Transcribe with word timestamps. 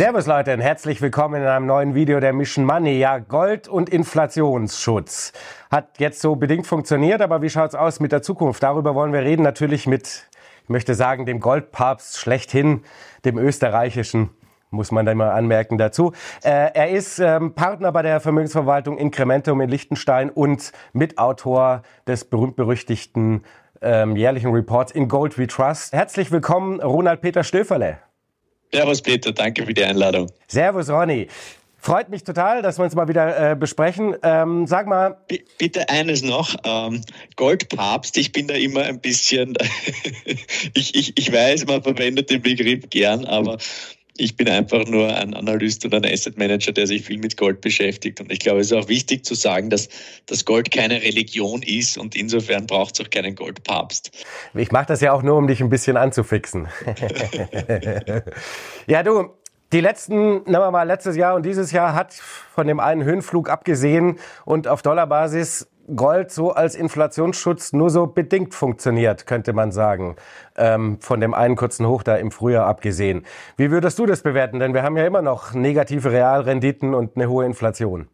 Servus 0.00 0.26
Leute 0.26 0.54
und 0.54 0.60
herzlich 0.60 1.02
willkommen 1.02 1.42
in 1.42 1.46
einem 1.46 1.66
neuen 1.66 1.94
Video 1.94 2.20
der 2.20 2.32
Mission 2.32 2.64
Money. 2.64 2.98
Ja, 2.98 3.18
Gold 3.18 3.68
und 3.68 3.90
Inflationsschutz 3.90 5.34
hat 5.70 5.98
jetzt 5.98 6.22
so 6.22 6.36
bedingt 6.36 6.66
funktioniert, 6.66 7.20
aber 7.20 7.42
wie 7.42 7.50
schaut's 7.50 7.74
aus 7.74 8.00
mit 8.00 8.10
der 8.10 8.22
Zukunft? 8.22 8.62
Darüber 8.62 8.94
wollen 8.94 9.12
wir 9.12 9.20
reden, 9.20 9.42
natürlich 9.42 9.86
mit, 9.86 10.26
ich 10.62 10.70
möchte 10.70 10.94
sagen, 10.94 11.26
dem 11.26 11.38
Goldpapst 11.38 12.16
schlechthin, 12.16 12.82
dem 13.26 13.36
österreichischen 13.36 14.30
muss 14.70 14.90
man 14.90 15.04
da 15.04 15.14
mal 15.14 15.32
anmerken 15.32 15.76
dazu. 15.76 16.12
Äh, 16.42 16.70
er 16.72 16.88
ist 16.88 17.18
ähm, 17.18 17.52
Partner 17.52 17.92
bei 17.92 18.00
der 18.00 18.20
Vermögensverwaltung 18.20 18.96
Incrementum 18.96 19.60
in 19.60 19.68
Liechtenstein 19.68 20.30
und 20.30 20.72
Mitautor 20.94 21.82
des 22.06 22.24
berühmt-berüchtigten 22.24 23.44
ähm, 23.82 24.16
jährlichen 24.16 24.50
Reports 24.50 24.92
in 24.92 25.08
Gold 25.08 25.36
We 25.36 25.46
Trust. 25.46 25.92
Herzlich 25.92 26.32
willkommen, 26.32 26.80
Ronald 26.80 27.20
Peter 27.20 27.44
Stöferle. 27.44 27.98
Servus 28.72 29.02
Peter, 29.02 29.32
danke 29.32 29.66
für 29.66 29.74
die 29.74 29.84
Einladung. 29.84 30.30
Servus 30.46 30.88
Ronny. 30.88 31.28
Freut 31.82 32.10
mich 32.10 32.24
total, 32.24 32.60
dass 32.60 32.78
wir 32.78 32.84
uns 32.84 32.94
mal 32.94 33.08
wieder 33.08 33.52
äh, 33.52 33.56
besprechen. 33.56 34.14
Ähm, 34.22 34.66
sag 34.66 34.86
mal. 34.86 35.16
B 35.28 35.40
bitte 35.56 35.88
eines 35.88 36.22
noch. 36.22 36.54
Ähm, 36.62 37.00
Goldpapst, 37.36 38.18
ich 38.18 38.32
bin 38.32 38.48
da 38.48 38.54
immer 38.54 38.82
ein 38.82 39.00
bisschen, 39.00 39.56
ich, 40.74 40.94
ich, 40.94 41.16
ich 41.16 41.32
weiß, 41.32 41.66
man 41.66 41.82
verwendet 41.82 42.28
den 42.28 42.42
Begriff 42.42 42.90
gern, 42.90 43.24
aber 43.24 43.56
ich 44.20 44.36
bin 44.36 44.48
einfach 44.48 44.86
nur 44.86 45.14
ein 45.16 45.34
Analyst 45.34 45.84
und 45.84 45.94
ein 45.94 46.04
Asset 46.04 46.36
Manager, 46.36 46.72
der 46.72 46.86
sich 46.86 47.02
viel 47.04 47.18
mit 47.18 47.36
Gold 47.36 47.60
beschäftigt. 47.60 48.20
Und 48.20 48.30
ich 48.30 48.40
glaube, 48.40 48.60
es 48.60 48.70
ist 48.70 48.76
auch 48.76 48.88
wichtig 48.88 49.24
zu 49.24 49.34
sagen, 49.34 49.70
dass 49.70 49.88
das 50.26 50.44
Gold 50.44 50.70
keine 50.70 51.02
Religion 51.02 51.62
ist 51.62 51.96
und 51.96 52.14
insofern 52.14 52.66
braucht 52.66 52.94
es 52.94 53.06
auch 53.06 53.10
keinen 53.10 53.34
Goldpapst. 53.34 54.10
Ich 54.54 54.70
mache 54.72 54.86
das 54.86 55.00
ja 55.00 55.12
auch 55.12 55.22
nur, 55.22 55.36
um 55.36 55.46
dich 55.46 55.60
ein 55.60 55.70
bisschen 55.70 55.96
anzufixen. 55.96 56.68
ja, 58.86 59.02
du, 59.02 59.30
die 59.72 59.80
letzten, 59.80 60.42
nehmen 60.42 60.44
wir 60.46 60.70
mal, 60.70 60.82
letztes 60.82 61.16
Jahr 61.16 61.34
und 61.34 61.46
dieses 61.46 61.72
Jahr 61.72 61.94
hat 61.94 62.12
von 62.12 62.66
dem 62.66 62.78
einen 62.78 63.04
Höhenflug 63.04 63.48
abgesehen 63.48 64.18
und 64.44 64.68
auf 64.68 64.82
Dollarbasis 64.82 65.68
Gold 65.96 66.30
so 66.30 66.52
als 66.52 66.74
Inflationsschutz 66.74 67.72
nur 67.72 67.90
so 67.90 68.06
bedingt 68.06 68.54
funktioniert, 68.54 69.26
könnte 69.26 69.52
man 69.52 69.72
sagen. 69.72 70.16
Ähm, 70.56 70.98
von 71.00 71.20
dem 71.20 71.34
einen 71.34 71.56
kurzen 71.56 71.86
Hoch 71.86 72.02
da 72.02 72.16
im 72.16 72.30
Frühjahr 72.30 72.66
abgesehen. 72.66 73.24
Wie 73.56 73.70
würdest 73.70 73.98
du 73.98 74.06
das 74.06 74.22
bewerten? 74.22 74.60
Denn 74.60 74.74
wir 74.74 74.82
haben 74.82 74.96
ja 74.96 75.06
immer 75.06 75.22
noch 75.22 75.54
negative 75.54 76.12
Realrenditen 76.12 76.94
und 76.94 77.16
eine 77.16 77.28
hohe 77.28 77.44
Inflation. 77.44 78.08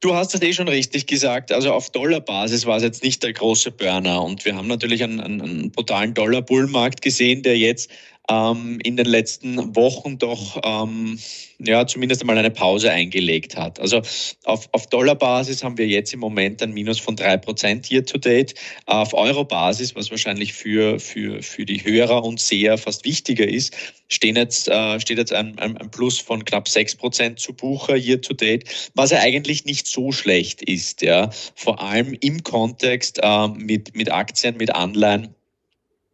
Du 0.00 0.14
hast 0.14 0.32
es 0.34 0.42
eh 0.42 0.52
schon 0.52 0.68
richtig 0.68 1.06
gesagt. 1.08 1.50
Also 1.50 1.72
auf 1.72 1.90
Dollarbasis 1.90 2.66
war 2.66 2.76
es 2.76 2.84
jetzt 2.84 3.02
nicht 3.02 3.22
der 3.24 3.32
große 3.32 3.72
Burner. 3.72 4.22
Und 4.22 4.44
wir 4.44 4.54
haben 4.54 4.68
natürlich 4.68 5.02
einen, 5.02 5.20
einen 5.20 5.72
brutalen 5.72 6.14
Dollar-Bullmarkt 6.14 7.02
gesehen, 7.02 7.42
der 7.42 7.58
jetzt 7.58 7.90
ähm, 8.28 8.78
in 8.84 8.96
den 8.96 9.06
letzten 9.06 9.74
Wochen 9.74 10.18
doch 10.18 10.60
ähm, 10.64 11.18
ja 11.58 11.86
zumindest 11.86 12.20
einmal 12.20 12.38
eine 12.38 12.50
Pause 12.50 12.90
eingelegt 12.90 13.56
hat. 13.56 13.80
Also 13.80 14.02
auf, 14.44 14.68
auf 14.72 14.86
Dollarbasis 14.88 15.64
haben 15.64 15.78
wir 15.78 15.86
jetzt 15.86 16.12
im 16.12 16.20
Moment 16.20 16.62
ein 16.62 16.72
Minus 16.72 16.98
von 16.98 17.16
drei 17.16 17.36
Prozent 17.36 17.90
year 17.90 18.04
to 18.04 18.18
date. 18.18 18.54
Auf 18.86 19.14
Euro-Basis, 19.14 19.94
was 19.94 20.10
wahrscheinlich 20.10 20.52
für, 20.52 21.00
für, 21.00 21.42
für 21.42 21.64
die 21.64 21.84
Hörer 21.84 22.24
und 22.24 22.38
Seher 22.38 22.78
fast 22.78 23.04
wichtiger 23.04 23.48
ist, 23.48 23.74
stehen 24.08 24.36
jetzt, 24.36 24.68
äh, 24.68 25.00
steht 25.00 25.18
jetzt 25.18 25.32
ein, 25.32 25.58
ein, 25.58 25.76
ein 25.76 25.90
Plus 25.90 26.18
von 26.18 26.44
knapp 26.44 26.68
sechs 26.68 26.94
Prozent 26.94 27.40
zu 27.40 27.52
Bucher 27.52 27.96
year 27.96 28.20
to 28.20 28.34
date, 28.34 28.64
was 28.94 29.10
ja 29.10 29.18
eigentlich 29.18 29.64
nicht 29.64 29.86
so 29.86 30.12
schlecht 30.12 30.62
ist, 30.62 31.02
ja. 31.02 31.30
Vor 31.54 31.80
allem 31.80 32.16
im 32.20 32.42
Kontext 32.42 33.18
äh, 33.22 33.48
mit, 33.48 33.96
mit 33.96 34.12
Aktien, 34.12 34.56
mit 34.56 34.74
Anleihen 34.74 35.34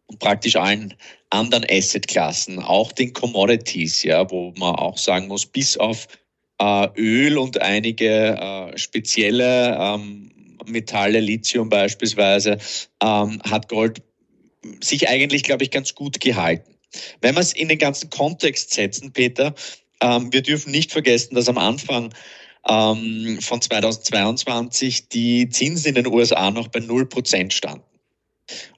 und 0.07 0.19
praktisch 0.19 0.55
allen 0.55 0.93
anderen 1.35 1.65
Assetklassen, 1.69 2.59
auch 2.59 2.91
den 2.91 3.13
Commodities, 3.13 4.03
ja, 4.03 4.29
wo 4.29 4.53
man 4.57 4.75
auch 4.75 4.97
sagen 4.97 5.27
muss, 5.27 5.45
bis 5.45 5.77
auf 5.77 6.07
äh, 6.59 6.87
Öl 6.97 7.37
und 7.37 7.61
einige 7.61 8.37
äh, 8.37 8.77
spezielle 8.77 9.77
ähm, 9.79 10.31
Metalle, 10.65 11.19
Lithium 11.19 11.69
beispielsweise, 11.69 12.57
ähm, 13.03 13.41
hat 13.43 13.69
Gold 13.69 14.01
sich 14.81 15.07
eigentlich, 15.07 15.43
glaube 15.43 15.63
ich, 15.63 15.71
ganz 15.71 15.93
gut 15.93 16.19
gehalten. 16.19 16.75
Wenn 17.21 17.35
wir 17.35 17.41
es 17.41 17.53
in 17.53 17.67
den 17.67 17.77
ganzen 17.77 18.09
Kontext 18.09 18.73
setzen, 18.73 19.11
Peter, 19.11 19.53
ähm, 20.01 20.31
wir 20.31 20.41
dürfen 20.41 20.71
nicht 20.71 20.91
vergessen, 20.91 21.35
dass 21.35 21.49
am 21.49 21.57
Anfang 21.57 22.13
ähm, 22.67 23.39
von 23.41 23.61
2022 23.61 25.09
die 25.09 25.49
Zinsen 25.49 25.89
in 25.89 25.95
den 25.95 26.07
USA 26.07 26.51
noch 26.51 26.69
bei 26.69 26.79
0% 26.79 27.51
standen. 27.51 27.83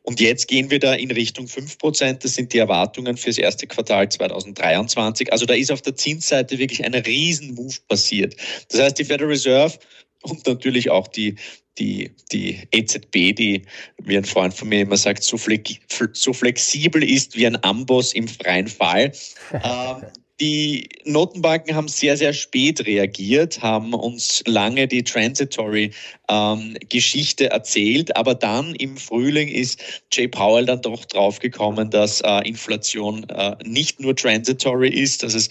Und 0.03 0.19
jetzt 0.19 0.47
gehen 0.47 0.71
wir 0.71 0.79
da 0.79 0.93
in 0.93 1.11
Richtung 1.11 1.47
5 1.47 1.77
Prozent. 1.77 2.23
Das 2.23 2.35
sind 2.35 2.53
die 2.53 2.59
Erwartungen 2.59 3.17
fürs 3.17 3.37
erste 3.37 3.67
Quartal 3.67 4.09
2023. 4.09 5.31
Also 5.31 5.45
da 5.45 5.53
ist 5.53 5.71
auf 5.71 5.81
der 5.81 5.95
Zinsseite 5.95 6.57
wirklich 6.57 6.85
ein 6.85 6.93
Riesenmove 6.93 7.85
passiert. 7.87 8.35
Das 8.69 8.81
heißt, 8.81 8.99
die 8.99 9.05
Federal 9.05 9.31
Reserve 9.31 9.77
und 10.23 10.45
natürlich 10.47 10.89
auch 10.89 11.07
die, 11.07 11.35
die, 11.77 12.11
die 12.31 12.59
EZB, 12.71 13.35
die, 13.35 13.61
wie 14.03 14.17
ein 14.17 14.25
Freund 14.25 14.53
von 14.53 14.69
mir 14.69 14.81
immer 14.81 14.97
sagt, 14.97 15.23
so, 15.23 15.37
flexibel 15.37 17.03
ist 17.03 17.35
wie 17.35 17.45
ein 17.45 17.63
Amboss 17.63 18.13
im 18.13 18.27
freien 18.27 18.67
Fall. 18.67 19.11
ähm, 19.53 20.03
die 20.39 20.87
Notenbanken 21.05 21.75
haben 21.75 21.87
sehr, 21.87 22.15
sehr 22.15 22.33
spät 22.33 22.85
reagiert, 22.85 23.61
haben 23.61 23.93
uns 23.93 24.43
lange 24.45 24.87
die 24.87 25.03
Transitory-Geschichte 25.03 27.43
ähm, 27.45 27.51
erzählt, 27.51 28.15
aber 28.15 28.35
dann 28.35 28.75
im 28.75 28.97
Frühling 28.97 29.47
ist 29.47 29.81
Jay 30.11 30.27
Powell 30.27 30.65
dann 30.65 30.81
doch 30.81 31.05
draufgekommen, 31.05 31.89
dass 31.89 32.21
äh, 32.21 32.47
Inflation 32.47 33.27
äh, 33.29 33.55
nicht 33.63 33.99
nur 33.99 34.15
transitory 34.15 34.89
ist, 34.89 35.23
dass 35.23 35.33
es 35.33 35.49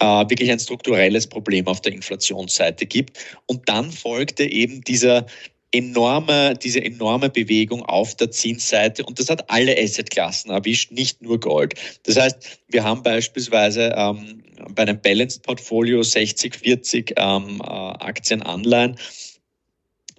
äh, 0.00 0.28
wirklich 0.28 0.50
ein 0.50 0.58
strukturelles 0.58 1.26
Problem 1.26 1.68
auf 1.68 1.80
der 1.80 1.92
Inflationsseite 1.92 2.86
gibt. 2.86 3.18
Und 3.46 3.68
dann 3.68 3.92
folgte 3.92 4.44
eben 4.44 4.80
dieser 4.80 5.26
enorme, 5.72 6.54
diese 6.54 6.84
enorme 6.84 7.30
Bewegung 7.30 7.82
auf 7.82 8.14
der 8.14 8.30
Zinsseite 8.30 9.04
und 9.04 9.18
das 9.18 9.30
hat 9.30 9.50
alle 9.50 9.76
Assetklassen 9.76 10.50
erwischt, 10.50 10.92
nicht 10.92 11.22
nur 11.22 11.40
Gold. 11.40 11.74
Das 12.04 12.16
heißt, 12.16 12.60
wir 12.68 12.84
haben 12.84 13.02
beispielsweise 13.02 13.94
ähm, 13.96 14.42
bei 14.74 14.82
einem 14.82 15.00
Balanced 15.00 15.42
Portfolio 15.42 16.02
60, 16.02 16.54
40 16.54 17.14
ähm, 17.16 17.60
äh, 17.60 17.64
Aktien, 17.64 18.42
Anleihen, 18.42 18.96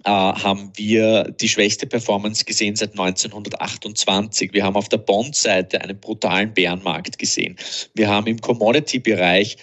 äh, 0.04 0.10
haben 0.10 0.70
wir 0.74 1.24
die 1.24 1.48
schwächste 1.48 1.86
Performance 1.86 2.44
gesehen 2.44 2.76
seit 2.76 2.92
1928. 2.92 4.52
Wir 4.52 4.64
haben 4.64 4.76
auf 4.76 4.88
der 4.88 4.98
Bond-Seite 4.98 5.80
einen 5.80 5.98
brutalen 5.98 6.52
Bärenmarkt 6.52 7.18
gesehen. 7.18 7.56
Wir 7.94 8.08
haben 8.08 8.26
im 8.26 8.38
Commodity-Bereich 8.38 9.56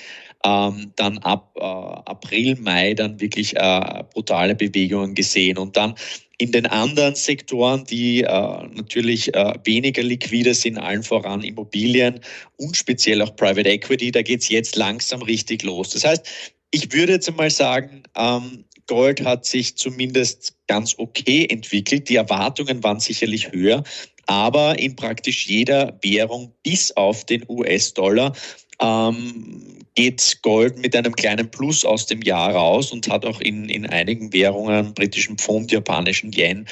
ähm, 0.44 0.92
dann 0.96 1.18
ab 1.20 1.56
äh, 1.58 1.62
April, 1.62 2.58
Mai 2.60 2.94
dann 2.94 3.20
wirklich 3.20 3.56
äh, 3.56 4.04
brutale 4.14 4.56
Bewegungen 4.56 5.16
gesehen. 5.16 5.58
Und 5.58 5.78
dann 5.78 5.96
in 6.38 6.52
den 6.52 6.66
anderen 6.66 7.14
Sektoren, 7.14 7.86
die 7.86 8.22
äh, 8.22 8.28
natürlich 8.74 9.34
äh, 9.36 9.54
weniger 9.64 10.02
liquide 10.02 10.56
sind, 10.56 10.80
allen 10.80 11.04
voran 11.04 11.44
Immobilien 11.44 12.20
und 12.58 12.76
speziell 12.76 13.22
auch 13.22 13.36
Private 13.36 13.70
Equity, 13.70 14.12
da 14.12 14.24
geht's 14.24 14.50
jetzt 14.50 14.76
langsam 14.76 15.22
richtig 15.22 15.62
los. 15.62 15.92
Das 15.92 16.04
heißt, 16.04 16.28
ich 16.72 16.92
würde 16.94 17.14
jetzt 17.14 17.30
einmal 17.30 17.52
sagen, 17.52 18.04
ähm, 18.16 18.66
Gold 18.88 19.24
hat 19.24 19.46
sich 19.46 19.78
zumindest 19.78 20.56
ganz 20.68 20.96
okay 20.98 21.46
entwickelt. 21.50 22.10
Die 22.10 22.16
Erwartungen 22.16 22.84
waren 22.84 23.00
sicherlich 23.00 23.52
höher, 23.52 23.84
aber 24.26 24.80
in 24.80 24.96
praktisch 24.96 25.46
jeder 25.46 26.00
Währung 26.02 26.54
bis 26.64 26.92
auf 26.98 27.26
den 27.26 27.46
US-Dollar 27.48 28.34
ähm, 28.82 29.81
geht 29.96 30.40
Gold 30.42 30.78
mit 30.78 30.96
einem 30.96 31.16
kleinen 31.16 31.50
Plus 31.50 31.84
aus 31.86 32.06
dem 32.06 32.22
Jahr 32.22 32.54
raus 32.54 32.92
und 32.92 33.10
hat 33.10 33.26
auch 33.26 33.42
in, 33.42 33.68
in 33.70 33.86
einigen 33.86 34.32
Währungen, 34.34 34.94
britischen 34.94 35.38
Pfund, 35.38 35.72
japanischen 35.72 36.32
Yen, 36.32 36.66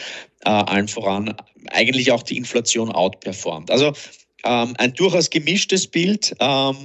äh, 0.46 0.50
allen 0.50 0.88
voran 0.88 1.36
eigentlich 1.72 2.12
auch 2.12 2.24
die 2.24 2.38
Inflation 2.38 2.92
outperformt. 2.92 3.72
Also 3.72 3.94
ähm, 4.46 4.74
ein 4.78 4.94
durchaus 4.94 5.30
gemischtes 5.30 5.88
Bild, 5.88 6.36
ähm, 6.40 6.76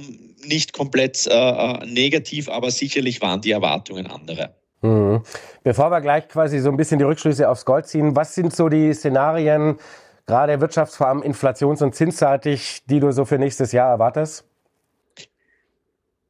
nicht 0.45 0.73
komplett 0.73 1.25
äh, 1.27 1.31
äh 1.33 1.85
negativ, 1.85 2.49
aber 2.49 2.69
sicherlich 2.69 3.21
waren 3.21 3.41
die 3.41 3.51
Erwartungen 3.51 4.07
andere. 4.07 4.53
Mhm. 4.81 5.23
Bevor 5.63 5.89
wir 5.89 6.01
gleich 6.01 6.27
quasi 6.27 6.59
so 6.59 6.69
ein 6.69 6.77
bisschen 6.77 6.99
die 6.99 7.05
Rückschlüsse 7.05 7.49
aufs 7.49 7.65
Gold 7.65 7.87
ziehen, 7.87 8.15
was 8.15 8.35
sind 8.35 8.55
so 8.55 8.69
die 8.69 8.93
Szenarien, 8.93 9.77
gerade 10.27 10.53
wirtschafts-, 10.57 10.97
vor 10.97 11.07
allem 11.07 11.21
inflations- 11.21 11.81
und 11.81 11.95
zinsseitig, 11.95 12.83
die 12.85 12.99
du 12.99 13.11
so 13.11 13.25
für 13.25 13.39
nächstes 13.39 13.71
Jahr 13.71 13.89
erwartest? 13.89 14.45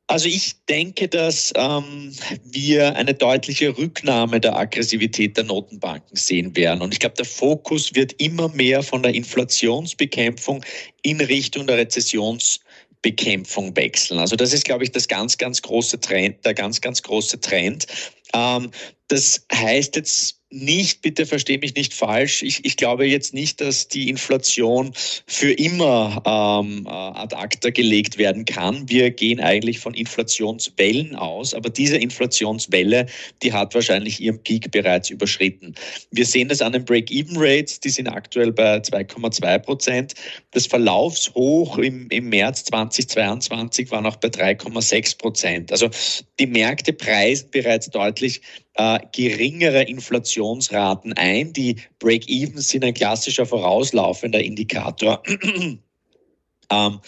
Also 0.08 0.28
ich 0.28 0.54
denke, 0.66 1.08
dass 1.08 1.52
ähm, 1.56 2.14
wir 2.44 2.96
eine 2.96 3.16
deutliche 3.16 3.76
Rücknahme 3.76 4.40
der 4.40 4.56
Aggressivität 4.56 5.36
der 5.36 5.46
Notenbanken 5.46 6.16
sehen 6.16 6.56
werden. 6.56 6.84
Und 6.84 6.94
ich 6.94 7.00
glaube, 7.00 7.16
der 7.16 7.26
Fokus 7.26 7.96
wird 7.96 8.14
immer 8.22 8.50
mehr 8.50 8.84
von 8.84 9.02
der 9.02 9.16
Inflationsbekämpfung 9.16 10.64
in 11.02 11.20
Richtung 11.22 11.66
der 11.66 11.78
Rezessionsbekämpfung 11.78 13.76
wechseln. 13.76 14.20
Also 14.20 14.36
das 14.36 14.54
ist, 14.54 14.66
glaube 14.66 14.84
ich, 14.84 14.92
das 14.92 15.08
ganz, 15.08 15.40
ganz 15.40 15.64
große 15.64 16.00
Trend, 16.00 16.46
der 16.46 16.54
ganz, 16.54 16.82
ganz 16.82 17.02
große 17.02 17.40
Trend. 17.40 17.88
Ähm, 18.34 18.70
das 19.08 19.44
heißt 19.52 19.96
jetzt 19.96 20.40
nicht, 20.56 21.02
bitte 21.02 21.26
verstehe 21.26 21.60
mich 21.60 21.76
nicht 21.76 21.94
falsch, 21.94 22.42
ich, 22.42 22.64
ich 22.64 22.78
glaube 22.78 23.06
jetzt 23.06 23.34
nicht, 23.34 23.60
dass 23.60 23.88
die 23.88 24.10
Inflation 24.10 24.92
für 25.28 25.52
immer 25.52 26.22
ähm, 26.26 26.86
äh, 26.86 26.90
ad 26.90 27.36
acta 27.36 27.70
gelegt 27.70 28.18
werden 28.18 28.46
kann. 28.46 28.88
Wir 28.88 29.12
gehen 29.12 29.40
eigentlich 29.40 29.80
von 29.80 29.94
Inflationswellen 29.94 31.16
aus, 31.16 31.54
aber 31.54 31.70
diese 31.70 31.98
Inflationswelle, 31.98 33.08
die 33.44 33.52
hat 33.52 33.76
wahrscheinlich 33.76 34.22
ihren 34.22 34.42
Peak 34.42 34.72
bereits 34.72 35.10
überschritten. 35.10 35.76
Wir 36.12 36.26
sehen 36.26 36.48
das 36.48 36.62
an 36.62 36.72
den 36.72 36.86
Break-Even-Rates, 36.86 37.82
die 37.82 37.90
sind 37.90 38.08
aktuell 38.08 38.54
bei 38.54 38.78
2,2 38.78 39.60
Prozent. 39.60 40.14
Das 40.52 40.68
Verlaufshoch 40.68 41.78
im, 41.78 42.08
im 42.10 42.30
März 42.30 42.64
2022 42.66 43.92
war 43.92 44.02
noch 44.02 44.16
bei 44.16 44.30
3,6 44.30 45.18
Prozent. 45.18 45.72
Also 45.72 45.90
die 46.40 46.48
Märkte 46.48 46.94
preisen 46.94 47.50
bereits 47.52 47.90
deutlich 47.90 48.42
äh, 48.76 49.00
geringere 49.12 49.84
Inflationsraten 49.84 51.14
ein. 51.14 51.54
Die 51.54 51.78
Break-Evens 52.00 52.70
sind 52.70 52.84
ein 52.84 52.94
klassischer 52.94 53.46
vorauslaufender 53.46 54.44
Indikator. 54.44 55.24
ähm, 56.70 57.00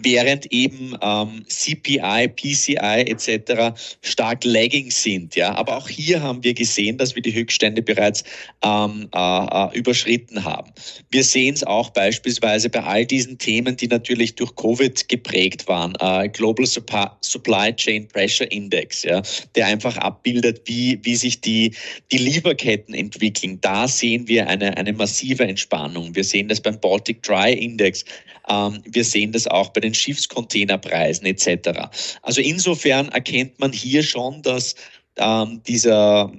während 0.00 0.46
eben 0.52 0.96
ähm, 1.02 1.44
CPI, 1.48 2.28
PCI 2.28 3.04
etc. 3.06 3.78
stark 4.00 4.44
lagging 4.44 4.90
sind. 4.90 5.36
Ja, 5.36 5.54
aber 5.54 5.76
auch 5.76 5.88
hier 5.88 6.22
haben 6.22 6.42
wir 6.42 6.54
gesehen, 6.54 6.96
dass 6.96 7.14
wir 7.14 7.22
die 7.22 7.34
Höchststände 7.34 7.82
bereits 7.82 8.24
ähm, 8.64 9.08
äh, 9.14 9.18
äh 9.18 9.78
überschritten 9.78 10.44
haben. 10.44 10.72
Wir 11.10 11.24
sehen 11.24 11.54
es 11.54 11.64
auch 11.64 11.90
beispielsweise 11.90 12.70
bei 12.70 12.82
all 12.82 13.04
diesen 13.04 13.38
Themen, 13.38 13.76
die 13.76 13.88
natürlich 13.88 14.34
durch 14.34 14.54
Covid 14.56 15.08
geprägt 15.08 15.68
waren. 15.68 15.94
Äh, 16.00 16.28
Global 16.30 16.66
Supply 16.66 17.74
Chain 17.76 18.08
Pressure 18.08 18.50
Index, 18.50 19.02
ja, 19.02 19.22
der 19.54 19.66
einfach 19.66 19.96
abbildet, 19.98 20.62
wie 20.64 20.98
wie 21.02 21.16
sich 21.16 21.40
die 21.40 21.74
die 22.10 22.18
Lieferketten 22.18 22.94
entwickeln. 22.94 23.58
Da 23.60 23.86
sehen 23.86 24.26
wir 24.26 24.48
eine 24.48 24.76
eine 24.76 24.92
massive 24.92 25.44
Entspannung. 25.44 26.14
Wir 26.14 26.24
sehen 26.24 26.48
das 26.48 26.60
beim 26.60 26.80
Baltic 26.80 27.22
Dry 27.22 27.52
Index. 27.52 28.04
Ähm, 28.48 28.82
wir 28.84 29.04
sehen 29.04 29.32
das 29.32 29.46
auch 29.46 29.68
bei 29.68 29.81
den 29.82 29.94
Schiffscontainerpreisen 29.94 31.26
etc. 31.26 31.88
Also 32.22 32.40
insofern 32.40 33.08
erkennt 33.08 33.58
man 33.58 33.72
hier 33.72 34.02
schon, 34.02 34.42
dass 34.42 34.74
ähm, 35.16 35.62
dieser, 35.66 36.32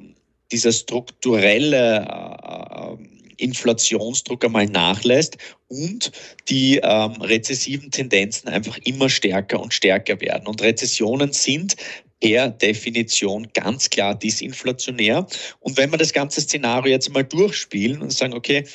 dieser 0.51 0.71
strukturelle 0.71 2.05
äh, 2.07 3.13
Inflationsdruck 3.37 4.45
einmal 4.45 4.67
nachlässt 4.67 5.37
und 5.67 6.11
die 6.49 6.79
ähm, 6.83 7.13
rezessiven 7.21 7.91
Tendenzen 7.91 8.47
einfach 8.47 8.77
immer 8.83 9.09
stärker 9.09 9.59
und 9.59 9.73
stärker 9.73 10.19
werden. 10.21 10.47
Und 10.47 10.61
Rezessionen 10.61 11.33
sind 11.33 11.75
per 12.21 12.49
Definition 12.49 13.49
ganz 13.53 13.89
klar 13.89 14.15
disinflationär. 14.15 15.27
Und 15.59 15.77
wenn 15.77 15.91
wir 15.91 15.97
das 15.97 16.13
ganze 16.13 16.41
Szenario 16.41 16.91
jetzt 16.91 17.11
mal 17.11 17.23
durchspielen 17.23 18.01
und 18.01 18.13
sagen, 18.13 18.33
okay, 18.33 18.65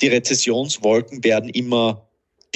die 0.00 0.08
Rezessionswolken 0.08 1.22
werden 1.22 1.48
immer 1.50 2.05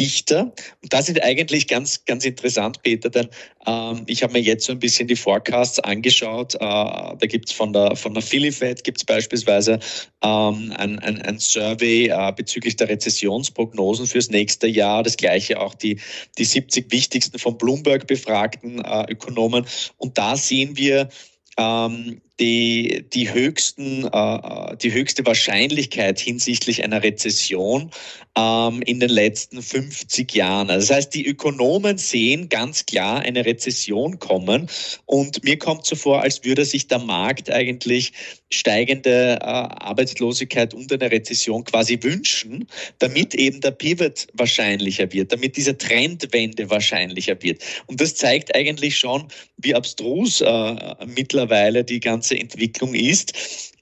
dichter. 0.00 0.52
Und 0.82 0.92
das 0.92 1.08
ist 1.08 1.22
eigentlich 1.22 1.68
ganz, 1.68 2.04
ganz 2.06 2.24
interessant, 2.24 2.82
Peter, 2.82 3.10
denn 3.10 3.28
ähm, 3.66 4.02
ich 4.06 4.22
habe 4.22 4.32
mir 4.32 4.40
jetzt 4.40 4.64
so 4.64 4.72
ein 4.72 4.78
bisschen 4.78 5.06
die 5.06 5.16
Forecasts 5.16 5.78
angeschaut. 5.80 6.54
Äh, 6.54 6.58
da 6.58 7.26
gibt's 7.28 7.52
von 7.52 7.74
der, 7.74 7.94
von 7.94 8.14
der 8.14 8.22
Philly-Fed 8.22 8.82
gibt's 8.82 9.04
beispielsweise 9.04 9.78
ähm, 10.22 10.72
ein, 10.76 10.98
ein, 11.00 11.20
ein 11.20 11.38
Survey 11.38 12.08
äh, 12.08 12.32
bezüglich 12.34 12.76
der 12.76 12.88
Rezessionsprognosen 12.88 14.06
fürs 14.06 14.30
nächste 14.30 14.66
Jahr. 14.66 15.02
Das 15.02 15.18
gleiche 15.18 15.60
auch 15.60 15.74
die, 15.74 16.00
die 16.38 16.44
70 16.44 16.90
wichtigsten 16.90 17.38
von 17.38 17.58
Bloomberg 17.58 18.06
befragten 18.06 18.82
äh, 18.82 19.12
Ökonomen. 19.12 19.66
Und 19.98 20.16
da 20.16 20.36
sehen 20.36 20.78
wir, 20.78 21.10
ähm, 21.58 22.22
die, 22.40 23.04
die, 23.12 23.32
höchsten, 23.32 24.04
äh, 24.06 24.76
die 24.78 24.92
höchste 24.92 25.24
Wahrscheinlichkeit 25.26 26.18
hinsichtlich 26.18 26.82
einer 26.82 27.02
Rezession 27.02 27.90
ähm, 28.36 28.82
in 28.82 29.00
den 29.00 29.10
letzten 29.10 29.62
50 29.62 30.34
Jahren. 30.34 30.70
Also 30.70 30.88
das 30.88 30.96
heißt, 30.96 31.14
die 31.14 31.26
Ökonomen 31.26 31.98
sehen 31.98 32.48
ganz 32.48 32.86
klar 32.86 33.20
eine 33.20 33.44
Rezession 33.44 34.18
kommen 34.18 34.68
und 35.06 35.44
mir 35.44 35.58
kommt 35.58 35.84
so 35.84 35.96
vor, 35.96 36.22
als 36.22 36.44
würde 36.44 36.64
sich 36.64 36.88
der 36.88 36.98
Markt 36.98 37.50
eigentlich 37.50 38.12
steigende 38.52 39.38
äh, 39.40 39.44
Arbeitslosigkeit 39.44 40.74
und 40.74 40.92
eine 40.92 41.10
Rezession 41.10 41.64
quasi 41.64 41.98
wünschen, 42.02 42.66
damit 42.98 43.34
eben 43.34 43.60
der 43.60 43.70
Pivot 43.70 44.26
wahrscheinlicher 44.32 45.12
wird, 45.12 45.32
damit 45.32 45.56
diese 45.56 45.78
Trendwende 45.78 46.68
wahrscheinlicher 46.68 47.40
wird. 47.42 47.62
Und 47.86 48.00
das 48.00 48.16
zeigt 48.16 48.54
eigentlich 48.54 48.96
schon, 48.96 49.28
wie 49.58 49.74
abstrus 49.74 50.40
äh, 50.40 50.74
mittlerweile 51.06 51.84
die 51.84 52.00
ganze 52.00 52.29
ganze 52.30 52.38
Entwicklung 52.38 52.94
ist. 52.94 53.32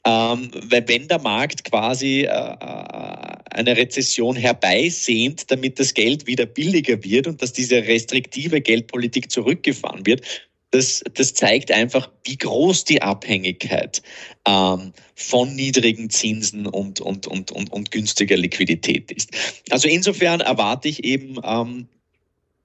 Ähm, 0.04 0.50
weil 0.70 0.86
wenn 0.88 1.08
der 1.08 1.20
Markt 1.20 1.64
quasi 1.64 2.22
äh, 2.22 2.26
äh, 2.26 3.36
eine 3.50 3.76
Rezession 3.76 4.36
herbeisehnt, 4.36 5.50
damit 5.50 5.78
das 5.78 5.92
Geld 5.92 6.26
wieder 6.26 6.46
billiger 6.46 7.02
wird 7.02 7.26
und 7.26 7.42
dass 7.42 7.52
diese 7.52 7.76
restriktive 7.76 8.60
Geldpolitik 8.60 9.30
zurückgefahren 9.30 10.06
wird, 10.06 10.22
das, 10.70 11.02
das 11.14 11.32
zeigt 11.34 11.72
einfach, 11.72 12.10
wie 12.24 12.36
groß 12.36 12.84
die 12.84 13.00
Abhängigkeit 13.00 14.02
ähm, 14.46 14.92
von 15.14 15.54
niedrigen 15.56 16.10
Zinsen 16.10 16.66
und, 16.66 17.00
und, 17.00 17.26
und, 17.26 17.50
und, 17.50 17.72
und 17.72 17.90
günstiger 17.90 18.36
Liquidität 18.36 19.10
ist. 19.10 19.30
Also 19.70 19.88
insofern 19.88 20.40
erwarte 20.40 20.88
ich 20.88 21.04
eben, 21.04 21.38
ähm, 21.42 21.88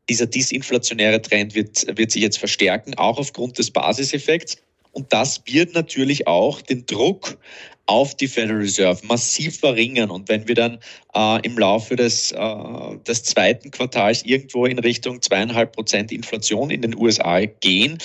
dieser 0.10 0.28
disinflationäre 0.28 1.22
Trend 1.22 1.56
wird, 1.56 1.98
wird 1.98 2.12
sich 2.12 2.22
jetzt 2.22 2.38
verstärken, 2.38 2.94
auch 2.96 3.18
aufgrund 3.18 3.58
des 3.58 3.72
Basiseffekts. 3.72 4.58
Und 4.94 5.12
das 5.12 5.42
wird 5.45 5.74
natürlich 5.74 6.28
auch 6.28 6.62
den 6.62 6.86
Druck 6.86 7.38
auf 7.86 8.16
die 8.16 8.28
Federal 8.28 8.62
Reserve 8.62 9.06
massiv 9.06 9.60
verringern. 9.60 10.10
Und 10.10 10.30
wenn 10.30 10.48
wir 10.48 10.56
dann 10.56 10.80
äh, 11.13 11.45
im 11.45 11.57
Laufe 11.57 11.95
des, 11.95 12.31
äh, 12.31 12.98
des 13.06 13.24
zweiten 13.24 13.72
Quartals 13.72 14.24
irgendwo 14.24 14.66
in 14.66 14.80
Richtung 14.80 15.22
zweieinhalb 15.22 15.74
Prozent 15.74 16.12
Inflation 16.12 16.69
in 16.69 16.81
den 16.81 16.95
USA 16.95 17.42
gehen, 17.42 17.98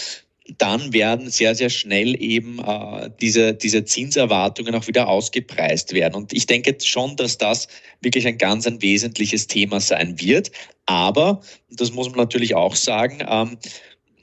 dann 0.57 0.95
werden 0.95 1.31
sehr, 1.31 1.55
sehr 1.55 1.69
schnell 1.69 2.21
eben 2.21 2.59
äh, 2.59 3.11
diese, 3.21 3.53
diese 3.53 3.85
Zinserwartungen 3.85 4.75
auch 4.75 4.87
wieder 4.87 5.09
ausgepreist 5.09 5.93
werden. 5.93 6.15
Und 6.15 6.33
ich 6.33 6.47
denke 6.47 6.75
schon, 6.83 7.17
dass 7.17 7.37
das 7.37 7.69
wirklich 8.01 8.27
ein 8.27 8.39
ganz 8.39 8.67
ein 8.67 8.81
wesentliches 8.81 9.47
Thema 9.47 9.81
sein 9.81 10.19
wird. 10.19 10.51
Aber, 10.87 11.43
das 11.71 11.93
muss 11.93 12.09
man 12.09 12.17
natürlich 12.17 12.55
auch 12.55 12.75
sagen, 12.77 13.23
ähm, 13.29 13.59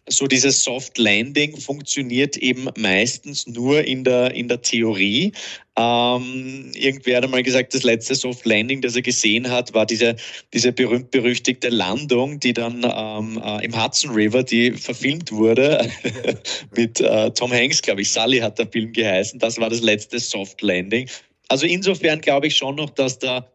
so 0.07 0.28
dieses 0.28 0.63
Soft 0.63 0.98
Landing 0.98 1.60
funktioniert 1.60 2.38
eben 2.38 2.69
meistens 2.78 3.48
nur 3.48 3.84
in 3.84 4.04
der, 4.04 4.36
in 4.36 4.48
der 4.48 4.62
Theorie. 4.62 5.31
Ähm, 5.78 6.72
irgendwer 6.75 7.18
hat 7.18 7.24
einmal 7.24 7.42
gesagt, 7.42 7.74
das 7.74 7.84
letzte 7.84 8.13
Soft 8.13 8.45
Landing, 8.45 8.81
das 8.81 8.95
er 8.95 9.02
gesehen 9.02 9.50
hat, 9.50 9.74
war 9.74 9.85
diese, 9.85 10.16
diese 10.54 10.71
berühmt-berüchtigte 10.71 11.69
Landung, 11.69 12.40
die 12.40 12.54
dann 12.54 12.85
ähm, 12.85 13.42
äh, 13.44 13.66
im 13.66 13.83
Hudson 13.83 14.12
River, 14.12 14.44
die 14.44 14.71
verfilmt 14.74 15.31
wurde, 15.31 15.90
mit 16.76 17.02
äh, 17.02 17.31
Tom 17.31 17.52
Hanks, 17.52 17.81
glaube 17.81 18.02
ich, 18.02 18.12
Sully 18.12 18.40
hat 18.40 18.59
der 18.59 18.68
Film 18.68 18.94
geheißen. 18.94 19.40
Das 19.40 19.59
war 19.59 19.69
das 19.69 19.81
letzte 19.81 20.19
Soft 20.19 20.62
Landing. 20.62 21.09
Also 21.47 21.66
insofern 21.66 22.21
glaube 22.21 22.47
ich 22.47 22.56
schon 22.56 22.76
noch, 22.76 22.92
dass 22.92 23.18
da 23.18 23.50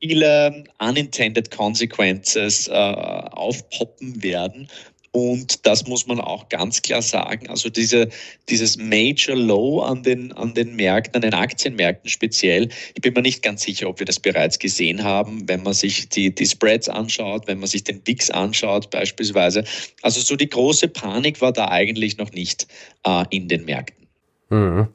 viele 0.00 0.64
unintended 0.78 1.50
consequences 1.50 2.68
äh, 2.68 2.72
aufpoppen 2.72 4.22
werden. 4.22 4.68
Und 5.16 5.64
das 5.64 5.86
muss 5.86 6.06
man 6.06 6.20
auch 6.20 6.50
ganz 6.50 6.82
klar 6.82 7.00
sagen. 7.00 7.48
Also 7.48 7.70
diese, 7.70 8.10
dieses 8.50 8.76
Major 8.76 9.34
Low 9.34 9.80
an 9.80 10.02
den, 10.02 10.30
an 10.32 10.52
den 10.52 10.76
Märkten, 10.76 11.14
an 11.14 11.22
den 11.22 11.32
Aktienmärkten 11.32 12.10
speziell, 12.10 12.68
ich 12.94 13.00
bin 13.00 13.14
mir 13.14 13.22
nicht 13.22 13.42
ganz 13.42 13.62
sicher, 13.62 13.88
ob 13.88 13.98
wir 13.98 14.04
das 14.04 14.20
bereits 14.20 14.58
gesehen 14.58 15.02
haben, 15.02 15.48
wenn 15.48 15.62
man 15.62 15.72
sich 15.72 16.10
die, 16.10 16.34
die 16.34 16.44
Spreads 16.44 16.90
anschaut, 16.90 17.46
wenn 17.46 17.60
man 17.60 17.66
sich 17.66 17.82
den 17.82 18.02
VIX 18.04 18.30
anschaut 18.32 18.90
beispielsweise. 18.90 19.64
Also 20.02 20.20
so 20.20 20.36
die 20.36 20.50
große 20.50 20.88
Panik 20.88 21.40
war 21.40 21.54
da 21.54 21.68
eigentlich 21.68 22.18
noch 22.18 22.32
nicht 22.32 22.66
äh, 23.06 23.24
in 23.30 23.48
den 23.48 23.64
Märkten. 23.64 24.06
Mhm. 24.50 24.88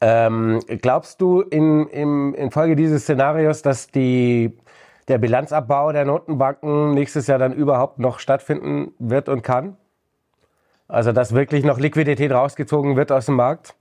Ähm, 0.00 0.60
glaubst 0.80 1.20
du 1.20 1.40
in, 1.40 1.88
in, 1.88 2.34
infolge 2.34 2.76
dieses 2.76 3.02
Szenarios, 3.02 3.62
dass 3.62 3.90
die 3.90 4.52
der 5.08 5.18
Bilanzabbau 5.18 5.92
der 5.92 6.04
Notenbanken 6.04 6.94
nächstes 6.94 7.26
Jahr 7.26 7.38
dann 7.38 7.52
überhaupt 7.52 7.98
noch 7.98 8.18
stattfinden 8.18 8.92
wird 8.98 9.28
und 9.28 9.42
kann? 9.42 9.76
Also 10.88 11.12
dass 11.12 11.34
wirklich 11.34 11.64
noch 11.64 11.78
Liquidität 11.78 12.30
rausgezogen 12.30 12.96
wird 12.96 13.10
aus 13.10 13.26
dem 13.26 13.36
Markt? 13.36 13.74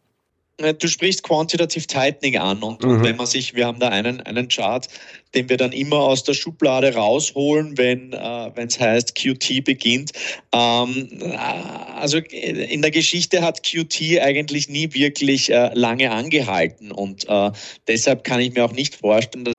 Äh, 0.57 0.73
du 0.73 0.87
sprichst 0.87 1.23
Quantitative 1.23 1.85
Tightening 1.85 2.37
an 2.37 2.63
und, 2.63 2.83
mhm. 2.83 2.89
und, 2.89 3.03
wenn 3.03 3.17
man 3.17 3.25
sich, 3.25 3.55
wir 3.55 3.67
haben 3.67 3.79
da 3.79 3.89
einen, 3.89 4.21
einen 4.21 4.47
Chart, 4.47 4.87
den 5.33 5.49
wir 5.49 5.57
dann 5.57 5.71
immer 5.71 5.97
aus 5.97 6.23
der 6.23 6.33
Schublade 6.33 6.95
rausholen, 6.95 7.77
wenn 7.77 8.13
äh, 8.13 8.51
es 8.55 8.79
heißt, 8.79 9.15
QT 9.15 9.65
beginnt. 9.65 10.13
Ähm, 10.53 11.09
äh, 11.19 11.35
also 11.99 12.17
in 12.17 12.81
der 12.81 12.91
Geschichte 12.91 13.41
hat 13.41 13.63
QT 13.63 14.19
eigentlich 14.21 14.69
nie 14.69 14.93
wirklich 14.93 15.51
äh, 15.51 15.71
lange 15.73 16.11
angehalten 16.11 16.91
und 16.91 17.27
äh, 17.27 17.51
deshalb 17.87 18.23
kann 18.23 18.39
ich 18.39 18.53
mir 18.53 18.63
auch 18.63 18.73
nicht 18.73 18.95
vorstellen, 18.95 19.45
dass 19.45 19.54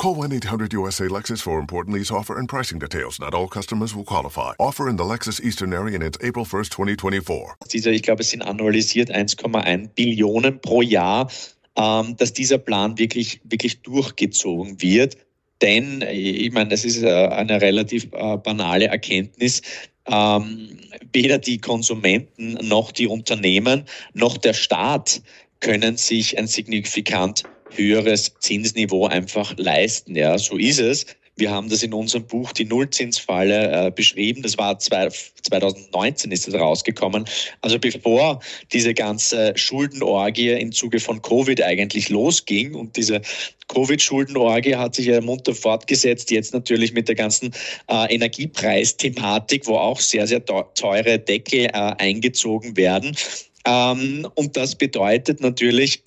Call 0.00 0.16
1-800-USA 0.16 1.08
Lexus 1.10 1.42
for 1.42 1.58
important 1.58 1.94
lease 1.94 2.10
offer 2.10 2.38
and 2.38 2.48
pricing 2.48 2.78
details. 2.78 3.20
Not 3.20 3.34
all 3.34 3.46
customers 3.46 3.94
will 3.94 4.02
qualify. 4.02 4.54
Offer 4.58 4.88
in 4.88 4.96
the 4.96 5.04
Lexus 5.04 5.42
Eastern 5.42 5.74
area 5.74 5.94
and 5.94 6.02
it's 6.02 6.16
April 6.24 6.46
1st, 6.46 6.70
2024. 6.70 7.56
Dieser, 7.70 7.90
ich 7.90 8.02
glaube, 8.02 8.22
es 8.22 8.30
sind 8.30 8.40
annualisiert 8.40 9.10
1,1 9.10 9.88
Billionen 9.88 10.58
pro 10.62 10.80
Jahr, 10.80 11.30
ähm, 11.76 12.16
dass 12.16 12.32
dieser 12.32 12.56
Plan 12.56 12.96
wirklich, 12.96 13.42
wirklich 13.44 13.82
durchgezogen 13.82 14.80
wird. 14.80 15.18
Denn, 15.60 16.02
ich 16.10 16.50
meine, 16.52 16.70
das 16.70 16.86
ist 16.86 17.02
äh, 17.02 17.10
eine 17.10 17.60
relativ 17.60 18.08
äh, 18.12 18.38
banale 18.38 18.86
Erkenntnis. 18.86 19.60
Ähm, 20.06 20.78
weder 21.12 21.36
die 21.36 21.58
Konsumenten 21.58 22.54
noch 22.66 22.90
die 22.90 23.06
Unternehmen 23.06 23.84
noch 24.14 24.38
der 24.38 24.54
Staat 24.54 25.20
können 25.60 25.98
sich 25.98 26.38
ein 26.38 26.46
signifikant 26.46 27.44
höheres 27.74 28.34
Zinsniveau 28.40 29.06
einfach 29.06 29.54
leisten. 29.56 30.16
Ja, 30.16 30.38
so 30.38 30.56
ist 30.56 30.80
es. 30.80 31.06
Wir 31.40 31.50
haben 31.50 31.70
das 31.70 31.82
in 31.82 31.94
unserem 31.94 32.26
Buch 32.26 32.52
die 32.52 32.66
Nullzinsfalle 32.66 33.86
äh, 33.86 33.90
beschrieben. 33.90 34.42
Das 34.42 34.58
war 34.58 34.78
zwei, 34.78 35.08
2019 35.08 36.32
ist 36.32 36.46
das 36.46 36.54
rausgekommen. 36.54 37.24
Also 37.62 37.78
bevor 37.78 38.40
diese 38.72 38.92
ganze 38.92 39.54
Schuldenorgie 39.56 40.50
im 40.50 40.70
Zuge 40.70 41.00
von 41.00 41.22
Covid 41.22 41.62
eigentlich 41.62 42.10
losging 42.10 42.74
und 42.74 42.94
diese 42.96 43.22
Covid-Schuldenorgie 43.68 44.76
hat 44.76 44.94
sich 44.94 45.06
ja 45.06 45.20
munter 45.22 45.54
fortgesetzt, 45.54 46.30
jetzt 46.30 46.52
natürlich 46.52 46.92
mit 46.92 47.08
der 47.08 47.14
ganzen 47.14 47.52
äh, 47.88 48.14
Energiepreisthematik, 48.14 49.66
wo 49.66 49.76
auch 49.76 49.98
sehr, 49.98 50.26
sehr 50.26 50.44
teure 50.44 51.18
Deckel 51.18 51.66
äh, 51.66 51.70
eingezogen 51.72 52.76
werden. 52.76 53.16
Ähm, 53.64 54.28
und 54.34 54.56
das 54.56 54.74
bedeutet 54.74 55.40
natürlich, 55.40 56.02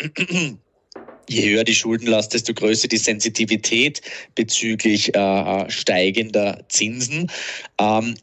je 1.29 1.49
höher 1.49 1.63
die 1.63 1.75
Schuldenlast, 1.75 2.33
desto 2.33 2.53
größer 2.53 2.87
die 2.87 2.97
Sensitivität 2.97 4.01
bezüglich 4.35 5.13
äh, 5.15 5.69
steigender 5.69 6.63
Zinsen. 6.69 7.31
Ähm, 7.79 8.15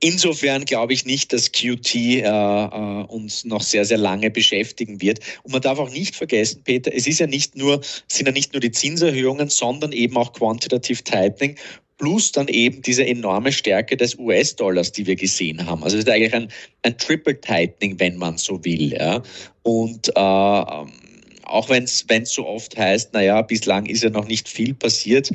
Insofern 0.00 0.64
glaube 0.64 0.92
ich 0.92 1.04
nicht, 1.04 1.32
dass 1.32 1.52
QT 1.52 1.94
äh, 1.94 2.20
äh, 2.22 3.04
uns 3.04 3.44
noch 3.44 3.60
sehr, 3.60 3.84
sehr 3.84 3.98
lange 3.98 4.30
beschäftigen 4.30 5.00
wird. 5.00 5.20
Und 5.44 5.52
man 5.52 5.60
darf 5.60 5.78
auch 5.78 5.90
nicht 5.90 6.16
vergessen, 6.16 6.62
Peter, 6.64 6.92
es 6.92 7.06
ist 7.06 7.20
ja 7.20 7.26
nicht 7.28 7.54
nur, 7.54 7.80
sind 8.08 8.26
ja 8.26 8.32
nicht 8.32 8.54
nur 8.54 8.60
die 8.60 8.72
Zinserhöhungen, 8.72 9.48
sondern 9.48 9.92
eben 9.92 10.16
auch 10.16 10.32
Quantitative 10.32 11.04
Tightening 11.04 11.56
plus 11.98 12.32
dann 12.32 12.48
eben 12.48 12.82
diese 12.82 13.06
enorme 13.06 13.52
Stärke 13.52 13.96
des 13.96 14.16
US-Dollars, 14.18 14.92
die 14.92 15.06
wir 15.06 15.16
gesehen 15.16 15.64
haben. 15.64 15.82
Also 15.82 15.96
es 15.96 16.04
ist 16.04 16.10
eigentlich 16.10 16.34
ein, 16.34 16.48
ein 16.82 16.98
Triple 16.98 17.40
Tightening, 17.40 17.98
wenn 18.00 18.16
man 18.16 18.36
so 18.38 18.62
will. 18.64 18.92
Ja. 18.92 19.22
Und 19.62 20.08
äh, 20.08 20.20
ähm, 20.20 20.92
auch 21.46 21.68
wenn 21.68 21.84
es 21.84 22.04
so 22.32 22.46
oft 22.46 22.76
heißt, 22.76 23.12
naja, 23.14 23.42
bislang 23.42 23.86
ist 23.86 24.02
ja 24.02 24.10
noch 24.10 24.26
nicht 24.26 24.48
viel 24.48 24.74
passiert. 24.74 25.30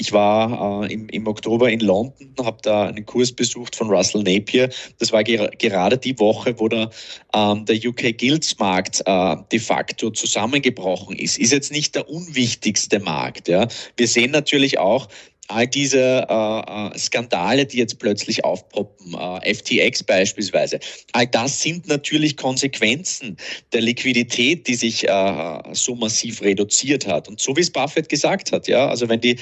Ich 0.00 0.12
war 0.12 0.82
äh, 0.84 0.92
im, 0.94 1.10
im 1.10 1.26
Oktober 1.26 1.68
in 1.68 1.80
London, 1.80 2.34
habe 2.42 2.56
da 2.62 2.86
einen 2.86 3.04
Kurs 3.04 3.32
besucht 3.32 3.76
von 3.76 3.90
Russell 3.90 4.22
Napier. 4.22 4.70
Das 4.98 5.12
war 5.12 5.22
ger 5.22 5.50
gerade 5.58 5.98
die 5.98 6.18
Woche, 6.18 6.58
wo 6.58 6.68
der, 6.68 6.88
ähm, 7.34 7.66
der 7.66 7.76
UK 7.76 8.16
Guilds 8.16 8.58
Markt 8.58 9.02
äh, 9.04 9.36
de 9.52 9.58
facto 9.58 10.10
zusammengebrochen 10.10 11.16
ist. 11.16 11.38
Ist 11.38 11.52
jetzt 11.52 11.70
nicht 11.70 11.94
der 11.94 12.08
unwichtigste 12.08 12.98
Markt. 12.98 13.48
Ja. 13.48 13.68
Wir 13.98 14.08
sehen 14.08 14.30
natürlich 14.30 14.78
auch, 14.78 15.06
all 15.50 15.66
diese 15.66 16.26
äh, 16.28 16.94
äh, 16.94 16.98
Skandale, 16.98 17.66
die 17.66 17.78
jetzt 17.78 17.98
plötzlich 17.98 18.44
aufpoppen, 18.44 19.14
äh, 19.14 19.54
FTX 19.54 20.02
beispielsweise, 20.02 20.80
all 21.12 21.26
das 21.26 21.60
sind 21.60 21.88
natürlich 21.88 22.36
Konsequenzen 22.36 23.36
der 23.72 23.82
Liquidität, 23.82 24.66
die 24.66 24.74
sich 24.74 25.08
äh, 25.08 25.62
so 25.72 25.94
massiv 25.94 26.42
reduziert 26.42 27.06
hat. 27.06 27.28
Und 27.28 27.40
so 27.40 27.56
wie 27.56 27.60
es 27.60 27.70
Buffett 27.70 28.08
gesagt 28.08 28.52
hat, 28.52 28.68
ja, 28.68 28.88
also 28.88 29.08
wenn 29.08 29.20
die 29.20 29.36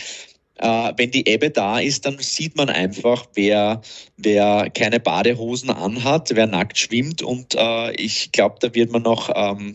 äh, 0.61 0.93
wenn 0.97 1.11
die 1.11 1.27
Ebbe 1.29 1.51
da 1.51 1.79
ist, 1.79 2.05
dann 2.05 2.19
sieht 2.19 2.57
man 2.57 2.69
einfach, 2.69 3.27
wer, 3.35 3.81
wer 4.17 4.69
keine 4.71 4.99
Badehosen 4.99 5.71
anhat, 5.71 6.31
wer 6.35 6.49
nackt 6.49 6.79
schwimmt 6.79 7.23
und 7.23 7.55
äh, 7.55 7.93
ich 7.93 8.33
glaube, 8.33 8.57
da 8.61 8.75
wird 8.75 8.91
man 8.91 9.03
noch 9.03 9.31
ähm, 9.35 9.75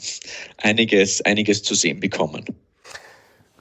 einiges, 0.57 1.21
einiges 1.21 1.63
zu 1.63 1.73
sehen 1.73 2.01
bekommen. 2.01 2.45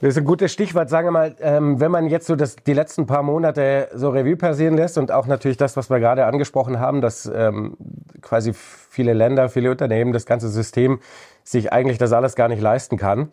Das 0.03 0.09
ist 0.09 0.17
ein 0.17 0.25
gutes 0.25 0.51
Stichwort. 0.51 0.89
Sagen 0.89 1.07
wir 1.07 1.11
mal, 1.11 1.35
ähm, 1.39 1.79
wenn 1.79 1.89
man 1.89 2.07
jetzt 2.07 2.27
so 2.27 2.35
das, 2.35 2.57
die 2.57 2.73
letzten 2.73 3.05
paar 3.05 3.23
Monate 3.23 3.87
so 3.93 4.09
Revue 4.09 4.35
passieren 4.35 4.75
lässt 4.75 4.97
und 4.97 5.13
auch 5.13 5.27
natürlich 5.27 5.55
das, 5.55 5.77
was 5.77 5.89
wir 5.89 6.01
gerade 6.01 6.25
angesprochen 6.25 6.77
haben, 6.77 6.99
dass 6.99 7.25
ähm, 7.33 7.77
quasi 8.19 8.51
viele 8.53 9.13
Länder, 9.13 9.47
viele 9.47 9.71
Unternehmen, 9.71 10.11
das 10.11 10.25
ganze 10.25 10.49
System 10.49 10.99
sich 11.45 11.71
eigentlich 11.71 11.99
das 11.99 12.11
alles 12.11 12.35
gar 12.35 12.49
nicht 12.49 12.61
leisten 12.61 12.97
kann. 12.97 13.31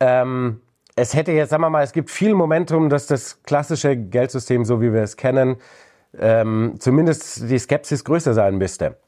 Ähm, 0.00 0.60
es 0.96 1.14
hätte 1.14 1.32
jetzt, 1.32 1.48
sagen 1.48 1.62
wir 1.62 1.70
mal, 1.70 1.82
es 1.82 1.92
gibt 1.92 2.10
viel 2.10 2.34
Momentum, 2.34 2.90
dass 2.90 3.06
das 3.06 3.42
klassische 3.44 3.96
Geldsystem, 3.96 4.66
so 4.66 4.82
wie 4.82 4.92
wir 4.92 5.00
es 5.00 5.16
kennen, 5.16 5.56
ähm, 6.20 6.74
zumindest 6.78 7.48
die 7.48 7.58
Skepsis 7.58 8.04
größer 8.04 8.34
sein 8.34 8.58
müsste. 8.58 8.98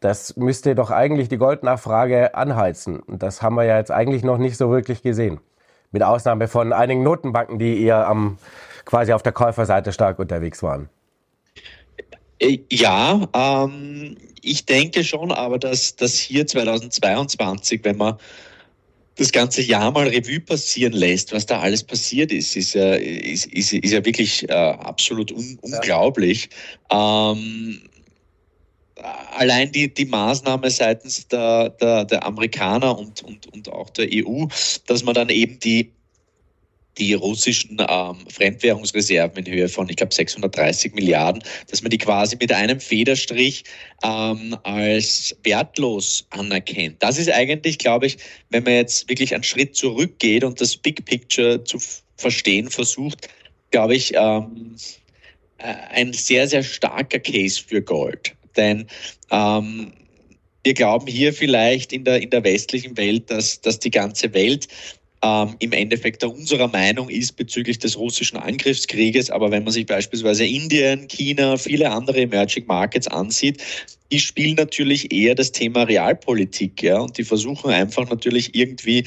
Das 0.00 0.36
müsste 0.36 0.74
doch 0.74 0.90
eigentlich 0.90 1.30
die 1.30 1.38
Goldnachfrage 1.38 2.34
anheizen. 2.34 3.00
Und 3.00 3.22
das 3.22 3.40
haben 3.40 3.54
wir 3.54 3.64
ja 3.64 3.78
jetzt 3.78 3.90
eigentlich 3.90 4.24
noch 4.24 4.36
nicht 4.36 4.58
so 4.58 4.70
wirklich 4.70 5.00
gesehen. 5.02 5.40
Mit 5.92 6.02
Ausnahme 6.02 6.48
von 6.48 6.72
einigen 6.72 7.02
Notenbanken, 7.02 7.58
die 7.58 7.82
eher 7.82 8.06
am, 8.06 8.38
quasi 8.84 9.12
auf 9.12 9.22
der 9.22 9.32
Käuferseite 9.32 9.92
stark 9.92 10.18
unterwegs 10.18 10.62
waren. 10.62 10.88
Äh, 12.38 12.58
ja, 12.70 13.28
ähm, 13.34 14.16
ich 14.42 14.64
denke 14.66 15.04
schon, 15.04 15.32
aber 15.32 15.58
dass, 15.58 15.96
dass 15.96 16.18
hier 16.18 16.46
2022, 16.46 17.80
wenn 17.84 17.96
man 17.96 18.16
das 19.16 19.32
ganze 19.32 19.60
Jahr 19.60 19.90
mal 19.90 20.08
Revue 20.08 20.40
passieren 20.40 20.94
lässt, 20.94 21.32
was 21.32 21.44
da 21.44 21.60
alles 21.60 21.84
passiert 21.84 22.32
ist, 22.32 22.56
ist 22.56 22.74
ja, 22.74 22.94
ist, 22.94 23.46
ist, 23.46 23.72
ist 23.74 23.92
ja 23.92 24.04
wirklich 24.04 24.48
äh, 24.48 24.52
absolut 24.52 25.30
un, 25.30 25.58
unglaublich. 25.60 26.48
Ja. 26.90 27.32
Ähm, 27.32 27.82
allein 29.00 29.72
die, 29.72 29.92
die 29.92 30.04
Maßnahme 30.04 30.70
seitens 30.70 31.26
der, 31.28 31.70
der, 31.70 32.04
der 32.04 32.24
Amerikaner 32.24 32.98
und, 32.98 33.22
und, 33.22 33.46
und 33.52 33.68
auch 33.70 33.90
der 33.90 34.08
EU, 34.12 34.46
dass 34.86 35.04
man 35.04 35.14
dann 35.14 35.28
eben 35.28 35.58
die 35.58 35.92
die 36.98 37.14
russischen 37.14 37.78
ähm, 37.88 38.16
Fremdwährungsreserven 38.28 39.44
in 39.44 39.52
Höhe 39.52 39.68
von, 39.68 39.88
ich 39.88 39.96
glaube, 39.96 40.14
630 40.14 40.94
Milliarden, 40.94 41.42
dass 41.68 41.82
man 41.82 41.90
die 41.90 41.98
quasi 41.98 42.36
mit 42.38 42.52
einem 42.52 42.80
Federstrich 42.80 43.64
ähm, 44.02 44.56
als 44.64 45.34
wertlos 45.42 46.26
anerkennt. 46.30 47.02
Das 47.02 47.18
ist 47.18 47.30
eigentlich, 47.30 47.78
glaube 47.78 48.06
ich, 48.06 48.18
wenn 48.50 48.64
man 48.64 48.74
jetzt 48.74 49.08
wirklich 49.08 49.34
einen 49.34 49.44
Schritt 49.44 49.76
zurückgeht 49.76 50.44
und 50.44 50.60
das 50.60 50.76
Big 50.76 51.04
Picture 51.04 51.64
zu 51.64 51.78
verstehen 52.16 52.68
versucht, 52.68 53.28
glaube 53.70 53.94
ich, 53.94 54.12
ähm, 54.14 54.76
äh, 55.58 55.74
ein 55.92 56.12
sehr, 56.12 56.46
sehr 56.48 56.62
starker 56.62 57.18
Case 57.18 57.62
für 57.66 57.80
Gold. 57.80 58.34
Denn 58.60 58.86
ähm, 59.30 59.92
wir 60.62 60.74
glauben 60.74 61.06
hier 61.06 61.32
vielleicht 61.32 61.92
in 61.92 62.04
der, 62.04 62.20
in 62.22 62.28
der 62.28 62.44
westlichen 62.44 62.96
Welt, 62.98 63.30
dass, 63.30 63.62
dass 63.62 63.78
die 63.78 63.90
ganze 63.90 64.34
Welt 64.34 64.68
ähm, 65.22 65.56
im 65.58 65.72
Endeffekt 65.72 66.22
unserer 66.22 66.68
Meinung 66.68 67.08
ist 67.08 67.36
bezüglich 67.36 67.78
des 67.78 67.98
russischen 67.98 68.36
Angriffskrieges. 68.36 69.30
Aber 69.30 69.50
wenn 69.50 69.64
man 69.64 69.72
sich 69.72 69.86
beispielsweise 69.86 70.44
Indien, 70.44 71.08
China, 71.08 71.56
viele 71.56 71.90
andere 71.90 72.20
Emerging 72.20 72.66
Markets 72.66 73.08
ansieht, 73.08 73.62
die 74.12 74.20
spielen 74.20 74.56
natürlich 74.56 75.10
eher 75.10 75.34
das 75.34 75.52
Thema 75.52 75.84
Realpolitik. 75.84 76.82
Ja, 76.82 77.00
und 77.00 77.16
die 77.16 77.24
versuchen 77.24 77.70
einfach 77.70 78.08
natürlich 78.10 78.54
irgendwie 78.54 79.04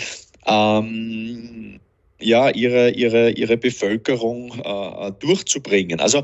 ähm, 0.48 1.80
ja, 2.24 2.50
ihre, 2.50 2.92
ihre, 2.92 3.32
ihre 3.32 3.58
Bevölkerung 3.58 4.62
äh, 4.64 5.12
durchzubringen. 5.20 6.00
Also 6.00 6.24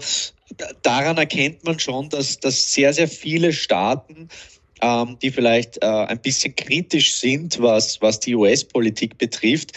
daran 0.81 1.17
erkennt 1.17 1.63
man 1.63 1.79
schon, 1.79 2.09
dass, 2.09 2.39
dass 2.39 2.73
sehr, 2.73 2.93
sehr 2.93 3.07
viele 3.07 3.53
Staaten, 3.53 4.29
ähm, 4.81 5.17
die 5.21 5.31
vielleicht 5.31 5.81
äh, 5.83 5.85
ein 5.85 6.21
bisschen 6.21 6.55
kritisch 6.55 7.13
sind, 7.13 7.61
was, 7.61 8.01
was 8.01 8.19
die 8.19 8.35
US-Politik 8.35 9.17
betrifft, 9.17 9.73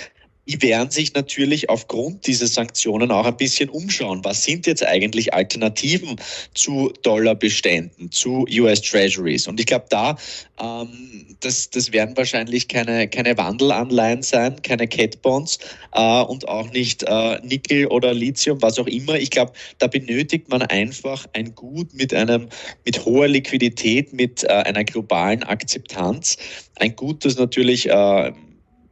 die 0.48 0.60
werden 0.60 0.90
sich 0.90 1.14
natürlich 1.14 1.70
aufgrund 1.70 2.26
dieser 2.26 2.48
Sanktionen 2.48 3.12
auch 3.12 3.26
ein 3.26 3.36
bisschen 3.36 3.68
umschauen. 3.68 4.24
Was 4.24 4.42
sind 4.42 4.66
jetzt 4.66 4.84
eigentlich 4.84 5.32
Alternativen 5.32 6.16
zu 6.54 6.92
Dollarbeständen, 7.02 8.10
zu 8.10 8.46
US 8.50 8.82
Treasuries? 8.82 9.46
Und 9.46 9.60
ich 9.60 9.66
glaube, 9.66 9.86
da, 9.88 10.16
ähm, 10.60 11.36
das, 11.40 11.70
das 11.70 11.92
werden 11.92 12.16
wahrscheinlich 12.16 12.66
keine, 12.66 13.06
keine 13.08 13.38
Wandelanleihen 13.38 14.22
sein, 14.22 14.60
keine 14.62 14.88
Cat 14.88 15.22
Bonds 15.22 15.60
äh, 15.92 16.22
und 16.22 16.48
auch 16.48 16.70
nicht 16.72 17.04
äh, 17.04 17.38
Nickel 17.44 17.86
oder 17.86 18.12
Lithium, 18.12 18.60
was 18.62 18.80
auch 18.80 18.88
immer. 18.88 19.14
Ich 19.14 19.30
glaube, 19.30 19.52
da 19.78 19.86
benötigt 19.86 20.48
man 20.48 20.62
einfach 20.62 21.24
ein 21.34 21.54
Gut 21.54 21.94
mit 21.94 22.12
einem, 22.12 22.48
mit 22.84 23.04
hoher 23.04 23.28
Liquidität, 23.28 24.12
mit 24.12 24.42
äh, 24.42 24.48
einer 24.48 24.82
globalen 24.82 25.44
Akzeptanz. 25.44 26.36
Ein 26.76 26.96
Gut, 26.96 27.24
das 27.24 27.36
natürlich 27.36 27.88
äh, 27.88 28.32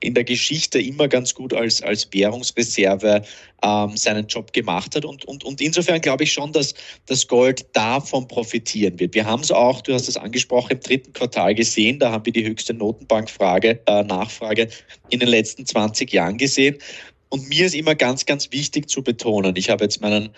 in 0.00 0.14
der 0.14 0.24
Geschichte 0.24 0.80
immer 0.80 1.08
ganz 1.08 1.34
gut 1.34 1.52
als, 1.52 1.82
als 1.82 2.08
Währungsreserve 2.10 3.22
ähm, 3.62 3.96
seinen 3.96 4.26
Job 4.26 4.52
gemacht 4.52 4.96
hat. 4.96 5.04
Und, 5.04 5.24
und, 5.26 5.44
und 5.44 5.60
insofern 5.60 6.00
glaube 6.00 6.24
ich 6.24 6.32
schon, 6.32 6.52
dass 6.52 6.74
das 7.06 7.28
Gold 7.28 7.66
davon 7.74 8.26
profitieren 8.26 8.98
wird. 8.98 9.14
Wir 9.14 9.26
haben 9.26 9.42
es 9.42 9.52
auch, 9.52 9.82
du 9.82 9.92
hast 9.92 10.08
es 10.08 10.16
angesprochen, 10.16 10.72
im 10.72 10.80
dritten 10.80 11.12
Quartal 11.12 11.54
gesehen. 11.54 11.98
Da 11.98 12.10
haben 12.10 12.24
wir 12.24 12.32
die 12.32 12.46
höchste 12.46 12.72
Notenbankfrage, 12.72 13.80
äh, 13.86 14.02
Nachfrage 14.02 14.68
in 15.10 15.20
den 15.20 15.28
letzten 15.28 15.66
20 15.66 16.10
Jahren 16.12 16.38
gesehen. 16.38 16.78
Und 17.28 17.48
mir 17.48 17.66
ist 17.66 17.74
immer 17.74 17.94
ganz, 17.94 18.26
ganz 18.26 18.50
wichtig 18.50 18.88
zu 18.88 19.02
betonen, 19.02 19.54
ich 19.56 19.70
habe 19.70 19.84
jetzt 19.84 20.00
meinen 20.00 20.30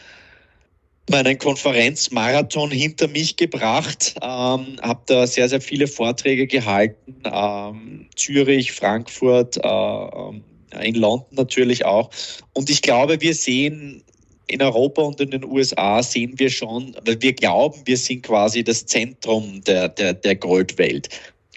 meinen 1.11 1.38
Konferenzmarathon 1.38 2.71
hinter 2.71 3.09
mich 3.09 3.37
gebracht, 3.37 4.14
ähm, 4.23 4.78
habe 4.82 5.00
da 5.06 5.26
sehr, 5.26 5.49
sehr 5.49 5.61
viele 5.61 5.87
Vorträge 5.87 6.47
gehalten, 6.47 7.16
ähm, 7.25 8.06
Zürich, 8.14 8.73
Frankfurt, 8.73 9.56
äh, 9.56 9.68
ähm, 9.68 10.44
in 10.80 10.94
London 10.94 11.26
natürlich 11.32 11.85
auch. 11.85 12.11
Und 12.54 12.71
ich 12.71 12.82
glaube, 12.82 13.21
wir 13.21 13.35
sehen 13.35 14.02
in 14.47 14.62
Europa 14.62 15.02
und 15.02 15.21
in 15.21 15.30
den 15.30 15.44
USA 15.44 16.02
sehen 16.02 16.38
wir 16.38 16.50
schon, 16.50 16.97
weil 17.04 17.21
wir 17.21 17.32
glauben, 17.32 17.80
wir 17.85 17.97
sind 17.97 18.23
quasi 18.23 18.62
das 18.62 18.87
Zentrum 18.87 19.62
der, 19.64 19.88
der, 19.88 20.14
der 20.14 20.37
Goldwelt 20.37 21.09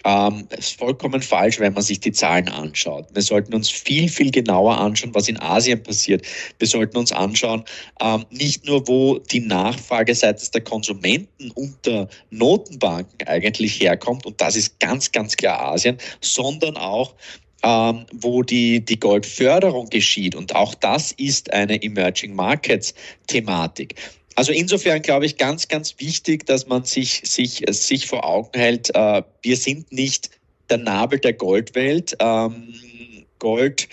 ähm, 0.06 0.46
ist 0.56 0.78
vollkommen 0.78 1.20
falsch, 1.20 1.58
wenn 1.58 1.72
man 1.72 1.82
sich 1.82 1.98
die 1.98 2.12
Zahlen 2.12 2.48
anschaut. 2.48 3.06
Wir 3.12 3.22
sollten 3.22 3.54
uns 3.54 3.68
viel, 3.68 4.08
viel 4.08 4.30
genauer 4.30 4.78
anschauen, 4.78 5.14
was 5.14 5.28
in 5.28 5.38
Asien 5.40 5.82
passiert. 5.82 6.24
Wir 6.60 6.68
sollten 6.68 6.96
uns 6.96 7.10
anschauen, 7.10 7.64
ähm, 8.00 8.24
nicht 8.30 8.64
nur, 8.66 8.86
wo 8.86 9.18
die 9.18 9.40
Nachfrage 9.40 10.14
seitens 10.14 10.52
der 10.52 10.60
Konsumenten 10.60 11.50
unter 11.50 12.08
Notenbanken 12.30 13.26
eigentlich 13.26 13.80
herkommt, 13.80 14.24
und 14.26 14.40
das 14.40 14.54
ist 14.54 14.78
ganz, 14.78 15.10
ganz 15.10 15.36
klar 15.36 15.72
Asien, 15.72 15.98
sondern 16.20 16.76
auch, 16.76 17.14
ähm, 17.64 18.06
wo 18.12 18.44
die, 18.44 18.84
die 18.84 19.00
Goldförderung 19.00 19.90
geschieht. 19.90 20.36
Und 20.36 20.54
auch 20.54 20.74
das 20.74 21.10
ist 21.12 21.52
eine 21.52 21.82
Emerging 21.82 22.34
Markets 22.36 22.94
Thematik. 23.26 23.96
Also 24.36 24.52
insofern 24.52 25.00
glaube 25.00 25.26
ich 25.26 25.38
ganz, 25.38 25.66
ganz 25.66 25.94
wichtig, 25.98 26.46
dass 26.46 26.66
man 26.66 26.84
sich, 26.84 27.22
sich, 27.24 27.64
sich 27.70 28.06
vor 28.06 28.24
Augen 28.24 28.50
hält, 28.54 28.94
äh, 28.94 29.22
wir 29.42 29.56
sind 29.56 29.90
nicht 29.90 30.30
der 30.68 30.78
Nabel 30.78 31.18
der 31.18 31.32
Goldwelt. 31.32 32.16
Ähm, 32.20 32.74
Gold 33.38 33.88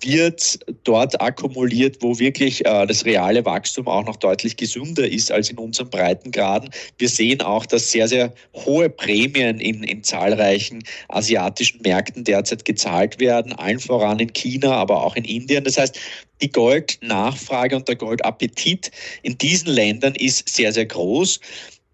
wird 0.00 0.58
dort 0.84 1.20
akkumuliert, 1.20 1.96
wo 2.00 2.18
wirklich 2.18 2.64
äh, 2.66 2.86
das 2.86 3.04
reale 3.04 3.44
Wachstum 3.44 3.88
auch 3.88 4.04
noch 4.04 4.16
deutlich 4.16 4.56
gesünder 4.56 5.08
ist 5.08 5.32
als 5.32 5.50
in 5.50 5.58
unseren 5.58 5.90
Breitengraden. 5.90 6.70
Wir 6.98 7.08
sehen 7.08 7.40
auch, 7.40 7.64
dass 7.66 7.90
sehr, 7.90 8.08
sehr 8.08 8.32
hohe 8.54 8.90
Prämien 8.90 9.60
in, 9.60 9.82
in 9.82 10.02
zahlreichen 10.02 10.84
asiatischen 11.08 11.80
Märkten 11.82 12.24
derzeit 12.24 12.64
gezahlt 12.64 13.18
werden, 13.18 13.52
allen 13.52 13.80
voran 13.80 14.18
in 14.18 14.32
China, 14.32 14.72
aber 14.72 15.02
auch 15.02 15.16
in 15.16 15.24
Indien. 15.24 15.64
Das 15.64 15.78
heißt, 15.78 15.98
die 16.42 16.50
Goldnachfrage 16.50 17.76
und 17.76 17.88
der 17.88 17.96
Goldappetit 17.96 18.90
in 19.22 19.38
diesen 19.38 19.68
Ländern 19.68 20.14
ist 20.16 20.48
sehr, 20.48 20.72
sehr 20.72 20.86
groß. 20.86 21.40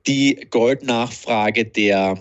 Die 0.06 0.46
Goldnachfrage 0.50 1.64
der 1.64 2.18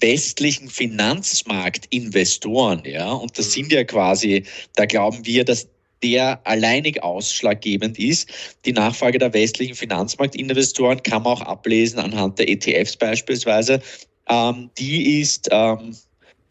westlichen 0.00 0.68
Finanzmarktinvestoren, 0.68 2.82
ja, 2.84 3.12
und 3.12 3.38
das 3.38 3.52
sind 3.52 3.70
ja 3.72 3.84
quasi, 3.84 4.42
da 4.74 4.86
glauben 4.86 5.24
wir, 5.24 5.44
dass 5.44 5.68
der 6.02 6.44
alleinig 6.46 7.02
ausschlaggebend 7.02 7.98
ist. 7.98 8.28
Die 8.66 8.72
Nachfrage 8.72 9.18
der 9.18 9.32
westlichen 9.32 9.74
Finanzmarktinvestoren 9.74 11.02
kann 11.02 11.22
man 11.22 11.32
auch 11.32 11.40
ablesen 11.40 11.98
anhand 11.98 12.38
der 12.38 12.50
ETFs 12.50 12.96
beispielsweise. 12.96 13.80
Ähm, 14.28 14.70
die 14.78 15.20
ist 15.20 15.48
ähm, 15.50 15.96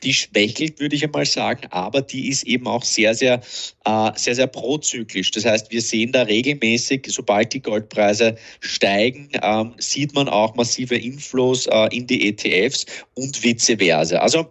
die 0.04 0.14
schwächelt, 0.14 0.80
würde 0.80 0.96
ich 0.96 1.04
einmal 1.04 1.26
sagen, 1.26 1.68
aber 1.72 2.02
die 2.02 2.30
ist 2.30 2.44
eben 2.44 2.68
auch 2.68 2.84
sehr, 2.84 3.16
sehr, 3.16 3.42
äh, 3.86 4.12
sehr, 4.16 4.36
sehr 4.36 4.48
prozyklisch. 4.48 5.32
Das 5.32 5.46
heißt, 5.46 5.72
wir 5.72 5.82
sehen 5.82 6.12
da 6.12 6.24
regelmäßig, 6.24 7.08
sobald 7.08 7.54
die 7.54 7.62
Goldpreise 7.62 8.36
steigen, 8.60 9.30
ähm, 9.42 9.74
sieht 9.78 10.14
man 10.14 10.30
auch 10.30 10.56
massive 10.56 10.96
Inflows 10.96 11.68
äh, 11.68 11.96
in 11.96 12.08
die 12.08 12.30
ETFs 12.30 12.86
und 13.16 13.42
vice 13.44 13.76
versa. 13.78 14.18
Also 14.18 14.48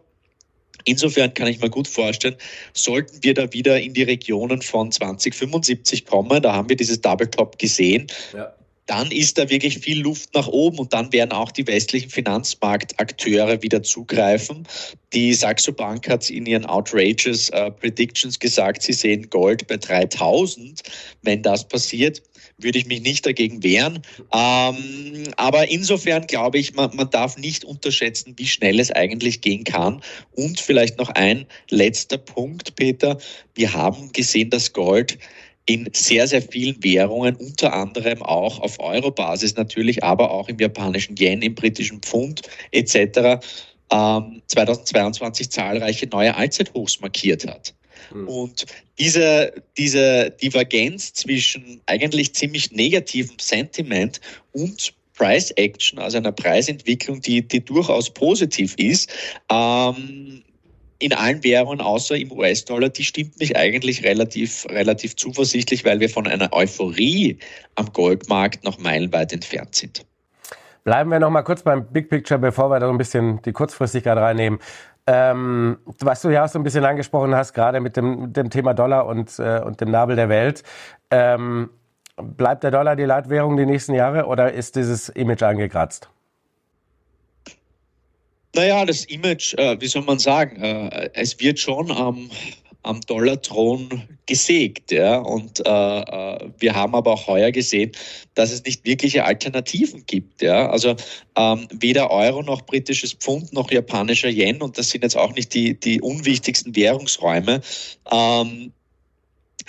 Insofern 0.85 1.33
kann 1.33 1.46
ich 1.46 1.61
mir 1.61 1.70
gut 1.70 1.87
vorstellen, 1.87 2.35
sollten 2.72 3.22
wir 3.22 3.35
da 3.35 3.53
wieder 3.53 3.81
in 3.81 3.94
die 3.94 4.03
Regionen 4.03 4.62
von 4.62 4.90
2075 4.90 6.07
kommen, 6.07 6.42
da 6.42 6.55
haben 6.55 6.68
wir 6.68 6.74
dieses 6.74 7.00
Double 7.00 7.31
Top 7.31 7.57
gesehen, 7.57 8.09
ja 8.33 8.53
dann 8.87 9.11
ist 9.11 9.38
da 9.38 9.49
wirklich 9.49 9.79
viel 9.79 10.01
Luft 10.01 10.35
nach 10.35 10.49
oben 10.49 10.79
und 10.79 10.92
dann 10.92 11.12
werden 11.12 11.33
auch 11.33 11.53
die 11.53 11.66
westlichen 11.66 12.11
Finanzmarktakteure 12.11 13.62
wieder 13.62 13.83
zugreifen. 13.83 14.66
Die 15.12 15.35
Saxo 15.35 15.73
Bank 15.73 16.09
hat 16.09 16.29
in 16.31 16.47
ihren 16.47 16.66
Outrageous 16.66 17.49
äh, 17.51 17.71
Predictions 17.71 18.38
gesagt, 18.38 18.83
sie 18.83 18.92
sehen 18.92 19.31
Gold 19.31 19.66
bei 19.68 19.77
3000. 19.77 20.83
Wenn 21.23 21.42
das 21.42 21.66
passiert, 21.68 22.23
würde 22.59 22.79
ich 22.79 22.87
mich 22.87 23.03
nicht 23.03 23.25
dagegen 23.27 23.62
wehren. 23.62 24.03
Ähm, 24.33 25.25
aber 25.37 25.71
insofern 25.71 26.27
glaube 26.27 26.59
ich, 26.59 26.75
man, 26.75 26.95
man 26.95 27.11
darf 27.11 27.37
nicht 27.37 27.64
unterschätzen, 27.64 28.35
wie 28.37 28.47
schnell 28.47 28.81
es 28.81 28.90
eigentlich 28.90 29.40
gehen 29.40 29.64
kann. 29.64 30.03
Und 30.33 30.61
vielleicht 30.61 30.99
noch 30.99 31.11
ein 31.11 31.47
letzter 31.71 32.18
Punkt, 32.18 32.75
Peter. 32.77 33.18
Wir 33.55 33.73
haben 33.73 34.12
gesehen, 34.12 34.51
dass 34.51 34.73
Gold 34.73 35.18
in 35.66 35.88
sehr, 35.92 36.27
sehr 36.27 36.42
vielen 36.42 36.83
Währungen, 36.83 37.37
unter 37.37 37.72
anderem 37.72 38.22
auch 38.22 38.61
auf 38.61 38.81
Euro-Basis 38.81 39.57
natürlich, 39.57 40.03
aber 40.03 40.31
auch 40.31 40.48
im 40.48 40.59
japanischen 40.59 41.16
Yen, 41.16 41.42
im 41.42 41.55
britischen 41.55 42.01
Pfund 42.01 42.42
etc. 42.72 43.44
Ähm, 43.90 44.42
2022 44.46 45.51
zahlreiche 45.51 46.07
neue 46.07 46.35
Allzeithochs 46.35 47.01
markiert 47.01 47.46
hat. 47.46 47.75
Mhm. 48.12 48.29
Und 48.29 48.66
diese, 48.98 49.53
diese 49.77 50.31
Divergenz 50.42 51.12
zwischen 51.12 51.81
eigentlich 51.87 52.35
ziemlich 52.35 52.72
negativem 52.72 53.37
Sentiment 53.38 54.20
und 54.53 54.92
Price 55.14 55.51
Action, 55.53 55.98
also 55.98 56.18
einer 56.18 56.33
Preisentwicklung, 56.33 57.20
die, 57.20 57.46
die 57.46 57.64
durchaus 57.64 58.11
positiv 58.11 58.75
ist, 58.79 59.12
ähm, 59.51 60.42
in 61.02 61.12
allen 61.12 61.42
Währungen 61.42 61.80
außer 61.80 62.16
im 62.16 62.32
US-Dollar, 62.32 62.88
die 62.88 63.04
stimmt 63.04 63.38
mich 63.38 63.56
eigentlich 63.56 64.04
relativ, 64.04 64.66
relativ 64.70 65.16
zuversichtlich, 65.16 65.84
weil 65.84 66.00
wir 66.00 66.08
von 66.08 66.26
einer 66.26 66.52
Euphorie 66.52 67.38
am 67.74 67.92
Goldmarkt 67.92 68.64
noch 68.64 68.78
meilenweit 68.78 69.32
entfernt 69.32 69.74
sind. 69.74 70.06
Bleiben 70.84 71.10
wir 71.10 71.20
noch 71.20 71.30
mal 71.30 71.42
kurz 71.42 71.62
beim 71.62 71.86
Big 71.86 72.08
Picture, 72.08 72.40
bevor 72.40 72.70
wir 72.70 72.80
da 72.80 72.88
ein 72.88 72.98
bisschen 72.98 73.40
die 73.42 73.52
Kurzfristigkeit 73.52 74.16
reinnehmen. 74.16 74.58
Ähm, 75.06 75.78
was 76.00 76.22
du 76.22 76.30
ja 76.30 76.44
auch 76.44 76.48
so 76.48 76.58
ein 76.58 76.62
bisschen 76.62 76.84
angesprochen 76.84 77.34
hast, 77.34 77.54
gerade 77.54 77.80
mit 77.80 77.96
dem, 77.96 78.32
dem 78.32 78.50
Thema 78.50 78.72
Dollar 78.72 79.06
und, 79.06 79.38
äh, 79.38 79.60
und 79.64 79.80
dem 79.80 79.90
Nabel 79.90 80.16
der 80.16 80.28
Welt. 80.28 80.62
Ähm, 81.10 81.70
bleibt 82.16 82.62
der 82.62 82.70
Dollar 82.70 82.94
die 82.94 83.04
Leitwährung 83.04 83.56
die 83.56 83.66
nächsten 83.66 83.94
Jahre 83.94 84.26
oder 84.26 84.52
ist 84.52 84.76
dieses 84.76 85.08
Image 85.08 85.42
angekratzt? 85.42 86.08
Naja, 88.54 88.84
das 88.84 89.06
Image, 89.06 89.54
äh, 89.54 89.80
wie 89.80 89.86
soll 89.86 90.02
man 90.02 90.18
sagen, 90.18 90.60
äh, 90.62 91.10
es 91.14 91.40
wird 91.40 91.58
schon 91.58 91.90
am, 91.90 92.30
am 92.82 93.00
Dollarthron 93.00 94.02
gesägt. 94.26 94.92
Ja? 94.92 95.18
Und 95.18 95.60
äh, 95.66 95.70
äh, 95.70 96.50
wir 96.58 96.74
haben 96.74 96.94
aber 96.94 97.12
auch 97.12 97.26
heuer 97.26 97.50
gesehen, 97.50 97.92
dass 98.34 98.52
es 98.52 98.62
nicht 98.64 98.84
wirkliche 98.84 99.24
Alternativen 99.24 100.04
gibt. 100.06 100.42
Ja? 100.42 100.68
Also 100.68 100.96
ähm, 101.36 101.66
weder 101.72 102.10
Euro 102.10 102.42
noch 102.42 102.62
britisches 102.62 103.14
Pfund 103.14 103.54
noch 103.54 103.70
japanischer 103.70 104.28
Yen, 104.28 104.60
und 104.60 104.76
das 104.76 104.90
sind 104.90 105.02
jetzt 105.02 105.16
auch 105.16 105.34
nicht 105.34 105.54
die, 105.54 105.78
die 105.78 106.02
unwichtigsten 106.02 106.76
Währungsräume, 106.76 107.62
ähm, 108.10 108.72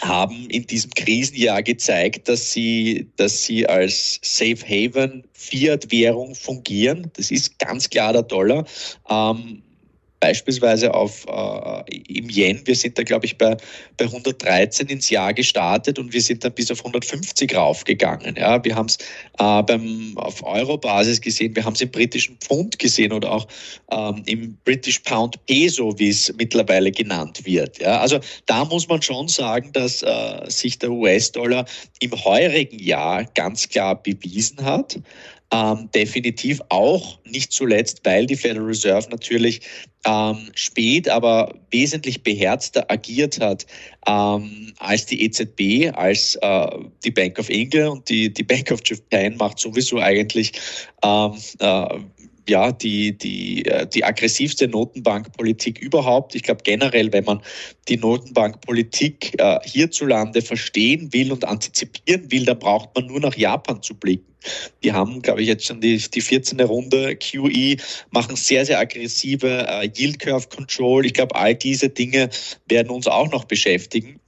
haben 0.02 0.50
in 0.50 0.66
diesem 0.68 0.92
Krisenjahr 0.92 1.64
gezeigt, 1.64 2.28
dass 2.28 2.52
sie, 2.52 3.08
dass 3.16 3.44
sie 3.44 3.68
als 3.68 4.20
Safe 4.22 4.58
Haven 4.66 5.24
Fiat-Währung 5.34 6.36
fungieren. 6.36 7.12
Das 7.16 7.32
ist 7.32 7.60
ganz 7.60 7.90
klar 7.90 8.14
der 8.14 8.24
Dollar. 8.24 8.66
Ähm, 9.10 9.62
beispielsweise 10.24 10.94
auf 10.94 11.26
äh, 11.28 11.98
im 12.08 12.30
Yen, 12.30 12.62
wir 12.64 12.76
sind 12.76 12.98
da 12.98 13.04
glaube 13.04 13.26
ich 13.26 13.38
bei, 13.38 13.58
bei 13.98 14.06
113 14.06 14.88
ins 14.88 15.10
Jahr 15.10 15.34
gestartet 15.34 16.00
und 16.00 16.14
wir 16.14 16.22
sind 16.22 16.46
dann 16.46 16.54
bis 16.54 16.72
auf 16.72 16.80
150 16.80 17.54
raufgegangen. 17.54 18.38
Ja, 18.38 18.64
wir 18.64 18.74
haben 18.74 18.86
es 18.86 18.98
äh, 19.40 20.16
auf 20.16 20.42
Euro-Basis 20.44 21.20
gesehen, 21.20 21.54
wir 21.58 21.66
haben 21.66 21.74
es 21.74 21.82
im 21.82 21.92
britischen 21.92 22.38
Pfund 22.38 22.80
gesehen 22.80 23.12
oder 23.12 23.34
auch 23.34 23.48
ähm, 23.92 24.24
im 24.26 24.58
British 24.64 25.00
Pound 25.00 25.46
Peso, 25.46 25.94
wie 26.00 26.10
es 26.10 26.34
mittlerweile 26.38 26.92
genannt 26.92 27.46
wird. 27.46 27.80
Ja, 27.80 28.00
also 28.00 28.20
da 28.46 28.64
muss 28.64 28.88
man 28.88 29.02
schon 29.02 29.28
sagen, 29.28 29.74
dass 29.74 30.04
äh, 30.04 30.42
sich 30.48 30.80
der 30.80 30.92
US-Dollar 30.92 31.66
im 32.00 32.12
heurigen 32.24 32.80
Jahr 32.80 33.26
ganz 33.36 33.68
klar 33.68 34.02
bewiesen 34.02 34.64
hat. 34.64 34.98
Ähm, 35.54 35.90
definitiv 35.94 36.62
auch. 36.70 37.20
Nicht 37.26 37.52
zuletzt, 37.52 38.02
weil 38.04 38.26
die 38.26 38.36
Federal 38.36 38.66
Reserve 38.66 39.08
natürlich 39.10 39.62
ähm, 40.06 40.50
spät, 40.56 41.08
aber 41.08 41.54
wesentlich 41.70 42.24
beherzter 42.24 42.90
agiert 42.90 43.40
hat 43.40 43.68
ähm, 44.08 44.74
als 44.80 45.06
die 45.06 45.24
EZB, 45.24 45.96
als 45.96 46.36
äh, 46.42 46.68
die 47.04 47.12
Bank 47.12 47.38
of 47.38 47.50
England. 47.50 47.92
Und 47.92 48.10
die, 48.10 48.34
die 48.34 48.44
Bank 48.44 48.72
of 48.72 48.82
Japan 48.84 49.38
macht 49.38 49.60
sowieso 49.60 50.00
eigentlich 50.00 50.54
ähm, 51.04 51.36
äh, 51.60 52.00
ja, 52.48 52.72
die, 52.72 53.18
die, 53.18 53.66
äh, 53.66 53.88
die 53.88 54.04
aggressivste 54.04 54.68
Notenbankpolitik 54.68 55.80
überhaupt. 55.80 56.36
Ich 56.36 56.44
glaube 56.44 56.62
generell, 56.64 57.12
wenn 57.14 57.24
man 57.24 57.42
die 57.88 57.98
Notenbankpolitik 57.98 59.40
äh, 59.40 59.60
hierzulande 59.64 60.42
verstehen 60.42 61.12
will 61.14 61.32
und 61.32 61.46
antizipieren 61.46 62.32
will, 62.32 62.46
dann 62.46 62.60
braucht 62.60 62.96
man 62.96 63.08
nur 63.08 63.20
nach 63.20 63.36
Japan 63.36 63.82
zu 63.82 63.96
blicken. 63.96 64.34
Die 64.84 64.92
haben, 64.92 65.22
glaube 65.22 65.42
ich, 65.42 65.48
jetzt 65.48 65.66
schon 65.66 65.80
die, 65.80 65.98
die 65.98 66.22
14. 66.22 66.60
Runde 66.62 67.16
QE, 67.16 67.78
machen 68.12 68.36
sehr, 68.36 68.66
sehr 68.66 68.80
aggressive 68.80 69.66
äh, 69.68 69.90
Yield 69.96 70.20
Curve 70.20 70.48
Control. 70.50 71.06
Ich 71.06 71.14
glaube, 71.14 71.36
all 71.36 71.56
diese 71.56 71.90
Dinge 71.90 72.30
werden 72.68 72.90
uns 72.90 73.08
auch 73.08 73.32
noch 73.32 73.46
beschäftigen 73.46 74.20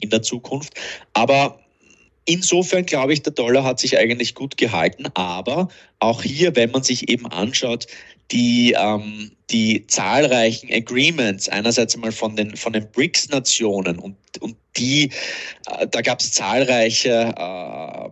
in 0.00 0.10
der 0.10 0.22
Zukunft. 0.22 0.74
Aber 1.12 1.60
Insofern 2.26 2.86
glaube 2.86 3.12
ich, 3.12 3.22
der 3.22 3.32
Dollar 3.32 3.64
hat 3.64 3.80
sich 3.80 3.98
eigentlich 3.98 4.34
gut 4.34 4.56
gehalten, 4.56 5.06
aber 5.14 5.68
auch 5.98 6.22
hier, 6.22 6.54
wenn 6.54 6.70
man 6.70 6.82
sich 6.82 7.08
eben 7.08 7.26
anschaut, 7.26 7.86
die, 8.30 8.76
ähm, 8.78 9.32
die 9.50 9.86
zahlreichen 9.86 10.72
Agreements, 10.72 11.48
einerseits 11.48 11.94
einmal 11.94 12.12
von 12.12 12.36
den, 12.36 12.56
von 12.56 12.72
den 12.72 12.88
BRICS-Nationen 12.92 13.98
und, 13.98 14.16
und 14.40 14.56
die, 14.76 15.10
äh, 15.66 15.86
da 15.90 16.00
gab 16.02 16.20
es 16.20 16.32
zahlreiche 16.32 17.34
äh, 17.36 18.10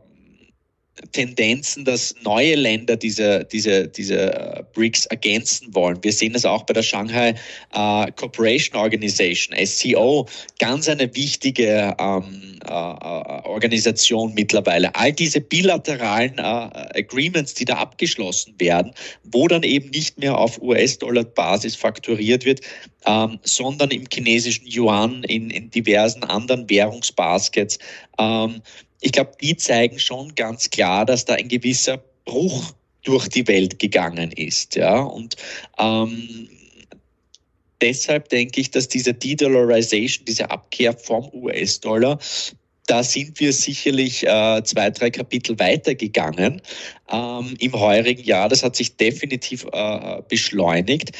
Tendenzen, 1.13 1.85
dass 1.85 2.15
neue 2.23 2.55
Länder 2.55 2.97
diese, 2.97 3.45
diese, 3.45 3.89
diese 3.89 4.33
äh, 4.33 4.63
BRICS 4.73 5.07
ergänzen 5.07 5.75
wollen. 5.75 5.99
Wir 6.03 6.13
sehen 6.13 6.35
es 6.35 6.45
auch 6.45 6.65
bei 6.65 6.75
der 6.75 6.83
Shanghai 6.83 7.35
äh, 7.75 8.13
Cooperation 8.13 8.77
Organization, 8.81 9.57
SCO, 9.65 10.27
ganz 10.59 10.89
eine 10.89 11.15
wichtige 11.15 11.95
ähm, 11.99 12.59
äh, 12.65 12.73
äh, 12.73 13.43
Organisation 13.45 14.35
mittlerweile. 14.35 14.95
All 14.95 15.13
diese 15.13 15.41
bilateralen 15.41 16.39
äh, 16.39 16.99
Agreements, 16.99 17.55
die 17.55 17.65
da 17.65 17.75
abgeschlossen 17.75 18.55
werden, 18.59 18.93
wo 19.25 19.49
dann 19.49 19.63
eben 19.63 19.91
nicht 19.91 20.19
mehr 20.19 20.37
auf 20.37 20.61
US-Dollar-Basis 20.61 21.77
fakturiert 21.77 22.45
wird, 22.45 22.61
ähm, 23.07 23.39
sondern 23.43 23.91
im 23.91 24.05
chinesischen 24.13 24.67
Yuan, 24.67 25.25
in, 25.25 25.51
in 25.51 25.71
diversen 25.71 26.25
anderen 26.25 26.69
Währungsbaskets. 26.69 27.79
Ähm, 28.19 28.61
ich 29.01 29.13
glaube, 29.13 29.33
die 29.41 29.57
zeigen 29.57 29.99
schon 29.99 30.35
ganz 30.35 30.71
klar, 30.71 31.07
dass 31.07 31.25
da 31.25 31.35
ein 31.35 31.49
gewisser 31.49 32.03
Bruch 32.25 32.73
durch 33.03 33.29
die 33.29 33.47
Welt 33.47 33.79
gegangen 33.79 34.33
ist. 34.33 34.75
Ja? 34.75 35.01
Und 35.01 35.37
ähm, 35.79 36.49
deshalb 37.81 38.29
denke 38.29 38.61
ich, 38.61 38.71
dass 38.71 38.89
diese 38.89 39.15
De-Dollarization, 39.15 40.25
diese 40.27 40.51
Abkehr 40.51 40.93
vom 40.93 41.31
US-Dollar, 41.33 42.19
da 42.87 43.03
sind 43.03 43.39
wir 43.39 43.53
sicherlich 43.53 44.27
äh, 44.27 44.63
zwei, 44.65 44.91
drei 44.91 45.11
Kapitel 45.11 45.59
weitergegangen 45.59 46.63
ähm, 47.11 47.55
im 47.59 47.73
heurigen 47.75 48.25
Jahr. 48.25 48.49
Das 48.49 48.63
hat 48.63 48.77
sich 48.77 48.97
definitiv 48.97 49.67
äh, 49.73 50.23
beschleunigt. 50.27 51.13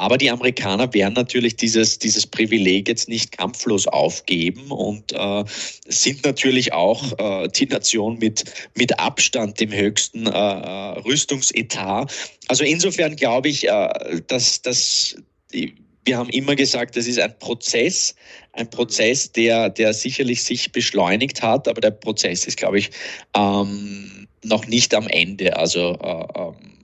Aber 0.00 0.16
die 0.16 0.30
Amerikaner 0.30 0.94
werden 0.94 1.12
natürlich 1.12 1.56
dieses, 1.56 1.98
dieses 1.98 2.26
Privileg 2.26 2.88
jetzt 2.88 3.06
nicht 3.06 3.36
kampflos 3.36 3.86
aufgeben 3.86 4.70
und 4.70 5.12
äh, 5.12 5.44
sind 5.88 6.24
natürlich 6.24 6.72
auch 6.72 7.18
äh, 7.18 7.48
die 7.48 7.66
Nation 7.66 8.18
mit, 8.18 8.44
mit 8.74 8.98
Abstand 8.98 9.60
dem 9.60 9.70
höchsten 9.70 10.26
äh, 10.26 10.30
äh 10.30 10.98
Rüstungsetat. 11.00 12.10
Also 12.48 12.64
insofern 12.64 13.14
glaube 13.14 13.50
ich, 13.50 13.68
äh, 13.68 14.22
dass, 14.26 14.62
dass 14.62 15.16
die, 15.52 15.74
wir 16.06 16.16
haben 16.16 16.30
immer 16.30 16.56
gesagt, 16.56 16.96
das 16.96 17.06
ist 17.06 17.20
ein 17.20 17.38
Prozess, 17.38 18.14
ein 18.52 18.70
Prozess, 18.70 19.30
der, 19.32 19.68
der 19.68 19.92
sicherlich 19.92 20.42
sich 20.44 20.72
beschleunigt 20.72 21.42
hat, 21.42 21.68
aber 21.68 21.82
der 21.82 21.90
Prozess 21.90 22.46
ist, 22.46 22.56
glaube 22.56 22.78
ich, 22.78 22.90
ähm, 23.36 24.26
noch 24.44 24.66
nicht 24.66 24.94
am 24.94 25.08
Ende. 25.08 25.58
Also 25.58 25.98
äh, 26.02 26.40
ähm, 26.40 26.79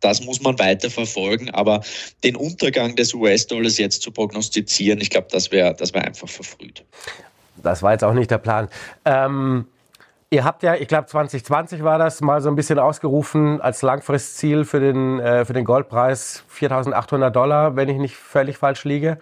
das 0.00 0.24
muss 0.24 0.40
man 0.40 0.58
weiter 0.58 0.90
verfolgen. 0.90 1.50
Aber 1.50 1.80
den 2.24 2.36
Untergang 2.36 2.96
des 2.96 3.14
US-Dollars 3.14 3.78
jetzt 3.78 4.02
zu 4.02 4.10
prognostizieren, 4.10 5.00
ich 5.00 5.10
glaube, 5.10 5.28
das 5.30 5.52
wäre 5.52 5.74
das 5.74 5.94
wär 5.94 6.04
einfach 6.04 6.28
verfrüht. 6.28 6.84
Das 7.62 7.82
war 7.82 7.92
jetzt 7.92 8.04
auch 8.04 8.14
nicht 8.14 8.30
der 8.30 8.38
Plan. 8.38 8.68
Ähm, 9.04 9.66
ihr 10.30 10.44
habt 10.44 10.62
ja, 10.62 10.74
ich 10.74 10.88
glaube 10.88 11.06
2020 11.06 11.82
war 11.82 11.98
das, 11.98 12.20
mal 12.20 12.40
so 12.40 12.48
ein 12.48 12.56
bisschen 12.56 12.78
ausgerufen 12.78 13.60
als 13.60 13.82
Langfristziel 13.82 14.64
für 14.64 14.80
den, 14.80 15.20
äh, 15.20 15.44
für 15.44 15.52
den 15.52 15.64
Goldpreis 15.64 16.44
4.800 16.52 17.30
Dollar, 17.30 17.76
wenn 17.76 17.88
ich 17.88 17.98
nicht 17.98 18.16
völlig 18.16 18.56
falsch 18.56 18.84
liege. 18.84 19.18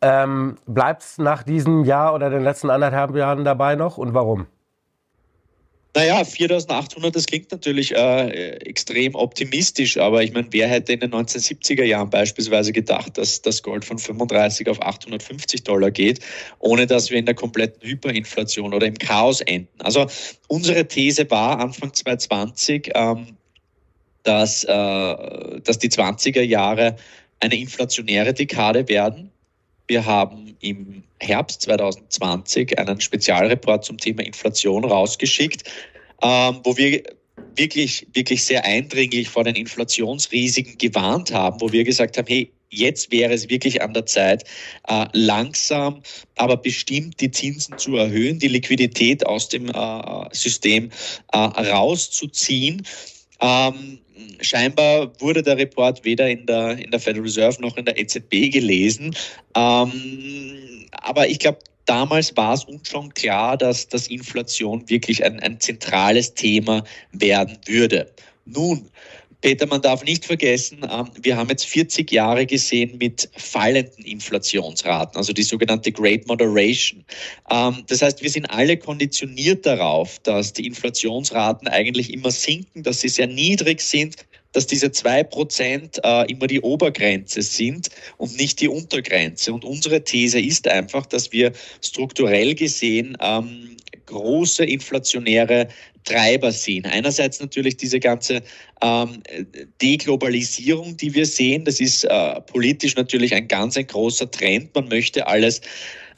Ähm, 0.00 0.56
Bleibt 0.66 1.02
es 1.02 1.18
nach 1.18 1.42
diesem 1.42 1.84
Jahr 1.84 2.14
oder 2.14 2.30
den 2.30 2.42
letzten 2.42 2.70
anderthalb 2.70 3.14
Jahren 3.16 3.44
dabei 3.44 3.76
noch 3.76 3.98
und 3.98 4.14
warum? 4.14 4.46
Naja, 5.96 6.22
4800, 6.24 7.16
das 7.16 7.24
klingt 7.24 7.50
natürlich 7.50 7.96
äh, 7.96 8.50
extrem 8.66 9.14
optimistisch, 9.14 9.96
aber 9.96 10.22
ich 10.22 10.30
meine, 10.34 10.46
wer 10.50 10.68
hätte 10.68 10.92
in 10.92 11.00
den 11.00 11.10
1970er 11.10 11.84
Jahren 11.84 12.10
beispielsweise 12.10 12.70
gedacht, 12.70 13.16
dass 13.16 13.40
das 13.40 13.62
Gold 13.62 13.82
von 13.82 13.96
35 13.96 14.68
auf 14.68 14.82
850 14.82 15.64
Dollar 15.64 15.90
geht, 15.90 16.20
ohne 16.58 16.86
dass 16.86 17.08
wir 17.08 17.16
in 17.16 17.24
der 17.24 17.34
kompletten 17.34 17.88
Hyperinflation 17.88 18.74
oder 18.74 18.86
im 18.86 18.98
Chaos 18.98 19.40
enden? 19.40 19.70
Also 19.78 20.06
unsere 20.48 20.86
These 20.86 21.30
war 21.30 21.60
Anfang 21.60 21.94
2020, 21.94 22.90
ähm, 22.94 23.28
dass, 24.22 24.64
äh, 24.64 24.68
dass 24.68 25.78
die 25.78 25.88
20er 25.88 26.42
Jahre 26.42 26.96
eine 27.40 27.56
inflationäre 27.56 28.34
Dekade 28.34 28.86
werden. 28.90 29.32
Wir 29.86 30.04
haben 30.04 30.56
im 30.60 31.04
Herbst 31.20 31.62
2020 31.62 32.78
einen 32.78 33.00
Spezialreport 33.00 33.84
zum 33.84 33.98
Thema 33.98 34.24
Inflation 34.24 34.84
rausgeschickt, 34.84 35.64
ähm, 36.22 36.60
wo 36.64 36.76
wir 36.76 37.02
wirklich, 37.56 38.06
wirklich 38.12 38.44
sehr 38.44 38.64
eindringlich 38.64 39.28
vor 39.28 39.44
den 39.44 39.54
Inflationsrisiken 39.54 40.78
gewarnt 40.78 41.32
haben, 41.32 41.60
wo 41.60 41.72
wir 41.72 41.84
gesagt 41.84 42.18
haben, 42.18 42.26
hey, 42.26 42.52
jetzt 42.68 43.12
wäre 43.12 43.32
es 43.32 43.48
wirklich 43.48 43.82
an 43.82 43.94
der 43.94 44.06
Zeit, 44.06 44.44
äh, 44.88 45.06
langsam, 45.12 46.02
aber 46.36 46.56
bestimmt 46.56 47.20
die 47.20 47.30
Zinsen 47.30 47.78
zu 47.78 47.96
erhöhen, 47.96 48.38
die 48.38 48.48
Liquidität 48.48 49.24
aus 49.26 49.48
dem 49.48 49.68
äh, 49.68 50.28
System 50.32 50.90
äh, 51.32 51.38
rauszuziehen. 51.38 52.82
Ähm, 53.40 54.00
scheinbar 54.40 55.12
wurde 55.20 55.42
der 55.42 55.56
Report 55.56 56.04
weder 56.04 56.28
in 56.28 56.46
der, 56.46 56.78
in 56.78 56.90
der 56.90 57.00
Federal 57.00 57.24
Reserve 57.24 57.60
noch 57.60 57.76
in 57.76 57.84
der 57.84 57.98
EZB 57.98 58.50
gelesen. 58.52 59.14
Ähm, 59.54 60.86
aber 60.92 61.28
ich 61.28 61.38
glaube, 61.38 61.58
damals 61.84 62.36
war 62.36 62.54
es 62.54 62.64
uns 62.64 62.88
schon 62.88 63.12
klar, 63.14 63.56
dass, 63.56 63.88
dass 63.88 64.08
Inflation 64.08 64.88
wirklich 64.88 65.24
ein, 65.24 65.40
ein 65.40 65.60
zentrales 65.60 66.34
Thema 66.34 66.84
werden 67.12 67.58
würde. 67.66 68.10
Nun, 68.44 68.88
Peter, 69.40 69.66
man 69.66 69.82
darf 69.82 70.02
nicht 70.04 70.24
vergessen, 70.24 70.78
ähm, 70.90 71.10
wir 71.20 71.36
haben 71.36 71.48
jetzt 71.50 71.66
40 71.66 72.10
Jahre 72.10 72.46
gesehen 72.46 72.98
mit 72.98 73.28
fallenden 73.36 74.04
Inflationsraten, 74.04 75.16
also 75.16 75.32
die 75.32 75.42
sogenannte 75.42 75.92
Great 75.92 76.26
Moderation. 76.26 77.04
Ähm, 77.50 77.84
das 77.86 78.02
heißt, 78.02 78.22
wir 78.22 78.30
sind 78.30 78.46
alle 78.46 78.76
konditioniert 78.76 79.66
darauf, 79.66 80.18
dass 80.20 80.52
die 80.52 80.66
Inflationsraten 80.66 81.68
eigentlich 81.68 82.12
immer 82.12 82.30
sinken, 82.30 82.82
dass 82.82 83.00
sie 83.00 83.08
sehr 83.08 83.26
niedrig 83.26 83.80
sind, 83.80 84.16
dass 84.52 84.66
diese 84.66 84.90
zwei 84.90 85.22
Prozent 85.22 86.00
äh, 86.02 86.30
immer 86.30 86.46
die 86.46 86.62
Obergrenze 86.62 87.42
sind 87.42 87.90
und 88.16 88.38
nicht 88.38 88.58
die 88.60 88.68
Untergrenze. 88.68 89.52
Und 89.52 89.66
unsere 89.66 90.02
These 90.02 90.40
ist 90.40 90.66
einfach, 90.66 91.04
dass 91.04 91.30
wir 91.30 91.52
strukturell 91.84 92.54
gesehen 92.54 93.18
ähm, 93.20 93.76
große 94.06 94.64
inflationäre 94.64 95.68
Treiber 96.04 96.52
sehen. 96.52 96.86
Einerseits 96.86 97.40
natürlich 97.40 97.76
diese 97.76 98.00
ganze 98.00 98.42
ähm, 98.80 99.22
Deglobalisierung, 99.82 100.96
die 100.96 101.14
wir 101.14 101.26
sehen. 101.26 101.64
Das 101.64 101.80
ist 101.80 102.04
äh, 102.04 102.40
politisch 102.42 102.96
natürlich 102.96 103.34
ein 103.34 103.48
ganz 103.48 103.76
ein 103.76 103.86
großer 103.86 104.30
Trend. 104.30 104.74
Man 104.74 104.88
möchte 104.88 105.26
alles 105.26 105.60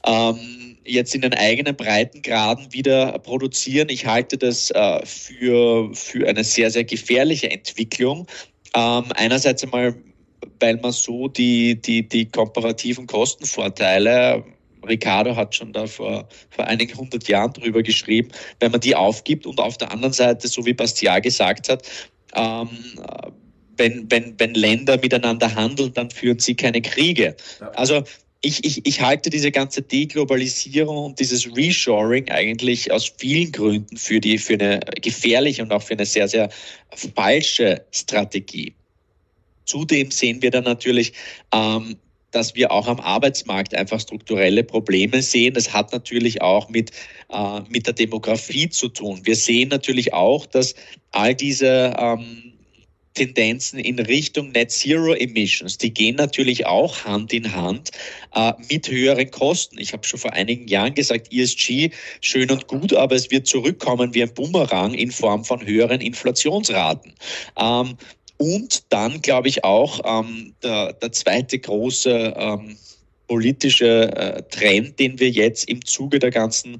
ähm, 0.06 0.76
jetzt 0.84 1.14
in 1.14 1.22
den 1.22 1.34
eigenen 1.34 1.74
Breitengraden 1.74 2.72
wieder 2.72 3.18
produzieren. 3.18 3.88
Ich 3.88 4.06
halte 4.06 4.36
das 4.36 4.70
äh, 4.70 5.04
für, 5.04 5.90
für 5.94 6.28
eine 6.28 6.44
sehr, 6.44 6.70
sehr 6.70 6.84
gefährliche 6.84 7.50
Entwicklung. 7.50 8.26
Ähm, 8.74 9.04
einerseits 9.14 9.64
einmal 9.64 9.94
weil 10.60 10.76
man 10.76 10.92
so 10.92 11.28
die, 11.28 11.80
die, 11.80 12.08
die 12.08 12.26
komparativen 12.26 13.06
Kostenvorteile 13.06 14.44
Ricardo 14.86 15.36
hat 15.36 15.54
schon 15.54 15.72
da 15.72 15.86
vor, 15.86 16.28
vor 16.50 16.64
einigen 16.66 16.96
hundert 16.96 17.28
Jahren 17.28 17.52
drüber 17.52 17.82
geschrieben, 17.82 18.28
wenn 18.60 18.72
man 18.72 18.80
die 18.80 18.94
aufgibt 18.94 19.46
und 19.46 19.60
auf 19.60 19.78
der 19.78 19.90
anderen 19.90 20.12
Seite, 20.12 20.48
so 20.48 20.64
wie 20.64 20.72
Bastiat 20.72 21.22
gesagt 21.22 21.68
hat, 21.68 21.82
ähm, 22.34 22.68
wenn, 23.76 24.10
wenn, 24.10 24.34
wenn 24.38 24.54
Länder 24.54 24.98
miteinander 24.98 25.54
handeln, 25.54 25.92
dann 25.94 26.10
führen 26.10 26.38
sie 26.38 26.54
keine 26.54 26.82
Kriege. 26.82 27.36
Also 27.74 28.02
ich, 28.40 28.64
ich, 28.64 28.86
ich 28.86 29.00
halte 29.00 29.30
diese 29.30 29.50
ganze 29.50 29.82
Deglobalisierung 29.82 30.96
und 30.96 31.20
dieses 31.20 31.56
Reshoring 31.56 32.28
eigentlich 32.28 32.92
aus 32.92 33.12
vielen 33.18 33.50
Gründen 33.50 33.96
für, 33.96 34.20
die, 34.20 34.38
für 34.38 34.54
eine 34.54 34.80
gefährliche 35.00 35.62
und 35.62 35.72
auch 35.72 35.82
für 35.82 35.94
eine 35.94 36.06
sehr, 36.06 36.28
sehr 36.28 36.48
falsche 37.16 37.84
Strategie. 37.90 38.74
Zudem 39.64 40.10
sehen 40.10 40.40
wir 40.40 40.50
dann 40.50 40.64
natürlich, 40.64 41.12
ähm, 41.52 41.96
dass 42.30 42.54
wir 42.54 42.70
auch 42.70 42.86
am 42.86 43.00
Arbeitsmarkt 43.00 43.74
einfach 43.74 44.00
strukturelle 44.00 44.64
Probleme 44.64 45.22
sehen. 45.22 45.54
Das 45.54 45.72
hat 45.72 45.92
natürlich 45.92 46.42
auch 46.42 46.68
mit, 46.68 46.90
äh, 47.30 47.60
mit 47.68 47.86
der 47.86 47.94
Demografie 47.94 48.68
zu 48.68 48.88
tun. 48.88 49.20
Wir 49.24 49.36
sehen 49.36 49.68
natürlich 49.68 50.12
auch, 50.12 50.46
dass 50.46 50.74
all 51.12 51.34
diese 51.34 51.94
ähm, 51.98 52.48
Tendenzen 53.18 53.80
in 53.80 53.98
Richtung 53.98 54.52
Net 54.52 54.70
Zero 54.70 55.12
Emissions, 55.12 55.76
die 55.76 55.92
gehen 55.92 56.14
natürlich 56.14 56.66
auch 56.66 57.04
Hand 57.04 57.32
in 57.32 57.52
Hand 57.52 57.90
äh, 58.34 58.52
mit 58.70 58.88
höheren 58.88 59.30
Kosten. 59.30 59.78
Ich 59.78 59.92
habe 59.92 60.06
schon 60.06 60.20
vor 60.20 60.32
einigen 60.34 60.68
Jahren 60.68 60.94
gesagt, 60.94 61.32
ESG 61.32 61.90
schön 62.20 62.50
und 62.50 62.68
gut, 62.68 62.94
aber 62.94 63.16
es 63.16 63.30
wird 63.30 63.48
zurückkommen 63.48 64.14
wie 64.14 64.22
ein 64.22 64.32
Bumerang 64.32 64.94
in 64.94 65.10
Form 65.10 65.44
von 65.44 65.66
höheren 65.66 66.00
Inflationsraten. 66.00 67.12
Ähm, 67.58 67.96
und 68.38 68.84
dann 68.92 69.20
glaube 69.20 69.48
ich 69.48 69.64
auch 69.64 70.00
ähm, 70.04 70.54
der, 70.62 70.92
der 70.94 71.12
zweite 71.12 71.58
große 71.58 72.34
ähm, 72.36 72.76
politische 73.26 74.10
äh, 74.16 74.42
Trend, 74.50 74.98
den 74.98 75.18
wir 75.20 75.30
jetzt 75.30 75.68
im 75.68 75.84
Zuge 75.84 76.18
der 76.18 76.30
ganzen 76.30 76.78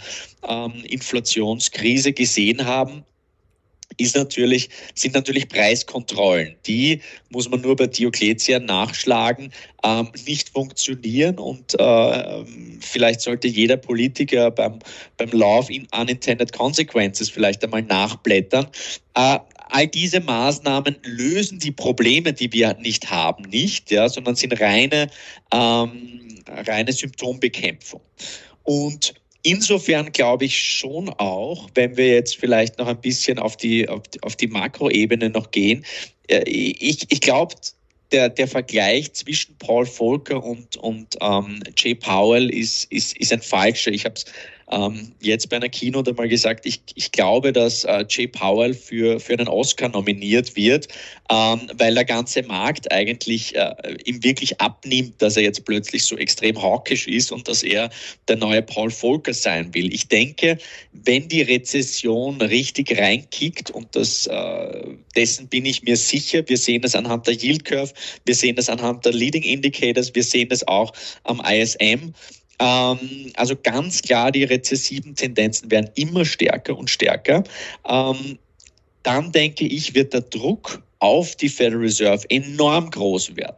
ähm, 0.48 0.72
Inflationskrise 0.88 2.12
gesehen 2.12 2.64
haben, 2.64 3.04
ist 3.96 4.14
natürlich, 4.16 4.68
sind 4.94 5.14
natürlich 5.14 5.48
Preiskontrollen. 5.48 6.54
Die 6.66 7.00
muss 7.30 7.50
man 7.50 7.60
nur 7.60 7.74
bei 7.74 7.86
Diokletian 7.86 8.64
nachschlagen, 8.64 9.52
ähm, 9.82 10.08
nicht 10.26 10.50
funktionieren 10.50 11.38
und 11.38 11.78
äh, 11.78 12.44
vielleicht 12.80 13.20
sollte 13.20 13.48
jeder 13.48 13.76
Politiker 13.76 14.50
beim, 14.50 14.78
beim 15.16 15.30
Law 15.30 15.58
of 15.58 15.68
Unintended 15.68 16.52
Consequences 16.52 17.28
vielleicht 17.28 17.64
einmal 17.64 17.82
nachblättern. 17.82 18.68
Äh, 19.14 19.38
all 19.70 19.86
diese 19.86 20.20
Maßnahmen 20.20 20.96
lösen 21.02 21.58
die 21.58 21.72
Probleme, 21.72 22.32
die 22.32 22.52
wir 22.52 22.74
nicht 22.74 23.10
haben, 23.10 23.44
nicht, 23.44 23.90
ja, 23.90 24.08
sondern 24.08 24.36
sind 24.36 24.60
reine, 24.60 25.08
ähm, 25.52 26.42
reine 26.46 26.92
Symptombekämpfung. 26.92 28.00
Und 28.64 29.14
Insofern 29.42 30.10
glaube 30.10 30.46
ich 30.46 30.60
schon 30.60 31.08
auch, 31.10 31.70
wenn 31.74 31.96
wir 31.96 32.08
jetzt 32.08 32.36
vielleicht 32.36 32.78
noch 32.78 32.88
ein 32.88 33.00
bisschen 33.00 33.38
auf 33.38 33.56
die, 33.56 33.88
auf 33.88 34.02
die, 34.08 34.22
auf 34.22 34.34
die 34.34 34.48
Makroebene 34.48 35.30
noch 35.30 35.52
gehen, 35.52 35.84
äh, 36.28 36.42
ich, 36.44 37.06
ich 37.08 37.20
glaube, 37.20 37.54
der, 38.10 38.28
der 38.28 38.48
Vergleich 38.48 39.12
zwischen 39.12 39.56
Paul 39.58 39.86
Volcker 39.86 40.42
und, 40.42 40.76
und 40.78 41.16
ähm, 41.20 41.62
Jay 41.76 41.94
Powell 41.94 42.50
ist, 42.50 42.90
ist, 42.90 43.16
ist 43.16 43.32
ein 43.32 43.42
falscher. 43.42 43.90
Ich 43.92 44.04
habe 44.04 44.16
es 44.16 44.24
ähm, 44.70 45.12
jetzt 45.20 45.48
bei 45.48 45.56
einer 45.56 45.68
Keynote 45.68 46.10
einmal 46.10 46.28
gesagt, 46.28 46.66
ich, 46.66 46.80
ich 46.94 47.12
glaube, 47.12 47.52
dass 47.52 47.84
äh, 47.84 48.04
Jay 48.08 48.26
Powell 48.26 48.74
für, 48.74 49.18
für 49.18 49.32
einen 49.34 49.48
Oscar 49.48 49.88
nominiert 49.88 50.56
wird, 50.56 50.88
ähm, 51.30 51.60
weil 51.74 51.94
der 51.94 52.04
ganze 52.04 52.42
Markt 52.42 52.90
eigentlich 52.92 53.54
äh, 53.56 53.74
ihm 54.04 54.22
wirklich 54.22 54.60
abnimmt, 54.60 55.20
dass 55.22 55.36
er 55.36 55.42
jetzt 55.42 55.64
plötzlich 55.64 56.04
so 56.04 56.16
extrem 56.16 56.60
hawkisch 56.60 57.06
ist 57.08 57.32
und 57.32 57.48
dass 57.48 57.62
er 57.62 57.90
der 58.28 58.36
neue 58.36 58.62
Paul 58.62 58.90
Volcker 58.90 59.34
sein 59.34 59.72
will. 59.72 59.92
Ich 59.92 60.08
denke, 60.08 60.58
wenn 60.92 61.28
die 61.28 61.42
Rezession 61.42 62.40
richtig 62.40 62.98
reinkickt 62.98 63.70
und 63.70 63.94
das, 63.96 64.26
äh, 64.26 64.82
dessen 65.16 65.48
bin 65.48 65.64
ich 65.64 65.82
mir 65.82 65.96
sicher, 65.96 66.46
wir 66.46 66.58
sehen 66.58 66.82
das 66.82 66.94
anhand 66.94 67.26
der 67.26 67.34
Yield 67.34 67.64
Curve, 67.64 67.92
wir 68.26 68.34
sehen 68.34 68.56
das 68.56 68.68
anhand 68.68 69.04
der 69.04 69.12
Leading 69.12 69.42
Indicators, 69.42 70.14
wir 70.14 70.22
sehen 70.22 70.48
das 70.50 70.66
auch 70.68 70.92
am 71.24 71.40
ISM, 71.40 72.12
ähm, 72.58 73.32
also 73.34 73.54
ganz 73.62 74.02
klar, 74.02 74.32
die 74.32 74.44
rezessiven 74.44 75.14
Tendenzen 75.14 75.70
werden 75.70 75.90
immer 75.94 76.24
stärker 76.24 76.76
und 76.76 76.90
stärker. 76.90 77.44
Ähm, 77.88 78.38
dann 79.02 79.32
denke 79.32 79.66
ich, 79.66 79.94
wird 79.94 80.12
der 80.12 80.22
Druck 80.22 80.82
auf 80.98 81.36
die 81.36 81.48
Federal 81.48 81.82
Reserve 81.82 82.24
enorm 82.28 82.90
groß 82.90 83.36
werden. 83.36 83.56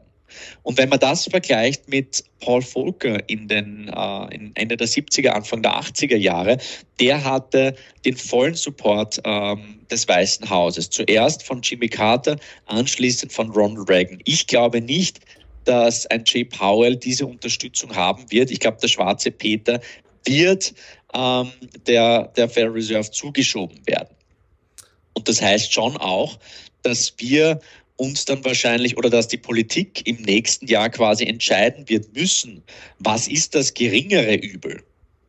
Und 0.62 0.78
wenn 0.78 0.88
man 0.88 1.00
das 1.00 1.24
vergleicht 1.24 1.88
mit 1.88 2.22
Paul 2.40 2.62
Volcker 2.62 3.28
in 3.28 3.48
den 3.48 3.88
äh, 3.88 4.34
in 4.34 4.52
Ende 4.54 4.76
der 4.76 4.86
70er, 4.86 5.28
Anfang 5.28 5.62
der 5.62 5.72
80er 5.72 6.16
Jahre, 6.16 6.58
der 7.00 7.24
hatte 7.24 7.74
den 8.04 8.16
vollen 8.16 8.54
Support 8.54 9.20
ähm, 9.24 9.80
des 9.90 10.06
Weißen 10.06 10.48
Hauses. 10.48 10.90
Zuerst 10.90 11.42
von 11.42 11.62
Jimmy 11.62 11.88
Carter, 11.88 12.36
anschließend 12.66 13.32
von 13.32 13.50
Ronald 13.50 13.88
Reagan. 13.88 14.20
Ich 14.24 14.46
glaube 14.46 14.80
nicht, 14.80 15.20
dass 15.64 16.06
ein 16.06 16.24
Jay 16.26 16.44
Powell 16.44 16.96
diese 16.96 17.26
Unterstützung 17.26 17.94
haben 17.94 18.30
wird. 18.30 18.50
Ich 18.50 18.60
glaube, 18.60 18.78
der 18.80 18.88
schwarze 18.88 19.30
Peter 19.30 19.80
wird 20.24 20.74
ähm, 21.14 21.50
der, 21.86 22.28
der 22.36 22.48
Federal 22.48 22.72
Reserve 22.72 23.10
zugeschoben 23.10 23.78
werden. 23.86 24.14
Und 25.14 25.28
das 25.28 25.42
heißt 25.42 25.72
schon 25.72 25.96
auch, 25.96 26.38
dass 26.82 27.12
wir 27.18 27.60
uns 27.96 28.24
dann 28.24 28.42
wahrscheinlich 28.44 28.96
oder 28.96 29.10
dass 29.10 29.28
die 29.28 29.36
Politik 29.36 30.06
im 30.06 30.16
nächsten 30.22 30.66
Jahr 30.66 30.88
quasi 30.88 31.24
entscheiden 31.24 31.86
wird 31.88 32.14
müssen, 32.14 32.62
was 32.98 33.28
ist 33.28 33.54
das 33.54 33.74
geringere 33.74 34.36
Übel? 34.36 34.82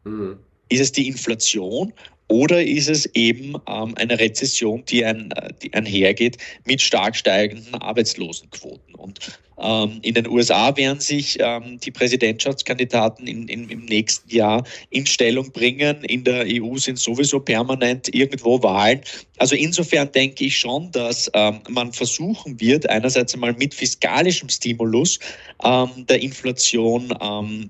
Mhm. 0.06 0.40
Ist 0.70 0.80
es 0.80 0.92
die 0.94 1.08
Inflation 1.08 1.92
oder 2.32 2.64
ist 2.64 2.90
es 2.90 3.06
eben 3.14 3.56
ähm, 3.68 3.94
eine 3.98 4.18
Rezession, 4.18 4.84
die, 4.86 5.04
ein, 5.04 5.34
die 5.62 5.74
einhergeht 5.74 6.38
mit 6.66 6.82
stark 6.82 7.18
steigenden 7.18 7.76
Arbeitslosenquoten? 7.76 8.96
Und 8.96 9.20
ähm, 9.60 10.00
in 10.02 10.14
den 10.14 10.28
USA 10.28 10.76
werden 10.78 11.02
sich 11.02 11.38
ähm, 11.42 11.78
die 11.84 11.92
Präsidentschaftskandidaten 11.92 13.28
in, 13.28 13.50
in, 13.50 13.70
im 13.70 13.84
nächsten 13.84 14.30
Jahr 14.34 14.64
in 14.92 15.06
Stellung 15.06 15.52
bringen. 15.52 16.06
In 16.06 16.24
der 16.24 16.46
EU 16.48 16.78
sind 16.78 17.00
sowieso 17.00 17.42
permanent 17.42 18.14
irgendwo 18.16 18.64
Wahlen. 18.64 19.02
Also 19.38 19.56
insofern 19.56 20.10
denke 20.14 20.46
ich 20.46 20.58
schon, 20.58 20.90
dass 20.92 21.30
ähm, 21.34 21.60
man 21.70 21.92
versuchen 21.92 22.60
wird, 22.62 22.90
einerseits 22.90 23.34
einmal 23.34 23.54
mit 23.54 23.74
fiskalischem 23.74 24.48
Stimulus 24.48 25.20
ähm, 25.64 26.06
der 26.08 26.22
Inflation 26.22 27.14
ähm, 27.22 27.70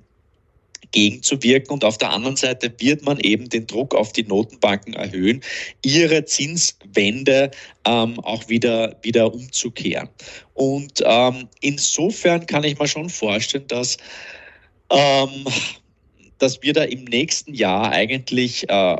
gegenzuwirken. 0.91 1.71
Und 1.71 1.83
auf 1.83 1.97
der 1.97 2.11
anderen 2.11 2.35
Seite 2.35 2.73
wird 2.79 3.03
man 3.03 3.19
eben 3.19 3.49
den 3.49 3.67
Druck 3.67 3.95
auf 3.95 4.11
die 4.11 4.23
Notenbanken 4.23 4.93
erhöhen, 4.93 5.41
ihre 5.83 6.25
Zinswende 6.25 7.51
ähm, 7.85 8.19
auch 8.19 8.47
wieder, 8.49 8.97
wieder 9.01 9.33
umzukehren. 9.33 10.09
Und 10.53 11.01
ähm, 11.05 11.47
insofern 11.61 12.45
kann 12.45 12.63
ich 12.63 12.77
mir 12.77 12.87
schon 12.87 13.09
vorstellen, 13.09 13.67
dass, 13.67 13.97
ähm, 14.89 15.45
dass 16.37 16.61
wir 16.61 16.73
da 16.73 16.83
im 16.83 17.05
nächsten 17.05 17.53
Jahr 17.53 17.91
eigentlich 17.91 18.69
äh, 18.69 18.97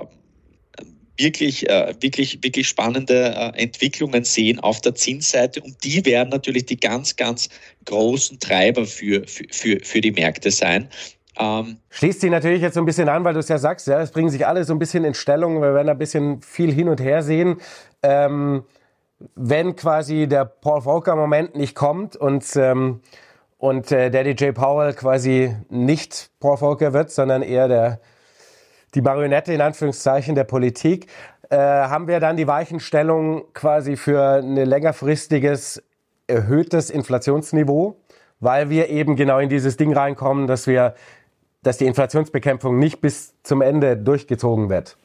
wirklich, 1.22 1.70
äh, 1.70 1.94
wirklich, 2.00 2.40
wirklich 2.42 2.68
spannende 2.68 3.34
äh, 3.36 3.62
Entwicklungen 3.62 4.24
sehen 4.24 4.60
auf 4.60 4.82
der 4.82 4.96
Zinsseite 4.96 5.62
und 5.62 5.84
die 5.84 6.04
werden 6.06 6.30
natürlich 6.30 6.66
die 6.66 6.80
ganz, 6.80 7.16
ganz 7.16 7.50
großen 7.86 8.40
Treiber 8.40 8.86
für, 8.86 9.24
für, 9.28 9.78
für 9.84 10.02
die 10.02 10.12
Märkte 10.12 10.52
sein. 10.52 10.90
Ähm, 11.42 11.78
Schließt 11.90 12.22
sich 12.22 12.30
natürlich 12.30 12.62
jetzt 12.62 12.76
so 12.76 12.82
ein 12.82 12.86
bisschen 12.86 13.10
an, 13.10 13.24
weil 13.24 13.34
du 13.34 13.40
es 13.40 13.48
ja 13.48 13.58
sagst, 13.58 13.88
ja, 13.88 14.00
es 14.02 14.12
bringen 14.12 14.30
sich 14.30 14.46
alle 14.46 14.64
so 14.64 14.74
ein 14.74 14.80
bisschen 14.80 15.04
in 15.04 15.14
Stellung, 15.14 15.62
wir 15.62 15.74
werden 15.74 15.90
ein 15.90 15.98
bisschen 15.98 16.42
viel 16.42 16.72
hin 16.72 16.88
und 16.88 17.02
her 17.02 17.24
sehen. 17.24 17.58
Ähm, 18.04 18.64
wenn 19.36 19.76
quasi 19.76 20.28
der 20.28 20.46
Paul 20.46 20.82
Volcker-Moment 20.82 21.56
nicht 21.56 21.76
kommt 21.76 22.16
und, 22.16 22.46
ähm, 22.56 23.02
und 23.58 23.92
äh, 23.92 24.10
Daddy 24.10 24.32
J. 24.32 24.54
Powell 24.54 24.94
quasi 24.94 25.56
nicht 25.70 26.32
Paul 26.40 26.58
Volcker 26.58 26.94
wird, 26.94 27.12
sondern 27.12 27.42
eher 27.42 27.68
der, 27.68 28.00
die 28.96 29.02
Marionette 29.02 29.54
in 29.54 29.62
Anführungszeichen 29.62 30.36
der 30.36 30.44
Politik, 30.44 31.08
äh, 31.50 31.58
haben 31.58 32.08
wir 32.08 32.20
dann 32.20 32.38
die 32.38 32.48
Weichenstellung 32.48 33.44
quasi 33.54 33.98
für 33.98 34.42
ein 34.42 34.56
längerfristiges 34.56 35.84
erhöhtes 36.28 36.90
Inflationsniveau, 36.90 37.98
weil 38.40 38.70
wir 38.70 38.90
eben 38.90 39.16
genau 39.16 39.38
in 39.40 39.50
dieses 39.50 39.78
Ding 39.78 39.94
reinkommen, 39.94 40.48
dass 40.48 40.66
wir 40.66 40.96
dass 41.64 41.78
die 41.78 41.86
Inflationsbekämpfung 41.86 42.80
nicht 42.80 43.02
bis 43.02 43.34
zum 43.44 43.62
Ende 43.62 43.98
durchgezogen 43.98 44.70
wird? 44.70 44.98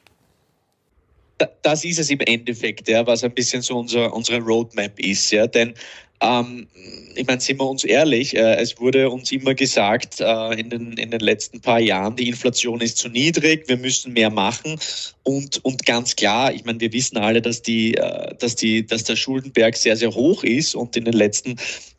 Das 1.62 1.84
ist 1.84 1.98
es 1.98 2.08
im 2.08 2.20
Endeffekt, 2.20 2.88
ja, 2.88 3.06
was 3.06 3.22
ein 3.22 3.32
bisschen 3.32 3.60
so 3.60 3.78
unser, 3.78 4.12
unsere 4.14 4.40
Roadmap 4.40 4.98
ist. 4.98 5.30
Ja. 5.30 5.46
Denn 5.46 5.74
ähm, 6.20 6.66
ich 7.14 7.26
meine, 7.26 7.40
sind 7.40 7.60
wir 7.60 7.68
uns 7.68 7.84
ehrlich, 7.84 8.36
äh, 8.36 8.56
es 8.56 8.78
wurde 8.80 9.10
uns 9.10 9.32
immer 9.32 9.54
gesagt 9.54 10.20
äh, 10.20 10.60
in, 10.60 10.70
den, 10.70 10.92
in 10.92 11.10
den 11.10 11.20
letzten 11.20 11.60
paar 11.60 11.80
Jahren, 11.80 12.16
die 12.16 12.28
Inflation 12.28 12.80
ist 12.80 12.98
zu 12.98 13.08
niedrig, 13.08 13.68
wir 13.68 13.76
müssen 13.76 14.12
mehr 14.12 14.30
machen. 14.30 14.78
Und, 15.22 15.64
und 15.64 15.84
ganz 15.84 16.16
klar, 16.16 16.52
ich 16.52 16.64
meine, 16.64 16.80
wir 16.80 16.92
wissen 16.92 17.16
alle, 17.18 17.42
dass, 17.42 17.62
die, 17.62 17.94
äh, 17.94 18.34
dass, 18.38 18.56
die, 18.56 18.86
dass 18.86 19.04
der 19.04 19.16
Schuldenberg 19.16 19.76
sehr, 19.76 19.96
sehr 19.96 20.14
hoch 20.14 20.44
ist 20.44 20.74
und 20.74 20.96
in 20.96 21.04
den 21.04 21.14
letzten 21.14 21.56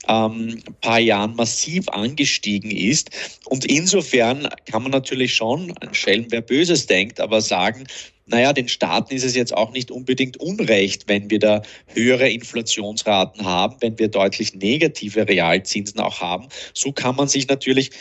ähm, 0.07 0.61
paar 0.81 0.99
Jahren 0.99 1.35
massiv 1.35 1.89
angestiegen 1.89 2.71
ist. 2.71 3.09
Und 3.45 3.65
insofern 3.65 4.47
kann 4.65 4.83
man 4.83 4.91
natürlich 4.91 5.35
schon, 5.35 5.75
ein 5.79 5.93
Schelm, 5.93 6.27
wer 6.29 6.41
Böses 6.41 6.87
denkt, 6.87 7.19
aber 7.19 7.41
sagen, 7.41 7.85
naja, 8.27 8.53
den 8.53 8.67
Staaten 8.67 9.13
ist 9.15 9.23
es 9.23 9.35
jetzt 9.35 9.55
auch 9.55 9.71
nicht 9.71 9.89
unbedingt 9.89 10.37
unrecht, 10.37 11.05
wenn 11.07 11.29
wir 11.29 11.39
da 11.39 11.61
höhere 11.87 12.29
Inflationsraten 12.29 13.45
haben, 13.45 13.77
wenn 13.79 13.97
wir 13.97 14.09
deutlich 14.09 14.53
negative 14.53 15.27
Realzinsen 15.27 15.99
auch 15.99 16.21
haben. 16.21 16.47
So 16.73 16.91
kann 16.91 17.15
man 17.15 17.27
sich 17.27 17.47
natürlich 17.47 17.91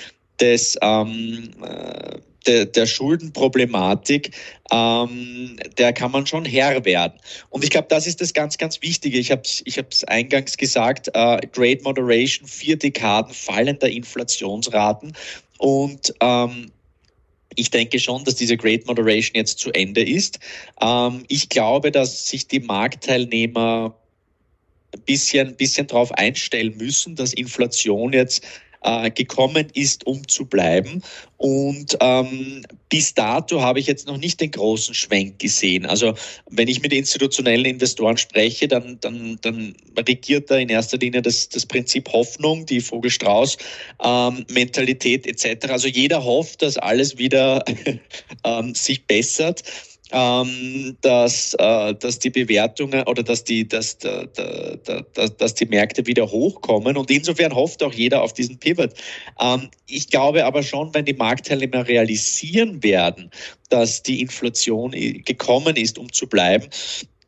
des, 0.41 0.77
ähm, 0.83 1.51
äh, 1.63 2.19
der, 2.47 2.67
der 2.67 2.87
Schuldenproblematik, 2.87 4.31
ähm, 4.71 5.57
der 5.79 5.93
kann 5.93 6.13
man 6.13 6.27
schon 6.27 6.45
Herr 6.45 6.85
werden. 6.85 7.15
Und 7.51 7.65
ich 7.65 7.71
glaube, 7.71 7.89
das 7.89 8.07
ist 8.07 8.21
das 8.21 8.33
ganz, 8.35 8.59
ganz 8.59 8.83
Wichtige. 8.83 9.19
Ich 9.19 9.31
habe 9.31 9.43
es 9.45 9.63
ich 9.65 9.79
hab's 9.79 10.05
eingangs 10.05 10.57
gesagt, 10.57 11.09
äh, 11.15 11.39
Great 11.53 11.83
Moderation, 11.83 12.47
vier 12.47 12.77
Dekaden 12.77 13.33
fallender 13.35 13.89
Inflationsraten. 13.89 15.13
Und 15.59 16.15
ähm, 16.21 16.71
ich 17.57 17.71
denke 17.71 17.99
schon, 17.99 18.25
dass 18.25 18.37
diese 18.37 18.57
Great 18.57 18.87
Moderation 18.87 19.35
jetzt 19.35 19.59
zu 19.59 19.73
Ende 19.73 20.03
ist. 20.03 20.39
Ähm, 20.81 21.25
ich 21.29 21.49
glaube, 21.49 21.91
dass 21.91 22.29
sich 22.29 22.47
die 22.47 22.61
Marktteilnehmer 22.61 23.97
ein 24.95 25.01
bisschen, 25.03 25.57
bisschen 25.57 25.87
darauf 25.87 26.13
einstellen 26.13 26.77
müssen, 26.77 27.17
dass 27.17 27.33
Inflation 27.33 28.13
jetzt 28.13 28.47
äh, 28.87 29.11
gekommen 29.11 29.67
ist, 29.75 30.07
um 30.07 30.27
zu 30.29 30.47
bleiben. 30.47 31.03
Und 31.39 31.99
ähm, 32.01 32.63
bis 32.89 33.15
dato 33.15 33.61
habe 33.61 33.81
ich 33.81 33.87
jetzt 33.87 34.07
noch 34.07 34.17
nicht 34.17 34.41
den 34.41 34.53
großen 34.53 34.95
Schwenk 34.95 35.41
gesehen. 35.41 35.85
Also 35.85 36.15
wenn 36.49 36.69
ich 36.69 36.81
mit 36.81 36.93
institutionellen 36.93 37.67
Investoren 37.67 38.17
spreche, 38.17 38.69
dann, 38.69 38.99
dann, 39.01 39.39
dann 39.43 39.75
regiert 39.99 40.49
da 40.51 40.57
in 40.57 40.69
erster 40.69 40.99
Linie 40.99 41.21
das, 41.21 41.49
das 41.49 41.67
Prinzip 41.67 42.13
Hoffnung, 42.13 42.65
die 42.65 42.81
Vogelstrauß-Mentalität 42.81 45.27
ähm, 45.27 45.33
etc. 45.33 45.69
Also 45.69 45.89
jeder 45.89 46.23
hofft, 46.25 46.63
dass 46.63 46.79
alles 46.79 47.19
wieder 47.19 47.65
ähm, 48.45 48.73
sich 48.75 49.05
bessert 49.07 49.65
ähm, 50.13 50.97
dass, 51.01 51.55
äh, 51.55 51.95
dass 51.95 52.19
die 52.19 52.31
Bewertungen 52.31 53.03
oder 53.07 53.23
dass 53.23 53.45
die, 53.45 53.67
dass, 53.67 53.99
da, 53.99 54.25
da, 54.27 54.77
da, 55.15 55.27
dass 55.29 55.55
die 55.55 55.67
Märkte 55.67 56.07
wieder 56.07 56.31
hochkommen. 56.31 56.97
Und 56.97 57.11
insofern 57.11 57.55
hofft 57.55 57.83
auch 57.83 57.93
jeder 57.93 58.23
auf 58.23 58.33
diesen 58.33 58.59
Pivot. 58.59 58.93
Ähm, 59.41 59.69
ich 59.87 60.09
glaube 60.09 60.45
aber 60.45 60.63
schon, 60.63 60.95
wenn 60.95 61.05
die 61.05 61.15
Marktteilnehmer 61.15 61.87
realisieren 61.87 62.83
werden, 62.83 63.31
dass 63.69 64.03
die 64.03 64.21
Inflation 64.21 64.93
gekommen 64.93 65.77
ist, 65.77 65.99
um 65.99 66.13
zu 66.13 66.29
bleiben, 66.29 66.69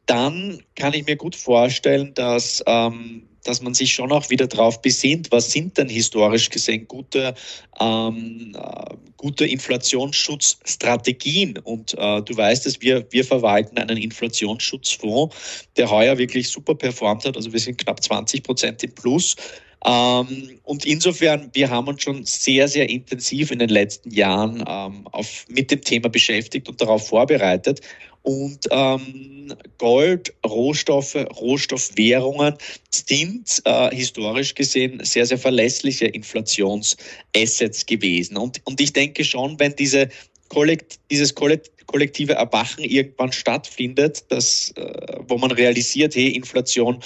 dann 0.07 0.63
kann 0.75 0.95
ich 0.95 1.07
mir 1.07 1.17
gut 1.17 1.37
vorstellen, 1.37 2.15
dass 2.15 2.63
ähm, 2.67 3.28
dass 3.45 3.63
man 3.63 3.75
sich 3.75 3.93
schon 3.93 4.11
auch 4.13 4.31
wieder 4.31 4.47
darauf 4.47 4.81
besinnt, 4.83 5.33
was 5.33 5.51
sind 5.51 5.77
denn 5.79 5.89
historisch 5.89 6.51
gesehen 6.51 6.87
gute, 6.89 7.35
ähm, 7.81 8.55
äh, 8.57 8.95
gute 9.17 9.47
Inflationsschutzstrategien. 9.47 11.59
Und 11.59 11.95
äh, 11.95 12.23
du 12.23 12.37
weißt 12.37 12.67
es, 12.67 12.81
wir, 12.81 13.07
wir 13.11 13.25
verwalten 13.25 13.79
einen 13.79 13.97
Inflationsschutzfonds, 13.97 15.37
der 15.77 15.91
heuer 15.91 16.19
wirklich 16.19 16.49
super 16.49 16.75
performt 16.75 17.25
hat. 17.25 17.37
Also 17.37 17.53
wir 17.53 17.61
sind 17.61 17.79
knapp 17.79 18.03
20 18.03 18.43
Prozent 18.43 18.83
im 18.83 18.93
Plus. 18.95 19.37
Ähm, 19.85 20.59
und 20.65 20.85
insofern, 20.85 21.51
wir 21.53 21.71
haben 21.71 21.89
uns 21.89 22.03
schon 22.03 22.25
sehr, 22.25 22.69
sehr 22.69 22.89
intensiv 22.89 23.51
in 23.51 23.61
den 23.61 23.69
letzten 23.69 24.11
Jahren 24.11 24.65
ähm, 24.67 25.07
auf, 25.13 25.47
mit 25.49 25.71
dem 25.71 25.83
Thema 25.83 26.09
beschäftigt 26.09 26.69
und 26.69 26.81
darauf 26.81 27.09
vorbereitet. 27.09 27.81
Und 28.23 28.67
ähm, 28.71 29.55
Gold, 29.79 30.35
Rohstoffe, 30.45 31.15
Rohstoffwährungen 31.15 32.55
sind 32.91 33.63
äh, 33.65 33.95
historisch 33.95 34.55
gesehen 34.55 35.01
sehr, 35.05 35.25
sehr 35.25 35.39
verlässliche 35.39 36.07
Inflationsassets 36.07 37.87
gewesen. 37.87 38.37
Und, 38.37 38.61
und 38.65 38.81
ich 38.81 38.93
denke 38.93 39.25
schon, 39.25 39.59
wenn 39.61 39.75
diese 39.77 40.09
Kollekt, 40.49 40.99
dieses 41.11 41.35
kollektive 41.35 42.35
Erwachen 42.35 42.85
irgendwann 42.85 43.33
stattfindet, 43.33 44.25
dass, 44.31 44.73
äh, 44.73 45.21
wo 45.29 45.39
man 45.39 45.53
realisiert, 45.53 46.15
hey, 46.15 46.29
Inflation 46.29 47.01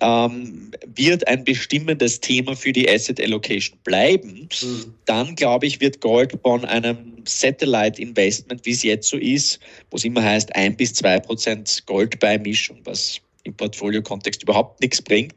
ähm, 0.00 0.70
wird 0.94 1.26
ein 1.26 1.44
bestimmendes 1.44 2.20
Thema 2.20 2.54
für 2.54 2.72
die 2.72 2.88
Asset 2.88 3.20
Allocation 3.20 3.78
bleiben, 3.84 4.48
mhm. 4.62 4.94
dann 5.06 5.34
glaube 5.34 5.66
ich, 5.66 5.80
wird 5.80 6.00
Gold 6.00 6.38
von 6.42 6.64
einem 6.64 7.16
Satellite 7.24 8.00
Investment, 8.00 8.64
wie 8.64 8.72
es 8.72 8.82
jetzt 8.82 9.08
so 9.08 9.16
ist, 9.16 9.58
wo 9.90 9.96
es 9.96 10.04
immer 10.04 10.22
heißt, 10.22 10.54
ein 10.54 10.76
bis 10.76 10.94
zwei 10.94 11.18
Prozent 11.18 11.82
Goldbeimischung, 11.86 12.78
was 12.84 13.20
im 13.44 13.54
Portfolio-Kontext 13.54 14.42
überhaupt 14.42 14.80
nichts 14.80 15.00
bringt, 15.00 15.34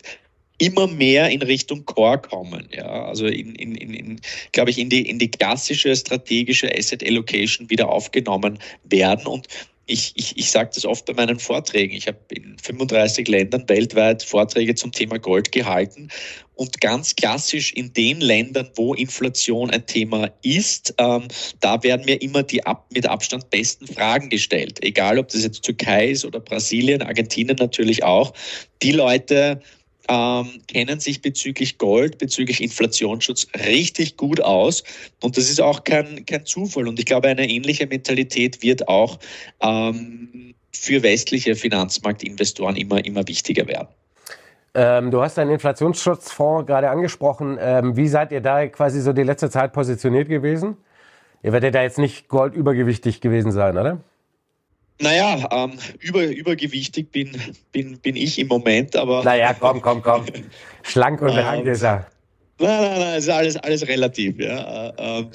immer 0.60 0.88
mehr 0.88 1.30
in 1.30 1.42
Richtung 1.42 1.86
Core 1.86 2.20
kommen. 2.20 2.68
Ja, 2.72 3.06
also 3.06 3.26
in, 3.28 3.56
in, 3.56 3.76
in, 3.76 3.94
in 3.94 4.22
glaube 4.52 4.72
ich, 4.72 4.78
in 4.78 4.90
die, 4.90 5.10
in 5.10 5.18
die 5.18 5.32
klassische 5.32 5.96
strategische 5.96 6.70
Asset 6.78 7.04
Allocation 7.04 7.70
wieder 7.70 7.90
aufgenommen 7.90 8.60
werden. 8.84 9.26
Und 9.26 9.48
ich, 9.90 10.14
ich, 10.16 10.38
ich 10.38 10.52
sage 10.52 10.70
das 10.74 10.86
oft 10.86 11.06
bei 11.06 11.14
meinen 11.14 11.40
Vorträgen. 11.40 11.96
Ich 11.96 12.08
habe 12.08 12.20
in 12.30 12.58
35 12.60 13.28
Ländern 13.28 13.68
weltweit 13.68 14.24
Vorträge 14.24 14.76
zum 14.76 14.92
Thema 14.92 15.18
Gold 15.18 15.52
gehalten. 15.52 16.10
Und 16.56 16.82
ganz 16.82 17.16
klassisch 17.16 17.74
in 17.74 17.94
den 17.94 18.20
Ländern, 18.20 18.70
wo 18.76 18.94
Inflation 18.94 19.70
ein 19.70 19.86
Thema 19.86 20.30
ist, 20.44 20.94
ähm, 20.98 21.28
da 21.62 21.82
werden 21.84 22.06
mir 22.06 22.22
immer 22.22 22.44
die 22.44 22.66
ab, 22.66 22.88
mit 22.94 23.08
Abstand 23.08 23.50
besten 23.50 23.88
Fragen 23.88 24.30
gestellt. 24.30 24.84
Egal, 24.84 25.18
ob 25.18 25.30
das 25.30 25.44
jetzt 25.44 25.64
Türkei 25.64 26.10
ist 26.10 26.26
oder 26.26 26.40
Brasilien, 26.40 27.02
Argentinien 27.02 27.58
natürlich 27.58 28.04
auch. 28.04 28.34
Die 28.82 28.92
Leute 28.92 29.62
ähm, 30.10 30.62
kennen 30.68 31.00
sich 31.00 31.22
bezüglich 31.22 31.78
Gold, 31.78 32.18
bezüglich 32.18 32.62
Inflationsschutz 32.62 33.48
richtig 33.68 34.18
gut 34.18 34.42
aus. 34.42 34.84
Und 35.22 35.38
das 35.38 35.50
ist 35.50 35.62
auch 35.62 35.84
kein, 35.84 36.26
kein 36.26 36.46
Zufall. 36.46 36.88
Und 36.88 37.00
ich 37.00 37.06
glaube, 37.06 37.28
eine 37.28 37.48
ähnliche 37.48 37.86
Mentalität 37.86 38.64
wird 38.64 38.88
auch 38.88 39.20
ähm, 39.62 40.56
für 40.74 41.04
westliche 41.04 41.56
Finanzmarktinvestoren 41.56 42.76
immer, 42.76 43.06
immer 43.06 43.28
wichtiger 43.28 43.68
werden. 43.68 43.88
Ähm, 44.74 45.12
du 45.12 45.22
hast 45.22 45.38
deinen 45.38 45.52
Inflationsschutzfonds 45.52 46.66
gerade 46.66 46.90
angesprochen. 46.90 47.58
Ähm, 47.62 47.96
wie 47.96 48.08
seid 48.08 48.32
ihr 48.32 48.42
da 48.42 48.68
quasi 48.68 49.02
so 49.02 49.14
die 49.14 49.24
letzte 49.24 49.50
Zeit 49.50 49.74
positioniert 49.74 50.28
gewesen? 50.28 50.78
Ihr 51.44 51.54
werdet 51.54 51.76
da 51.76 51.84
jetzt 51.84 52.00
nicht 52.00 52.28
goldübergewichtig 52.28 53.22
gewesen 53.22 53.52
sein, 53.52 53.78
oder? 53.78 54.00
Naja, 55.02 55.48
ähm, 55.52 55.80
über, 56.00 56.26
übergewichtig 56.26 57.12
bin, 57.12 57.32
bin, 57.72 57.98
bin 58.00 58.16
ich 58.16 58.38
im 58.38 58.48
Moment, 58.48 58.96
aber. 58.96 59.24
Naja, 59.24 59.56
komm, 59.58 59.82
komm, 59.82 60.02
komm. 60.02 60.26
Schlank 60.84 61.22
und 61.22 61.34
lang 61.36 61.66
ist 61.66 61.84
er. 61.84 62.08
Nein, 62.60 62.82
nein, 62.82 63.00
nein, 63.00 63.18
ist 63.18 63.30
alles, 63.30 63.56
alles 63.58 63.88
relativ. 63.88 64.38
Ja. 64.40 64.90
Äh, 64.90 64.94
ähm, 64.98 65.32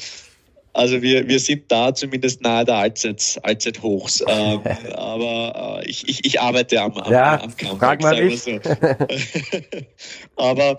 also 0.74 1.00
wir, 1.00 1.27
wir 1.29 1.38
sind 1.38 1.70
da 1.70 1.94
zumindest 1.94 2.42
nahe 2.42 2.64
der 2.64 2.74
Allzeit, 2.74 3.38
Allzeithochs. 3.42 4.22
Ähm, 4.27 4.61
aber 4.94 5.81
äh, 5.83 5.88
ich, 5.88 6.07
ich, 6.09 6.24
ich 6.24 6.40
arbeite 6.40 6.83
am, 6.83 6.92
am, 6.98 7.12
ja, 7.12 7.40
am 7.40 7.57
Comeback, 7.57 7.79
frag 7.79 8.03
mal 8.03 8.24
nicht. 8.24 8.42
So. 8.42 8.50
aber 10.37 10.77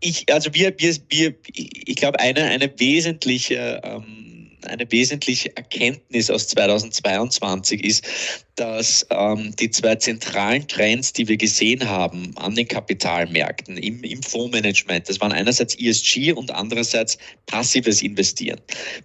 ich, 0.00 0.32
also 0.32 0.54
wir, 0.54 0.72
wir, 0.78 0.96
wir 1.08 1.34
ich 1.44 1.96
glaube, 1.96 2.20
eine, 2.20 2.44
eine 2.44 2.72
wesentliche 2.78 3.80
ähm, 3.82 4.37
eine 4.68 4.90
wesentliche 4.90 5.56
Erkenntnis 5.56 6.30
aus 6.30 6.48
2022 6.48 7.84
ist, 7.84 8.04
dass 8.58 9.06
ähm, 9.10 9.54
die 9.56 9.70
zwei 9.70 9.94
zentralen 9.96 10.66
Trends, 10.66 11.12
die 11.12 11.28
wir 11.28 11.36
gesehen 11.36 11.88
haben 11.88 12.32
an 12.36 12.54
den 12.54 12.66
Kapitalmärkten, 12.66 13.76
im, 13.76 14.02
im 14.02 14.22
Fondsmanagement, 14.22 15.08
das 15.08 15.20
waren 15.20 15.32
einerseits 15.32 15.76
ESG 15.78 16.32
und 16.32 16.50
andererseits 16.50 17.18
passives 17.46 18.02
Investieren. 18.02 18.60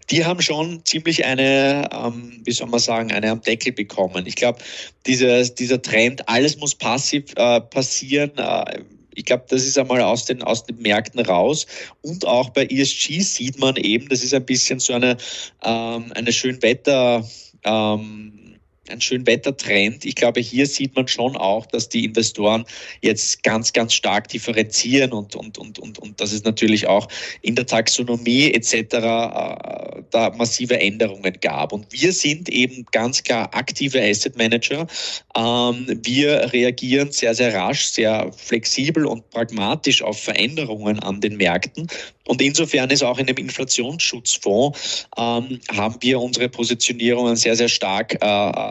Die 0.10 0.26
haben 0.26 0.42
schon 0.42 0.84
ziemlich 0.86 1.24
eine, 1.24 1.88
ähm, 1.92 2.42
wie 2.44 2.52
soll 2.52 2.68
man 2.68 2.80
sagen, 2.80 3.12
eine 3.12 3.30
am 3.30 3.42
Deckel 3.42 3.74
bekommen. 3.74 4.26
Ich 4.26 4.36
glaube, 4.36 4.60
dieser, 5.06 5.44
dieser 5.44 5.82
Trend, 5.82 6.28
alles 6.28 6.58
muss 6.58 6.74
passiv 6.74 7.26
äh, 7.36 7.62
passieren, 7.62 8.32
äh, 8.38 8.80
ich 9.16 9.26
glaube, 9.26 9.46
das 9.50 9.66
ist 9.66 9.78
einmal 9.78 10.02
aus 10.02 10.26
den, 10.26 10.44
aus 10.44 10.66
den 10.66 10.82
Märkten 10.82 11.20
raus. 11.20 11.66
Und 12.02 12.26
auch 12.26 12.50
bei 12.50 12.66
ESG 12.66 13.22
sieht 13.22 13.60
man 13.60 13.76
eben, 13.78 14.10
das 14.10 14.24
ist 14.24 14.34
ein 14.34 14.46
bisschen 14.46 14.80
so 14.80 14.94
eine, 14.94 15.18
ähm, 15.64 16.12
eine 16.16 16.32
Schönwetter, 16.32 17.28
ähm, 17.64 18.43
ein 18.90 19.02
Schönwettertrend. 19.02 20.06
Ich 20.06 20.16
glaube, 20.16 20.40
hier 20.42 20.66
sieht 20.66 20.96
man 20.96 21.08
schon 21.08 21.36
auch, 21.38 21.66
dass 21.66 21.90
die 21.90 22.06
Investoren 22.06 22.66
jetzt 23.02 23.44
ganz, 23.44 23.74
ganz 23.74 23.94
stark 23.94 24.28
differenzieren 24.28 25.14
und, 25.14 25.36
und, 25.36 25.58
und, 25.58 25.80
und, 25.80 26.00
und 26.00 26.20
dass 26.20 26.32
es 26.32 26.44
natürlich 26.44 26.88
auch 26.88 27.08
in 27.42 27.56
der 27.56 27.66
Taxonomie 27.66 28.52
etc. 28.52 28.74
Äh, 28.74 30.04
da 30.12 30.32
massive 30.38 30.80
Änderungen 30.80 31.34
gab. 31.42 31.72
Und 31.72 31.92
wir 31.92 32.12
sind 32.12 32.50
eben 32.50 32.86
ganz 32.92 33.24
klar 33.24 33.54
aktive 33.54 34.02
Asset 34.02 34.38
Manager. 34.38 34.88
Ähm, 35.36 36.00
wir 36.04 36.52
reagieren 36.54 37.12
sehr, 37.12 37.34
sehr 37.36 37.54
rasch, 37.54 37.86
sehr 37.86 38.32
flexibel 38.34 39.06
und 39.06 39.30
pragmatisch 39.30 40.02
auf 40.02 40.22
Veränderungen 40.22 41.00
an 41.00 41.22
den 41.22 41.38
Märkten. 41.38 41.88
Und 42.26 42.42
insofern 42.42 42.90
ist 42.90 43.04
auch 43.04 43.18
in 43.18 43.26
dem 43.26 43.38
Inflationsschutzfonds 43.38 45.08
ähm, 45.18 45.60
haben 45.76 45.96
wir 46.00 46.22
unsere 46.22 46.48
Positionierungen 46.48 47.36
sehr, 47.36 47.56
sehr 47.56 47.68
stark 47.68 48.14
äh, 48.22 48.26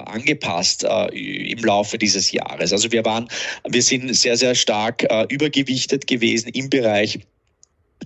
angepasst 0.07 0.85
äh, 0.85 1.07
im 1.51 1.65
Laufe 1.65 1.99
dieses 1.99 2.33
Jahres. 2.33 2.73
Also 2.73 2.93
wir 2.93 3.05
waren, 3.05 3.29
wir 3.69 3.83
sind 3.83 4.15
sehr, 4.15 4.37
sehr 4.37 4.55
stark 4.55 5.05
äh, 5.05 5.27
übergewichtet 5.29 6.07
gewesen 6.07 6.49
im 6.49 6.71
Bereich 6.71 7.21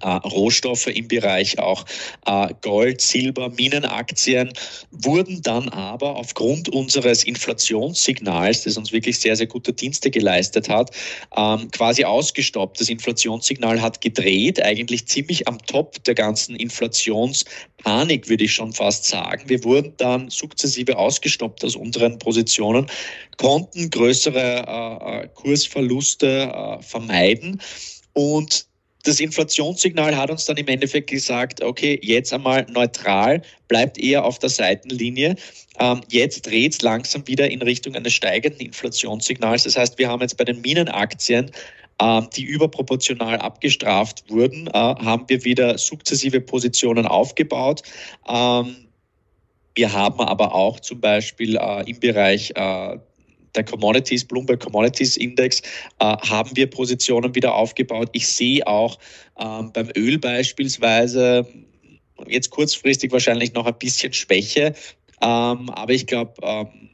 äh, 0.03 0.09
Rohstoffe 0.09 0.87
im 0.87 1.09
Bereich 1.09 1.59
auch 1.59 1.85
äh, 2.27 2.49
Gold, 2.63 3.01
Silber, 3.01 3.51
Minenaktien, 3.51 4.53
wurden 4.91 5.43
dann 5.43 5.69
aber 5.69 6.17
aufgrund 6.17 6.69
unseres 6.69 7.25
Inflationssignals, 7.25 8.65
das 8.65 8.77
uns 8.77 8.93
wirklich 8.93 9.19
sehr, 9.19 9.37
sehr 9.37 9.47
gute 9.47 9.73
Dienste 9.73 10.11
geleistet 10.11 10.69
hat, 10.69 10.91
ähm, 11.37 11.71
quasi 11.71 12.05
ausgestoppt. 12.05 12.81
Das 12.81 12.89
Inflationssignal 12.89 13.81
hat 13.81 14.01
gedreht, 14.01 14.63
eigentlich 14.63 15.07
ziemlich 15.07 15.49
am 15.49 15.59
Top 15.67 16.03
der 16.05 16.15
ganzen 16.15 16.57
Inflationspanik, 16.57 18.29
würde 18.29 18.45
ich 18.45 18.53
schon 18.53 18.73
fast 18.73 19.05
sagen. 19.05 19.49
Wir 19.49 19.63
wurden 19.65 19.95
dann 19.97 20.31
sukzessive 20.31 20.97
ausgestoppt 20.97 21.65
aus 21.65 21.77
unseren 21.77 22.19
Positionen, 22.19 22.87
konnten 23.37 23.91
größere 23.91 25.25
äh, 25.25 25.29
Kursverluste 25.35 26.79
vermeiden. 26.81 27.61
Und 28.13 28.67
das 29.07 29.21
Inflationssignal 29.21 30.17
hat 30.17 30.31
uns 30.31 30.45
dann 30.47 30.57
im 30.57 30.69
Endeffekt 30.69 31.11
gesagt, 31.11 31.63
okay, 31.63 31.99
jetzt 32.03 32.33
einmal 32.33 32.67
neutral, 32.71 33.43
bleibt 33.69 33.99
eher 33.99 34.25
auf 34.25 34.39
der 34.39 34.49
Seitenlinie. 34.49 35.37
Ähm, 35.79 36.01
jetzt 36.11 36.47
dreht 36.47 36.73
es 36.73 36.83
langsam 36.83 37.27
wieder 37.27 37.51
in 37.51 37.63
Richtung 37.63 37.95
eines 37.95 38.15
steigenden 38.15 38.61
Inflationssignals. 38.61 39.65
Das 39.65 39.77
heißt, 39.77 39.99
wir 39.99 40.09
haben 40.09 40.23
jetzt 40.23 40.37
bei 40.37 40.45
den 40.45 40.61
Minenaktien 40.61 41.51
ähm, 42.01 42.29
die 42.37 42.45
überproportional 42.45 43.39
abgestraft 43.39 44.25
wurden, 44.29 44.67
äh, 44.67 44.73
haben 44.73 45.25
wir 45.29 45.45
wieder 45.45 45.79
sukzessive 45.79 46.41
Positionen 46.41 47.07
aufgebaut. 47.07 47.83
Ähm, 48.29 48.77
wir 49.75 49.93
haben 49.93 50.21
aber 50.21 50.55
auch 50.55 50.81
zum 50.81 51.01
Beispiel 51.01 51.57
äh, 51.57 51.89
im 51.89 52.01
Bereich 52.01 52.53
äh, 52.55 52.99
der 53.57 53.65
Commodities, 53.65 54.25
Bloomberg 54.25 54.61
Commodities 54.61 55.17
Index, 55.17 55.61
äh, 55.99 56.05
haben 56.05 56.51
wir 56.55 56.69
Positionen 56.69 57.35
wieder 57.35 57.55
aufgebaut. 57.55 58.11
Ich 58.13 58.29
sehe 58.29 58.67
auch 58.67 58.99
ähm, 59.39 59.73
beim 59.73 59.91
Öl 59.97 60.19
beispielsweise 60.19 61.47
jetzt 62.29 62.51
kurzfristig 62.51 63.13
wahrscheinlich 63.13 63.53
noch 63.53 63.67
ein 63.67 63.79
bisschen 63.79 64.13
Schwäche, 64.13 64.75
ähm, 65.21 65.71
aber 65.71 65.93
ich 65.93 66.07
glaube, 66.07 66.35
ähm, 66.43 66.87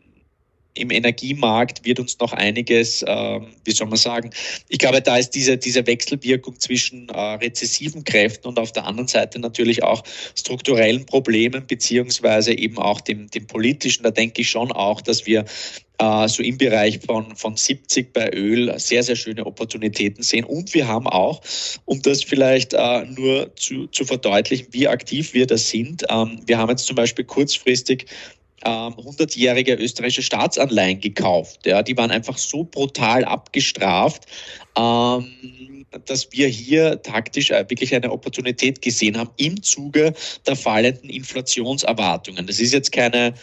im 0.74 0.90
Energiemarkt 0.90 1.84
wird 1.84 2.00
uns 2.00 2.18
noch 2.18 2.32
einiges, 2.32 3.02
äh, 3.02 3.40
wie 3.64 3.70
soll 3.72 3.88
man 3.88 3.98
sagen, 3.98 4.30
ich 4.68 4.78
glaube, 4.78 5.02
da 5.02 5.18
ist 5.18 5.30
diese, 5.30 5.58
diese 5.58 5.86
Wechselwirkung 5.86 6.58
zwischen 6.58 7.08
äh, 7.10 7.20
rezessiven 7.20 8.04
Kräften 8.04 8.48
und 8.48 8.58
auf 8.58 8.72
der 8.72 8.86
anderen 8.86 9.08
Seite 9.08 9.38
natürlich 9.38 9.82
auch 9.82 10.02
strukturellen 10.34 11.04
Problemen, 11.04 11.66
beziehungsweise 11.66 12.54
eben 12.54 12.78
auch 12.78 13.00
dem, 13.02 13.28
dem 13.28 13.46
politischen. 13.46 14.02
Da 14.02 14.10
denke 14.10 14.40
ich 14.40 14.50
schon 14.50 14.72
auch, 14.72 15.02
dass 15.02 15.26
wir 15.26 15.44
so 16.26 16.42
im 16.42 16.58
Bereich 16.58 16.98
von, 16.98 17.36
von 17.36 17.56
70 17.56 18.12
bei 18.12 18.32
Öl 18.32 18.72
sehr, 18.78 19.02
sehr 19.02 19.14
schöne 19.14 19.46
Opportunitäten 19.46 20.22
sehen. 20.22 20.44
Und 20.44 20.74
wir 20.74 20.88
haben 20.88 21.06
auch, 21.06 21.40
um 21.84 22.02
das 22.02 22.24
vielleicht 22.24 22.74
äh, 22.74 23.04
nur 23.04 23.54
zu, 23.56 23.86
zu 23.86 24.04
verdeutlichen, 24.04 24.66
wie 24.72 24.88
aktiv 24.88 25.34
wir 25.34 25.46
da 25.46 25.56
sind, 25.56 26.04
ähm, 26.08 26.40
wir 26.46 26.58
haben 26.58 26.70
jetzt 26.70 26.86
zum 26.86 26.96
Beispiel 26.96 27.24
kurzfristig 27.24 28.06
100-jährige 28.64 29.72
ähm, 29.72 29.80
österreichische 29.80 30.22
Staatsanleihen 30.22 31.00
gekauft. 31.00 31.66
Ja, 31.66 31.82
die 31.82 31.96
waren 31.96 32.10
einfach 32.10 32.38
so 32.38 32.64
brutal 32.64 33.24
abgestraft, 33.24 34.26
ähm, 34.76 35.86
dass 36.06 36.30
wir 36.32 36.48
hier 36.48 37.02
taktisch 37.02 37.50
äh, 37.50 37.64
wirklich 37.68 37.94
eine 37.94 38.10
Opportunität 38.10 38.80
gesehen 38.80 39.18
haben 39.18 39.30
im 39.36 39.62
Zuge 39.62 40.14
der 40.46 40.56
fallenden 40.56 41.10
Inflationserwartungen. 41.10 42.46
Das 42.46 42.60
ist 42.60 42.72
jetzt 42.72 42.92
keine 42.92 43.34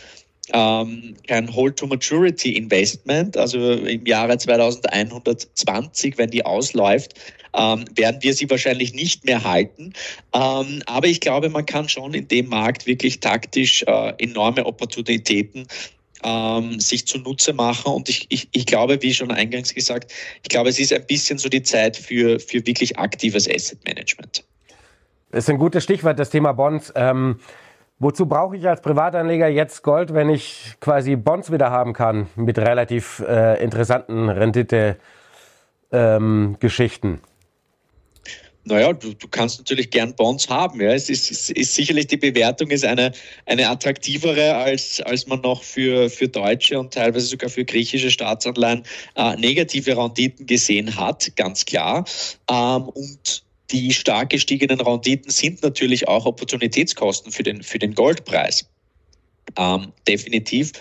ähm, 0.53 1.15
kein 1.27 1.53
Hold-to-Maturity-Investment, 1.53 3.37
also 3.37 3.73
im 3.73 4.05
Jahre 4.05 4.37
2120, 4.37 6.17
wenn 6.17 6.29
die 6.29 6.45
ausläuft, 6.45 7.13
ähm, 7.53 7.85
werden 7.95 8.21
wir 8.21 8.33
sie 8.33 8.49
wahrscheinlich 8.49 8.93
nicht 8.93 9.25
mehr 9.25 9.43
halten. 9.43 9.93
Ähm, 10.33 10.81
aber 10.85 11.07
ich 11.07 11.19
glaube, 11.19 11.49
man 11.49 11.65
kann 11.65 11.89
schon 11.89 12.13
in 12.13 12.27
dem 12.27 12.49
Markt 12.49 12.85
wirklich 12.85 13.19
taktisch 13.19 13.83
äh, 13.83 14.13
enorme 14.17 14.65
Opportunitäten 14.65 15.67
ähm, 16.23 16.79
sich 16.79 17.07
zunutze 17.07 17.53
machen. 17.53 17.93
Und 17.93 18.09
ich, 18.09 18.27
ich, 18.29 18.49
ich 18.51 18.65
glaube, 18.65 19.01
wie 19.01 19.13
schon 19.13 19.31
eingangs 19.31 19.73
gesagt, 19.73 20.11
ich 20.43 20.49
glaube, 20.49 20.69
es 20.69 20.79
ist 20.79 20.93
ein 20.93 21.05
bisschen 21.05 21.37
so 21.37 21.49
die 21.49 21.63
Zeit 21.63 21.97
für, 21.97 22.39
für 22.39 22.65
wirklich 22.65 22.97
aktives 22.97 23.49
Asset 23.49 23.83
Management. 23.85 24.43
Das 25.31 25.45
ist 25.45 25.49
ein 25.49 25.59
gutes 25.59 25.83
Stichwort, 25.83 26.17
das 26.17 26.31
Thema 26.31 26.53
Bonds. 26.53 26.91
Ähm, 26.95 27.39
wozu 27.99 28.25
brauche 28.25 28.57
ich 28.57 28.67
als 28.67 28.81
Privatanleger 28.81 29.47
jetzt 29.47 29.83
Gold, 29.83 30.13
wenn 30.13 30.29
ich 30.29 30.75
quasi 30.79 31.15
Bonds 31.15 31.51
wieder 31.51 31.69
haben 31.69 31.93
kann 31.93 32.27
mit 32.35 32.57
relativ 32.57 33.23
äh, 33.27 33.63
interessanten 33.63 34.29
Rendite-Geschichten? 34.29 37.07
Ähm, 37.07 37.19
naja, 38.65 38.93
du, 38.93 39.13
du 39.13 39.27
kannst 39.27 39.57
natürlich 39.57 39.89
gern 39.89 40.13
Bonds 40.15 40.47
haben. 40.49 40.81
Ja. 40.81 40.93
Es 40.93 41.09
ist, 41.09 41.31
ist, 41.31 41.49
ist 41.49 41.73
sicherlich 41.73 42.07
die 42.07 42.17
Bewertung 42.17 42.69
ist 42.69 42.85
eine, 42.85 43.13
eine 43.45 43.67
attraktivere, 43.67 44.55
als, 44.55 45.01
als 45.01 45.27
man 45.27 45.41
noch 45.41 45.63
für, 45.63 46.09
für 46.09 46.27
deutsche 46.27 46.79
und 46.79 46.93
teilweise 46.93 47.25
sogar 47.25 47.49
für 47.49 47.65
griechische 47.65 48.11
Staatsanleihen 48.11 48.83
äh, 49.15 49.35
negative 49.37 49.97
Renditen 49.97 50.45
gesehen 50.45 50.95
hat, 50.95 51.35
ganz 51.35 51.65
klar. 51.65 52.05
Ähm, 52.49 52.89
und 52.89 53.43
die 53.71 53.93
stark 53.93 54.29
gestiegenen 54.29 54.81
Renditen 54.81 55.31
sind 55.31 55.63
natürlich 55.63 56.07
auch 56.07 56.25
Opportunitätskosten 56.25 57.31
für 57.31 57.43
den, 57.43 57.63
für 57.63 57.79
den 57.79 57.93
Goldpreis. 57.93 58.69
Ähm, 59.57 59.91
definitiv 60.07 60.73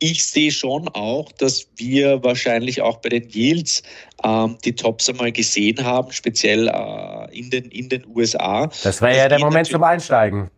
ich 0.00 0.24
sehe 0.26 0.50
schon 0.50 0.88
auch, 0.88 1.30
dass 1.32 1.68
wir 1.76 2.24
wahrscheinlich 2.24 2.80
auch 2.80 2.96
bei 2.96 3.10
den 3.10 3.28
Yields 3.30 3.82
ähm, 4.24 4.56
die 4.64 4.74
Tops 4.74 5.08
einmal 5.08 5.30
gesehen 5.30 5.84
haben, 5.84 6.10
speziell 6.10 6.68
äh, 6.68 7.38
in, 7.38 7.50
den, 7.50 7.66
in 7.66 7.88
den 7.88 8.04
USA. 8.08 8.70
Das 8.82 9.00
war 9.00 9.14
ja 9.14 9.28
der 9.28 9.38
Moment 9.38 9.68
zum 9.68 9.82
Einsteigen. 9.84 10.50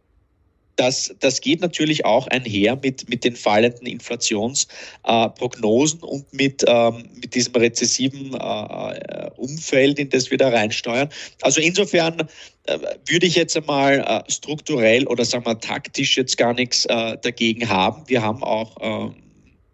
Das, 0.82 1.14
das 1.20 1.40
geht 1.40 1.60
natürlich 1.60 2.04
auch 2.04 2.26
einher 2.26 2.76
mit, 2.82 3.08
mit 3.08 3.22
den 3.22 3.36
fallenden 3.36 3.86
Inflationsprognosen 3.86 6.00
äh, 6.00 6.04
und 6.04 6.34
mit, 6.34 6.64
ähm, 6.66 7.04
mit 7.14 7.36
diesem 7.36 7.54
rezessiven 7.54 8.34
äh, 8.34 9.30
Umfeld, 9.36 10.00
in 10.00 10.10
das 10.10 10.32
wir 10.32 10.38
da 10.38 10.48
reinsteuern. 10.48 11.08
Also 11.40 11.60
insofern 11.60 12.26
äh, 12.64 12.80
würde 13.06 13.26
ich 13.26 13.36
jetzt 13.36 13.56
einmal 13.56 14.00
äh, 14.00 14.22
strukturell 14.28 15.06
oder 15.06 15.24
sagen 15.24 15.46
wir 15.46 15.60
taktisch 15.60 16.16
jetzt 16.16 16.36
gar 16.36 16.52
nichts 16.52 16.84
äh, 16.86 17.16
dagegen 17.22 17.68
haben. 17.68 18.02
Wir 18.08 18.22
haben 18.22 18.42
auch 18.42 19.12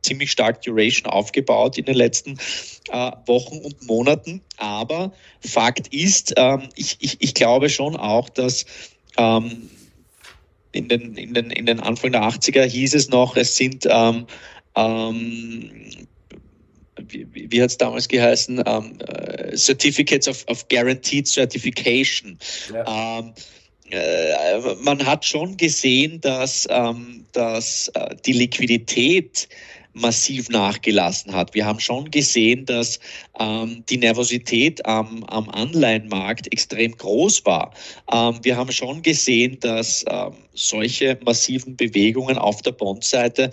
ziemlich 0.02 0.30
stark 0.30 0.60
Duration 0.60 1.10
aufgebaut 1.10 1.78
in 1.78 1.86
den 1.86 1.94
letzten 1.94 2.38
äh, 2.90 3.12
Wochen 3.24 3.56
und 3.58 3.86
Monaten. 3.86 4.42
Aber 4.58 5.14
Fakt 5.40 5.88
ist, 5.88 6.34
ähm, 6.36 6.68
ich, 6.76 6.98
ich, 7.00 7.16
ich 7.20 7.32
glaube 7.32 7.70
schon 7.70 7.96
auch, 7.96 8.28
dass 8.28 8.66
ähm, 9.16 9.70
in, 10.78 10.88
den, 10.88 11.14
in, 11.16 11.34
den, 11.34 11.50
in 11.50 11.66
den 11.66 11.80
Anfang 11.80 12.12
der 12.12 12.22
80er 12.22 12.64
hieß 12.64 12.94
es 12.94 13.08
noch, 13.10 13.36
es 13.36 13.56
sind 13.56 13.86
ähm, 13.90 14.26
ähm, 14.76 15.70
wie, 17.08 17.26
wie 17.50 17.62
hat 17.62 17.70
es 17.70 17.78
damals 17.78 18.08
geheißen, 18.08 18.62
ähm, 18.66 18.98
äh, 19.00 19.56
Certificates 19.56 20.28
of, 20.28 20.44
of 20.48 20.66
Guaranteed 20.68 21.26
Certification. 21.26 22.38
Ja. 22.72 23.18
Ähm, 23.18 23.32
äh, 23.90 24.74
man 24.82 25.04
hat 25.04 25.24
schon 25.24 25.56
gesehen, 25.56 26.20
dass, 26.20 26.66
ähm, 26.70 27.24
dass 27.32 27.88
äh, 27.94 28.14
die 28.26 28.32
Liquidität 28.32 29.48
massiv 30.00 30.48
nachgelassen 30.48 31.34
hat. 31.34 31.54
Wir 31.54 31.66
haben 31.66 31.80
schon 31.80 32.10
gesehen, 32.10 32.64
dass 32.66 32.98
ähm, 33.38 33.84
die 33.88 33.98
Nervosität 33.98 34.84
am, 34.86 35.24
am 35.24 35.48
Anleihenmarkt 35.50 36.52
extrem 36.52 36.96
groß 36.96 37.44
war. 37.44 37.72
Ähm, 38.12 38.38
wir 38.42 38.56
haben 38.56 38.72
schon 38.72 39.02
gesehen, 39.02 39.58
dass 39.60 40.04
ähm, 40.08 40.32
solche 40.54 41.18
massiven 41.24 41.76
Bewegungen 41.76 42.38
auf 42.38 42.62
der 42.62 42.72
Bondseite 42.72 43.50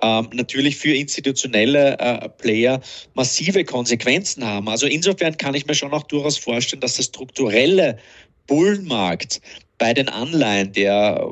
ähm, 0.00 0.28
natürlich 0.32 0.76
für 0.76 0.94
institutionelle 0.94 1.98
äh, 1.98 2.28
Player 2.28 2.80
massive 3.14 3.64
Konsequenzen 3.64 4.44
haben. 4.44 4.68
Also 4.68 4.86
insofern 4.86 5.36
kann 5.36 5.54
ich 5.54 5.66
mir 5.66 5.74
schon 5.74 5.92
auch 5.92 6.04
durchaus 6.04 6.38
vorstellen, 6.38 6.80
dass 6.80 6.96
der 6.96 7.02
strukturelle 7.02 7.98
Bullenmarkt 8.46 9.40
bei 9.78 9.94
den 9.94 10.08
Anleihen, 10.08 10.72
der 10.72 11.28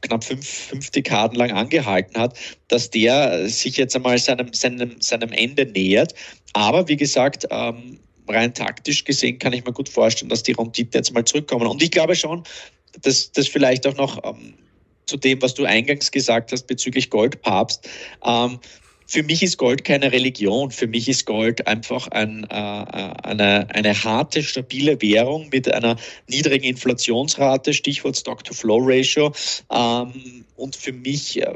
knapp 0.00 0.24
fünf, 0.24 0.46
fünf 0.46 0.90
Dekaden 0.90 1.36
lang 1.36 1.52
angehalten 1.52 2.18
hat, 2.18 2.38
dass 2.68 2.90
der 2.90 3.48
sich 3.48 3.76
jetzt 3.76 3.94
einmal 3.94 4.18
seinem, 4.18 4.52
seinem, 4.52 5.00
seinem 5.00 5.32
Ende 5.32 5.66
nähert. 5.66 6.14
Aber 6.52 6.88
wie 6.88 6.96
gesagt, 6.96 7.46
ähm, 7.50 7.98
rein 8.28 8.54
taktisch 8.54 9.04
gesehen 9.04 9.38
kann 9.38 9.52
ich 9.52 9.64
mir 9.64 9.72
gut 9.72 9.88
vorstellen, 9.88 10.28
dass 10.28 10.42
die 10.42 10.52
Renditen 10.52 10.92
jetzt 10.94 11.12
mal 11.12 11.24
zurückkommen. 11.24 11.66
Und 11.66 11.82
ich 11.82 11.90
glaube 11.90 12.14
schon, 12.14 12.42
dass 13.02 13.32
das 13.32 13.48
vielleicht 13.48 13.86
auch 13.86 13.96
noch 13.96 14.22
ähm, 14.24 14.54
zu 15.06 15.16
dem, 15.16 15.40
was 15.42 15.54
du 15.54 15.64
eingangs 15.64 16.10
gesagt 16.10 16.52
hast 16.52 16.66
bezüglich 16.66 17.10
Goldpapst. 17.10 17.88
Ähm, 18.24 18.58
für 19.06 19.22
mich 19.22 19.42
ist 19.42 19.58
Gold 19.58 19.84
keine 19.84 20.12
Religion. 20.12 20.70
Für 20.70 20.86
mich 20.86 21.08
ist 21.08 21.26
Gold 21.26 21.66
einfach 21.66 22.08
ein, 22.08 22.44
äh, 22.44 22.54
eine, 22.54 23.66
eine 23.70 24.04
harte, 24.04 24.42
stabile 24.42 25.00
Währung 25.00 25.48
mit 25.50 25.72
einer 25.72 25.96
niedrigen 26.28 26.64
Inflationsrate, 26.64 27.72
Stichwort 27.72 28.16
Stock-to-Flow-Ratio. 28.16 29.32
Ähm, 29.70 30.44
und 30.56 30.76
für 30.76 30.92
mich 30.92 31.42
äh, 31.42 31.52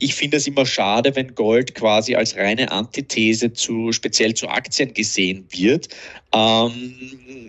ich 0.00 0.14
finde 0.14 0.36
es 0.36 0.46
immer 0.46 0.66
schade, 0.66 1.14
wenn 1.16 1.34
Gold 1.34 1.74
quasi 1.74 2.14
als 2.14 2.36
reine 2.36 2.70
Antithese 2.70 3.52
zu 3.52 3.92
speziell 3.92 4.34
zu 4.34 4.48
Aktien 4.48 4.94
gesehen 4.94 5.46
wird. 5.50 5.88
Ähm, 6.32 6.94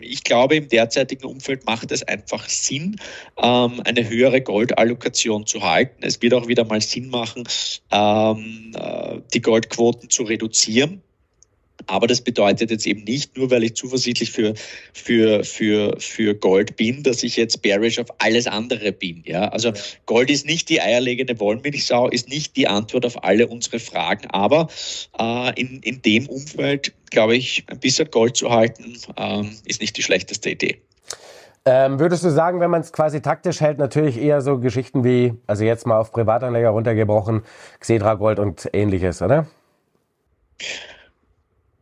ich 0.02 0.24
glaube, 0.24 0.56
im 0.56 0.68
derzeitigen 0.68 1.26
Umfeld 1.26 1.66
macht 1.66 1.92
es 1.92 2.04
einfach 2.04 2.48
Sinn, 2.50 2.96
ähm, 3.38 3.82
eine 3.86 4.10
höhere 4.10 4.42
Goldallokation 4.42 5.46
zu 5.46 5.62
halten. 5.62 6.02
Es 6.02 6.22
wird 6.22 6.34
auch 6.34 6.48
wieder 6.48 6.66
mal 6.66 6.82
Sinn 6.82 7.10
machen, 7.10 7.44
ähm, 7.92 8.72
äh, 8.76 9.20
die 9.34 9.42
Goldquoten 9.42 10.10
zu 10.10 10.24
reduzieren. 10.24 11.02
Aber 11.90 12.08
das 12.08 12.22
bedeutet 12.22 12.70
jetzt 12.70 12.86
eben 12.86 13.04
nicht, 13.04 13.36
nur 13.36 13.50
weil 13.50 13.64
ich 13.64 13.76
zuversichtlich 13.76 14.32
für, 14.32 14.54
für, 14.94 15.44
für, 15.44 15.96
für 16.00 16.36
Gold 16.36 16.76
bin, 16.76 17.04
dass 17.04 17.24
ich 17.24 17.36
jetzt 17.36 17.62
bearish 17.62 18.00
auf 18.00 18.08
alles 18.20 18.48
andere 18.48 18.92
bin. 18.92 19.24
Ja? 19.26 19.50
Also 19.50 19.74
Gold 20.06 20.30
ist 20.30 20.46
nicht 20.46 20.70
die 20.70 20.82
eierlegende 20.82 21.40
Wollmilchsau, 21.40 22.08
ist 22.10 22.30
nicht 22.30 22.56
die 22.56 22.68
Antwort 22.68 23.06
auf 23.06 23.24
alle 23.24 23.48
unsere 23.48 23.80
Fragen. 23.80 24.30
Aber 24.30 24.68
äh, 25.20 25.60
in, 25.60 25.82
in 25.82 26.02
dem 26.04 26.28
Umfeld, 26.28 26.94
glaube 27.10 27.36
ich, 27.36 27.66
ein 27.68 27.80
bisschen 27.80 28.10
Gold 28.12 28.38
zu 28.38 28.52
halten, 28.52 28.98
äh, 29.18 29.44
ist 29.66 29.82
nicht 29.82 29.98
die 29.98 30.04
schlechteste 30.04 30.52
Idee. 30.52 30.80
Ähm, 31.66 32.00
würdest 32.00 32.24
du 32.24 32.30
sagen, 32.30 32.60
wenn 32.62 32.72
man 32.72 32.82
es 32.82 32.94
quasi 32.94 33.22
taktisch 33.22 33.62
hält, 33.62 33.80
natürlich 33.80 34.18
eher 34.18 34.42
so 34.42 34.60
Geschichten 34.60 35.04
wie, 35.04 35.34
also 35.46 35.64
jetzt 35.64 35.86
mal 35.86 36.00
auf 36.00 36.12
Privatanleger 36.12 36.70
runtergebrochen, 36.70 37.44
Xedra 37.80 38.14
Gold 38.14 38.40
und 38.40 38.70
ähnliches, 38.74 39.22
oder? 39.22 39.48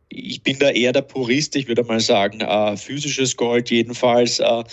Ich 0.08 0.42
bin 0.42 0.58
da 0.58 0.70
eher 0.70 0.92
der 0.92 1.02
Purist, 1.02 1.56
ich 1.56 1.68
würde 1.68 1.84
mal 1.84 2.00
sagen, 2.00 2.40
äh, 2.40 2.76
physisches 2.76 3.36
Gold 3.36 3.70
jedenfalls. 3.70 4.38
Äh, 4.38 4.64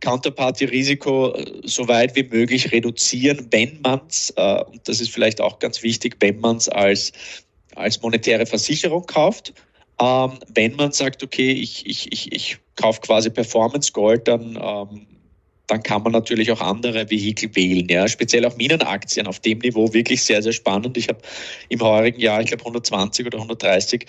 Counterparty-Risiko 0.00 1.34
äh, 1.34 1.60
so 1.64 1.86
weit 1.88 2.16
wie 2.16 2.24
möglich 2.24 2.72
reduzieren, 2.72 3.46
wenn 3.50 3.80
man 3.82 4.00
es, 4.08 4.32
äh, 4.36 4.64
und 4.64 4.86
das 4.88 5.00
ist 5.00 5.10
vielleicht 5.10 5.40
auch 5.40 5.58
ganz 5.58 5.82
wichtig, 5.82 6.16
wenn 6.20 6.40
man 6.40 6.56
es 6.56 6.68
als, 6.68 7.12
als 7.74 8.00
monetäre 8.02 8.46
Versicherung 8.46 9.06
kauft. 9.06 9.52
Ähm, 10.00 10.32
wenn 10.54 10.76
man 10.76 10.92
sagt, 10.92 11.22
okay, 11.22 11.52
ich, 11.52 11.86
ich, 11.86 12.10
ich, 12.12 12.32
ich 12.32 12.58
kaufe 12.76 13.00
quasi 13.02 13.28
Performance 13.28 13.92
Gold, 13.92 14.26
dann, 14.26 14.58
ähm, 14.60 15.06
dann 15.66 15.82
kann 15.82 16.02
man 16.02 16.12
natürlich 16.12 16.50
auch 16.50 16.62
andere 16.62 17.10
Vehikel 17.10 17.54
wählen. 17.54 17.86
Ja. 17.88 18.08
Speziell 18.08 18.46
auch 18.46 18.56
Minenaktien 18.56 19.26
auf 19.26 19.40
dem 19.40 19.58
Niveau 19.58 19.92
wirklich 19.92 20.22
sehr, 20.24 20.42
sehr 20.42 20.52
spannend. 20.52 20.96
Ich 20.96 21.08
habe 21.08 21.20
im 21.68 21.80
heurigen 21.82 22.20
Jahr, 22.20 22.40
ich 22.40 22.48
glaube 22.48 22.62
120 22.62 23.26
oder 23.26 23.36
130 23.38 24.06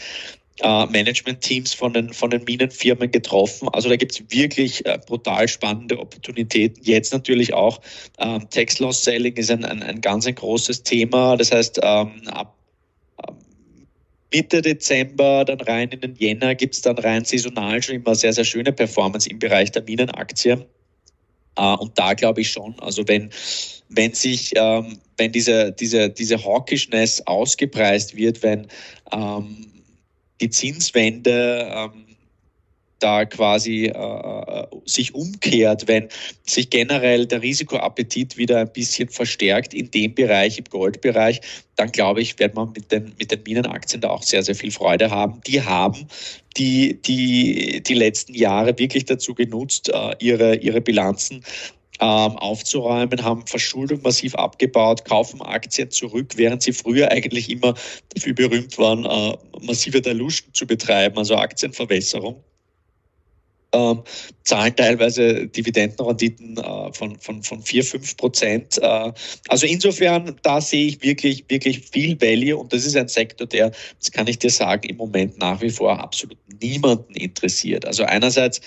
äh, 0.59 0.85
Management-Teams 0.85 1.73
von 1.73 1.93
den, 1.93 2.13
von 2.13 2.29
den 2.29 2.43
Minenfirmen 2.43 3.11
getroffen. 3.11 3.69
Also 3.69 3.89
da 3.89 3.95
gibt 3.95 4.11
es 4.11 4.23
wirklich 4.29 4.85
äh, 4.85 4.99
brutal 5.05 5.47
spannende 5.47 5.97
Opportunitäten. 5.99 6.83
Jetzt 6.83 7.13
natürlich 7.13 7.53
auch 7.53 7.81
ähm, 8.19 8.47
Tax-Loss-Selling 8.49 9.35
ist 9.35 9.51
ein, 9.51 9.65
ein, 9.65 9.81
ein 9.81 10.01
ganz 10.01 10.27
ein 10.27 10.35
großes 10.35 10.83
Thema. 10.83 11.37
Das 11.37 11.51
heißt, 11.51 11.79
ähm, 11.83 12.21
ab 12.27 12.55
Mitte 14.33 14.61
Dezember, 14.61 15.43
dann 15.43 15.59
rein 15.61 15.89
in 15.89 15.99
den 15.99 16.15
Jänner 16.15 16.55
gibt 16.55 16.75
es 16.75 16.81
dann 16.81 16.97
rein 16.97 17.25
saisonal 17.25 17.83
schon 17.83 17.95
immer 17.95 18.15
sehr, 18.15 18.31
sehr 18.31 18.45
schöne 18.45 18.71
Performance 18.71 19.29
im 19.29 19.39
Bereich 19.39 19.71
der 19.71 19.83
Minenaktien. 19.83 20.63
Uh, 21.59 21.75
und 21.79 21.99
da 21.99 22.13
glaube 22.13 22.39
ich 22.39 22.49
schon, 22.49 22.79
also 22.79 23.05
wenn, 23.09 23.29
wenn 23.89 24.13
sich, 24.13 24.53
ähm, 24.55 24.99
wenn 25.17 25.33
diese, 25.33 25.73
diese, 25.73 26.09
diese 26.09 26.41
Hawkishness 26.41 27.27
ausgepreist 27.27 28.15
wird, 28.15 28.41
wenn 28.41 28.67
ähm, 29.11 29.70
die 30.41 30.49
Zinswende 30.49 31.71
ähm, 31.73 32.11
da 33.01 33.25
quasi 33.25 33.85
äh, 33.85 33.89
äh, 33.89 34.67
sich 34.85 35.13
umkehrt, 35.15 35.87
wenn 35.87 36.07
sich 36.45 36.69
generell 36.69 37.25
der 37.25 37.41
Risikoappetit 37.41 38.37
wieder 38.37 38.59
ein 38.59 38.71
bisschen 38.71 39.09
verstärkt 39.09 39.73
in 39.73 39.89
dem 39.91 40.13
Bereich, 40.13 40.57
im 40.59 40.65
Goldbereich, 40.65 41.41
dann 41.75 41.91
glaube 41.91 42.21
ich, 42.21 42.37
wird 42.39 42.55
man 42.55 42.71
mit 42.73 42.91
den, 42.91 43.13
mit 43.17 43.31
den 43.31 43.41
Minenaktien 43.43 44.01
da 44.01 44.09
auch 44.09 44.23
sehr, 44.23 44.43
sehr 44.43 44.55
viel 44.55 44.71
Freude 44.71 45.09
haben. 45.09 45.41
Die 45.47 45.61
haben 45.61 46.07
die, 46.57 47.01
die, 47.01 47.81
die 47.81 47.93
letzten 47.93 48.33
Jahre 48.35 48.77
wirklich 48.77 49.05
dazu 49.05 49.33
genutzt, 49.33 49.89
äh, 49.89 50.15
ihre, 50.19 50.55
ihre 50.55 50.81
Bilanzen 50.81 51.43
aufzuräumen, 52.05 53.23
haben 53.23 53.45
Verschuldung 53.45 54.01
massiv 54.01 54.35
abgebaut, 54.35 55.05
kaufen 55.05 55.41
Aktien 55.41 55.91
zurück, 55.91 56.33
während 56.35 56.63
sie 56.63 56.73
früher 56.73 57.11
eigentlich 57.11 57.49
immer 57.49 57.75
dafür 58.13 58.33
berühmt 58.33 58.77
waren, 58.77 59.05
äh, 59.05 59.37
massive 59.61 60.01
Dilution 60.01 60.53
zu 60.53 60.65
betreiben, 60.65 61.17
also 61.17 61.35
Aktienverwässerung 61.35 62.43
ähm, 63.73 64.03
zahlen 64.43 64.75
teilweise 64.75 65.47
Dividendenrenditen 65.47 66.57
äh, 66.57 66.93
von, 66.93 67.17
von, 67.19 67.41
von 67.43 67.61
4, 67.61 67.83
5 67.83 68.17
Prozent. 68.17 68.77
Äh, 68.81 69.13
also 69.47 69.65
insofern, 69.65 70.35
da 70.41 70.59
sehe 70.59 70.87
ich 70.87 71.03
wirklich, 71.03 71.45
wirklich 71.47 71.79
viel 71.79 72.19
Value 72.19 72.57
und 72.57 72.73
das 72.73 72.85
ist 72.85 72.95
ein 72.95 73.07
Sektor, 73.07 73.47
der, 73.47 73.71
das 73.99 74.11
kann 74.11 74.27
ich 74.27 74.39
dir 74.39 74.49
sagen, 74.49 74.89
im 74.89 74.97
Moment 74.97 75.37
nach 75.37 75.61
wie 75.61 75.69
vor 75.69 75.99
absolut 75.99 76.37
niemanden 76.61 77.13
interessiert. 77.13 77.85
Also 77.85 78.03
einerseits 78.03 78.61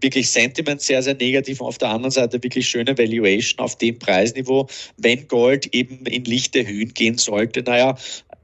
wirklich 0.00 0.30
Sentiment 0.30 0.80
sehr, 0.80 1.02
sehr 1.02 1.14
negativ 1.14 1.60
und 1.60 1.68
auf 1.68 1.78
der 1.78 1.90
anderen 1.90 2.10
Seite 2.10 2.42
wirklich 2.42 2.68
schöne 2.68 2.96
Valuation 2.96 3.64
auf 3.64 3.78
dem 3.78 3.98
Preisniveau. 3.98 4.68
Wenn 4.96 5.28
Gold 5.28 5.72
eben 5.74 6.06
in 6.06 6.24
lichte 6.24 6.66
Höhen 6.66 6.92
gehen 6.92 7.18
sollte, 7.18 7.62
naja, 7.62 7.96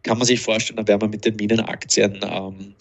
kann 0.02 0.18
man 0.18 0.26
sich 0.26 0.40
vorstellen, 0.40 0.76
dann 0.76 0.86
wäre 0.86 0.98
man 0.98 1.10
mit 1.10 1.24
den 1.24 1.34
Minenaktien 1.34 2.20
ähm, 2.22 2.74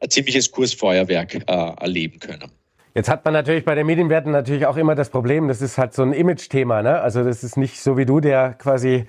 ein 0.00 0.10
ziemliches 0.10 0.50
Kursfeuerwerk 0.50 1.34
äh, 1.34 1.40
erleben 1.46 2.20
können. 2.20 2.50
Jetzt 2.94 3.08
hat 3.08 3.24
man 3.24 3.34
natürlich 3.34 3.64
bei 3.64 3.74
den 3.74 3.86
Medienwerten 3.86 4.32
natürlich 4.32 4.66
auch 4.66 4.76
immer 4.76 4.94
das 4.94 5.10
Problem, 5.10 5.48
das 5.48 5.62
ist 5.62 5.78
halt 5.78 5.94
so 5.94 6.02
ein 6.02 6.12
Image-Thema. 6.12 6.82
Ne? 6.82 7.00
Also 7.00 7.22
das 7.22 7.44
ist 7.44 7.56
nicht 7.56 7.80
so 7.80 7.96
wie 7.96 8.06
du, 8.06 8.20
der 8.20 8.54
quasi 8.54 9.06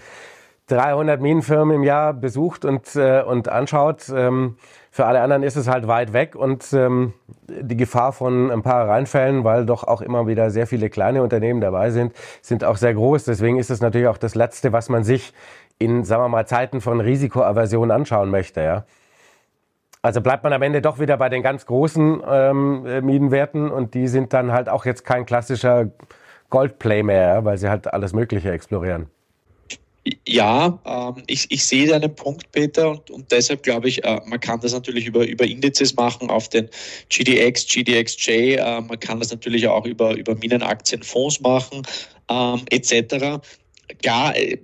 300 0.67 1.19
Minenfirmen 1.19 1.75
im 1.75 1.83
Jahr 1.83 2.13
besucht 2.13 2.65
und, 2.65 2.95
äh, 2.95 3.23
und 3.23 3.49
anschaut. 3.49 4.05
Ähm, 4.15 4.57
für 4.91 5.05
alle 5.05 5.21
anderen 5.21 5.43
ist 5.43 5.55
es 5.55 5.67
halt 5.67 5.87
weit 5.87 6.13
weg 6.13 6.35
und 6.35 6.71
ähm, 6.73 7.13
die 7.47 7.77
Gefahr 7.77 8.13
von 8.13 8.51
ein 8.51 8.61
paar 8.61 8.87
Reinfällen, 8.87 9.43
weil 9.43 9.65
doch 9.65 9.83
auch 9.83 10.01
immer 10.01 10.27
wieder 10.27 10.51
sehr 10.51 10.67
viele 10.67 10.89
kleine 10.89 11.23
Unternehmen 11.23 11.61
dabei 11.61 11.89
sind, 11.89 12.13
sind 12.41 12.63
auch 12.63 12.77
sehr 12.77 12.93
groß. 12.93 13.23
Deswegen 13.23 13.57
ist 13.57 13.71
es 13.71 13.81
natürlich 13.81 14.07
auch 14.07 14.17
das 14.17 14.35
Letzte, 14.35 14.71
was 14.71 14.89
man 14.89 15.03
sich 15.03 15.33
in, 15.79 16.03
sagen 16.03 16.23
wir 16.23 16.29
mal, 16.29 16.45
Zeiten 16.45 16.81
von 16.81 17.01
Risikoaversion 17.01 17.89
anschauen 17.91 18.29
möchte. 18.29 18.61
Ja? 18.61 18.85
Also 20.01 20.21
bleibt 20.21 20.43
man 20.43 20.53
am 20.53 20.61
Ende 20.61 20.81
doch 20.81 20.99
wieder 20.99 21.17
bei 21.17 21.27
den 21.27 21.43
ganz 21.43 21.65
großen 21.65 22.21
ähm, 22.25 22.85
äh, 22.85 23.01
Miedenwerten 23.01 23.69
und 23.69 23.93
die 23.93 24.07
sind 24.07 24.31
dann 24.31 24.51
halt 24.51 24.69
auch 24.69 24.85
jetzt 24.85 25.03
kein 25.03 25.25
klassischer 25.25 25.89
Goldplay 26.49 27.03
mehr, 27.03 27.43
weil 27.43 27.57
sie 27.57 27.69
halt 27.69 27.93
alles 27.93 28.13
Mögliche 28.13 28.51
explorieren. 28.51 29.07
Ja, 30.25 30.79
ähm, 30.85 31.23
ich, 31.27 31.51
ich 31.51 31.65
sehe 31.65 31.87
deinen 31.87 32.15
Punkt, 32.15 32.51
Peter, 32.53 32.91
und, 32.91 33.11
und 33.11 33.31
deshalb 33.31 33.63
glaube 33.63 33.89
ich, 33.89 34.03
äh, 34.05 34.21
man 34.25 34.39
kann 34.39 34.59
das 34.61 34.71
natürlich 34.71 35.05
über, 35.05 35.27
über 35.27 35.45
Indizes 35.45 35.95
machen 35.95 36.29
auf 36.29 36.47
den 36.47 36.69
GDX, 37.09 37.67
GDXJ, 37.67 38.55
äh, 38.55 38.81
man 38.81 38.99
kann 38.99 39.19
das 39.19 39.31
natürlich 39.31 39.67
auch 39.67 39.85
über, 39.85 40.15
über 40.15 40.35
Minenaktienfonds 40.35 41.41
machen, 41.41 41.83
ähm, 42.29 42.61
etc. 42.69 43.41
Klar, 44.01 44.35
äh, 44.37 44.57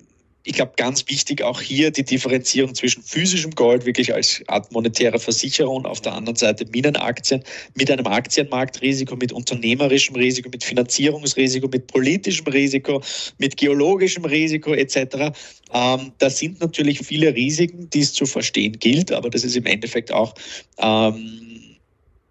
ich 0.47 0.53
glaube, 0.53 0.73
ganz 0.77 1.07
wichtig 1.09 1.41
auch 1.41 1.59
hier 1.59 1.89
die 1.89 2.05
Differenzierung 2.05 2.75
zwischen 2.75 3.01
physischem 3.01 3.51
Gold 3.51 3.85
wirklich 3.87 4.13
als 4.13 4.43
Art 4.47 4.71
monetäre 4.71 5.17
Versicherung 5.17 5.87
auf 5.87 6.01
der 6.01 6.13
anderen 6.13 6.35
Seite 6.35 6.65
Minenaktien 6.71 7.43
mit 7.73 7.89
einem 7.89 8.05
Aktienmarktrisiko, 8.05 9.15
mit 9.15 9.33
unternehmerischem 9.33 10.15
Risiko, 10.15 10.49
mit 10.49 10.63
Finanzierungsrisiko, 10.63 11.67
mit 11.67 11.87
politischem 11.87 12.45
Risiko, 12.45 13.01
mit 13.39 13.57
geologischem 13.57 14.23
Risiko 14.23 14.73
etc. 14.73 15.35
Ähm, 15.73 16.11
das 16.19 16.37
sind 16.37 16.61
natürlich 16.61 16.99
viele 16.99 17.33
Risiken, 17.33 17.89
die 17.89 18.01
es 18.01 18.13
zu 18.13 18.27
verstehen 18.27 18.77
gilt, 18.79 19.11
aber 19.11 19.31
das 19.31 19.43
ist 19.43 19.55
im 19.55 19.65
Endeffekt 19.65 20.11
auch 20.11 20.35
ähm, 20.77 21.79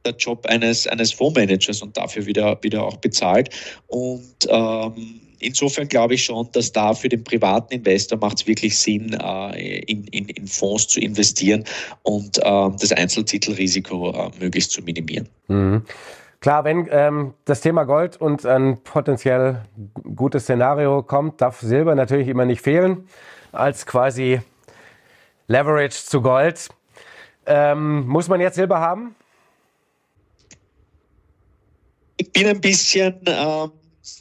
der 0.06 0.14
Job 0.14 0.46
eines, 0.46 0.86
eines 0.86 1.12
Fondsmanagers 1.12 1.82
und 1.82 1.96
dafür 1.96 2.26
wieder, 2.26 2.62
wieder 2.62 2.84
auch 2.84 2.98
bezahlt. 2.98 3.50
Und 3.88 4.36
ähm, 4.48 5.20
insofern 5.44 5.88
glaube 5.88 6.14
ich 6.14 6.24
schon, 6.24 6.48
dass 6.52 6.72
da 6.72 6.94
für 6.94 7.08
den 7.08 7.22
privaten 7.22 7.74
Investor 7.74 8.18
macht 8.18 8.40
es 8.40 8.46
wirklich 8.46 8.78
Sinn, 8.78 9.12
äh, 9.14 9.78
in, 9.80 10.04
in, 10.08 10.28
in, 10.28 10.46
Fonds 10.46 10.88
zu 10.88 11.00
investieren 11.00 11.64
und 12.02 12.38
äh, 12.38 12.42
das 12.42 12.92
Einzeltitelrisiko 12.92 14.10
äh, 14.10 14.30
möglichst 14.40 14.72
zu 14.72 14.82
minimieren. 14.82 15.28
Mhm. 15.48 15.82
Klar, 16.40 16.64
wenn 16.64 16.88
ähm, 16.90 17.34
das 17.46 17.62
Thema 17.62 17.84
Gold 17.84 18.20
und 18.20 18.44
ein 18.44 18.82
potenziell 18.82 19.62
gutes 20.14 20.42
Szenario 20.42 21.02
kommt, 21.02 21.40
darf 21.40 21.60
Silber 21.60 21.94
natürlich 21.94 22.28
immer 22.28 22.44
nicht 22.44 22.60
fehlen, 22.60 23.08
als 23.52 23.86
quasi 23.86 24.40
Leverage 25.46 26.04
zu 26.04 26.20
Gold. 26.20 26.68
Ähm, 27.46 28.06
muss 28.06 28.28
man 28.28 28.40
jetzt 28.40 28.56
Silber 28.56 28.80
haben? 28.80 29.14
Ich 32.16 32.30
bin 32.30 32.46
ein 32.46 32.60
bisschen, 32.60 33.20
ähm, 33.26 33.72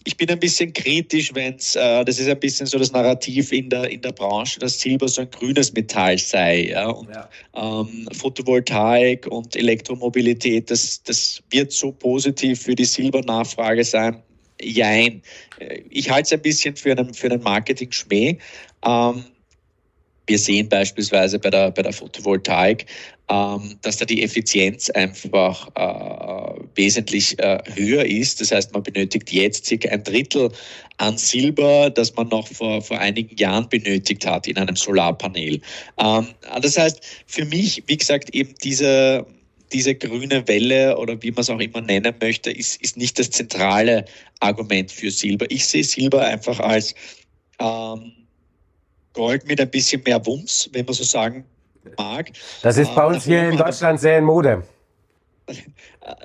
ich 0.05 0.15
bin 0.15 0.29
ein 0.29 0.39
bisschen 0.39 0.71
kritisch, 0.71 1.33
wenn 1.33 1.55
es, 1.55 1.75
äh, 1.75 2.05
das 2.05 2.19
ist 2.19 2.29
ein 2.29 2.39
bisschen 2.39 2.65
so 2.65 2.77
das 2.77 2.91
Narrativ 2.93 3.51
in 3.51 3.69
der, 3.69 3.89
in 3.89 4.01
der 4.01 4.13
Branche, 4.13 4.59
dass 4.59 4.79
Silber 4.79 5.07
so 5.07 5.21
ein 5.21 5.29
grünes 5.29 5.73
Metall 5.73 6.17
sei. 6.17 6.69
Ja? 6.69 6.89
Und 6.89 7.09
ja. 7.09 7.29
Ähm, 7.53 8.07
Photovoltaik 8.13 9.27
und 9.27 9.55
Elektromobilität, 9.55 10.71
das, 10.71 11.03
das 11.03 11.41
wird 11.49 11.71
so 11.71 11.91
positiv 11.91 12.61
für 12.61 12.75
die 12.75 12.85
Silbernachfrage 12.85 13.83
sein. 13.83 14.23
Jein. 14.61 15.21
Ich 15.89 16.09
halte 16.09 16.27
es 16.27 16.33
ein 16.33 16.41
bisschen 16.41 16.75
für 16.75 16.91
einen, 16.91 17.13
für 17.13 17.29
einen 17.29 17.41
Marketing-Schmäh. 17.41 18.37
Ähm, 18.85 19.25
wir 20.27 20.39
sehen 20.39 20.69
beispielsweise 20.69 21.39
bei 21.39 21.49
der, 21.49 21.71
bei 21.71 21.81
der 21.81 21.93
Photovoltaik, 21.93 22.85
ähm, 23.29 23.77
dass 23.81 23.97
da 23.97 24.05
die 24.05 24.23
Effizienz 24.23 24.89
einfach 24.89 25.69
äh, 25.75 26.61
wesentlich 26.75 27.37
äh, 27.39 27.59
höher 27.75 28.05
ist. 28.05 28.41
Das 28.41 28.51
heißt, 28.51 28.73
man 28.73 28.83
benötigt 28.83 29.31
jetzt 29.31 29.65
circa 29.65 29.89
ein 29.89 30.03
Drittel 30.03 30.51
an 30.97 31.17
Silber, 31.17 31.89
das 31.89 32.15
man 32.15 32.29
noch 32.29 32.47
vor, 32.47 32.81
vor 32.81 32.99
einigen 32.99 33.35
Jahren 33.37 33.67
benötigt 33.69 34.25
hat 34.25 34.47
in 34.47 34.57
einem 34.57 34.75
Solarpanel. 34.75 35.61
Ähm, 35.97 36.27
das 36.61 36.77
heißt, 36.77 37.01
für 37.25 37.45
mich, 37.45 37.83
wie 37.87 37.97
gesagt, 37.97 38.33
eben 38.33 38.53
diese, 38.63 39.25
diese 39.73 39.95
grüne 39.95 40.47
Welle 40.47 40.97
oder 40.97 41.21
wie 41.21 41.31
man 41.31 41.41
es 41.41 41.49
auch 41.49 41.59
immer 41.59 41.81
nennen 41.81 42.13
möchte, 42.21 42.51
ist, 42.51 42.81
ist 42.81 42.95
nicht 42.97 43.19
das 43.19 43.29
zentrale 43.29 44.05
Argument 44.39 44.91
für 44.91 45.11
Silber. 45.11 45.45
Ich 45.49 45.65
sehe 45.65 45.83
Silber 45.83 46.21
einfach 46.21 46.59
als 46.59 46.95
ähm, 47.59 48.13
Gold 49.13 49.47
mit 49.47 49.61
ein 49.61 49.69
bisschen 49.69 50.01
mehr 50.03 50.25
Wumms, 50.25 50.69
wenn 50.73 50.85
man 50.85 50.93
so 50.93 51.03
sagen 51.03 51.45
mag. 51.97 52.31
Das 52.61 52.77
ist 52.77 52.93
bei 52.95 53.05
uns 53.05 53.25
hier 53.25 53.49
in 53.49 53.57
Deutschland 53.57 53.99
sehr 53.99 54.17
in 54.17 54.25
Mode. 54.25 54.63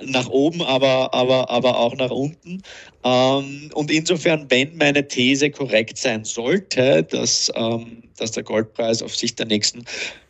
Nach 0.03 0.27
oben, 0.27 0.61
aber, 0.61 1.13
aber, 1.13 1.49
aber 1.49 1.77
auch 1.77 1.95
nach 1.95 2.09
unten. 2.09 2.61
Ähm, 3.03 3.69
und 3.73 3.91
insofern, 3.91 4.45
wenn 4.49 4.75
meine 4.75 5.07
These 5.07 5.51
korrekt 5.51 5.97
sein 5.97 6.25
sollte, 6.25 7.03
dass, 7.03 7.49
ähm, 7.55 8.03
dass 8.17 8.31
der 8.31 8.43
Goldpreis 8.43 9.01
auf 9.01 9.15
sich 9.15 9.35
der 9.35 9.45
nächsten 9.45 9.85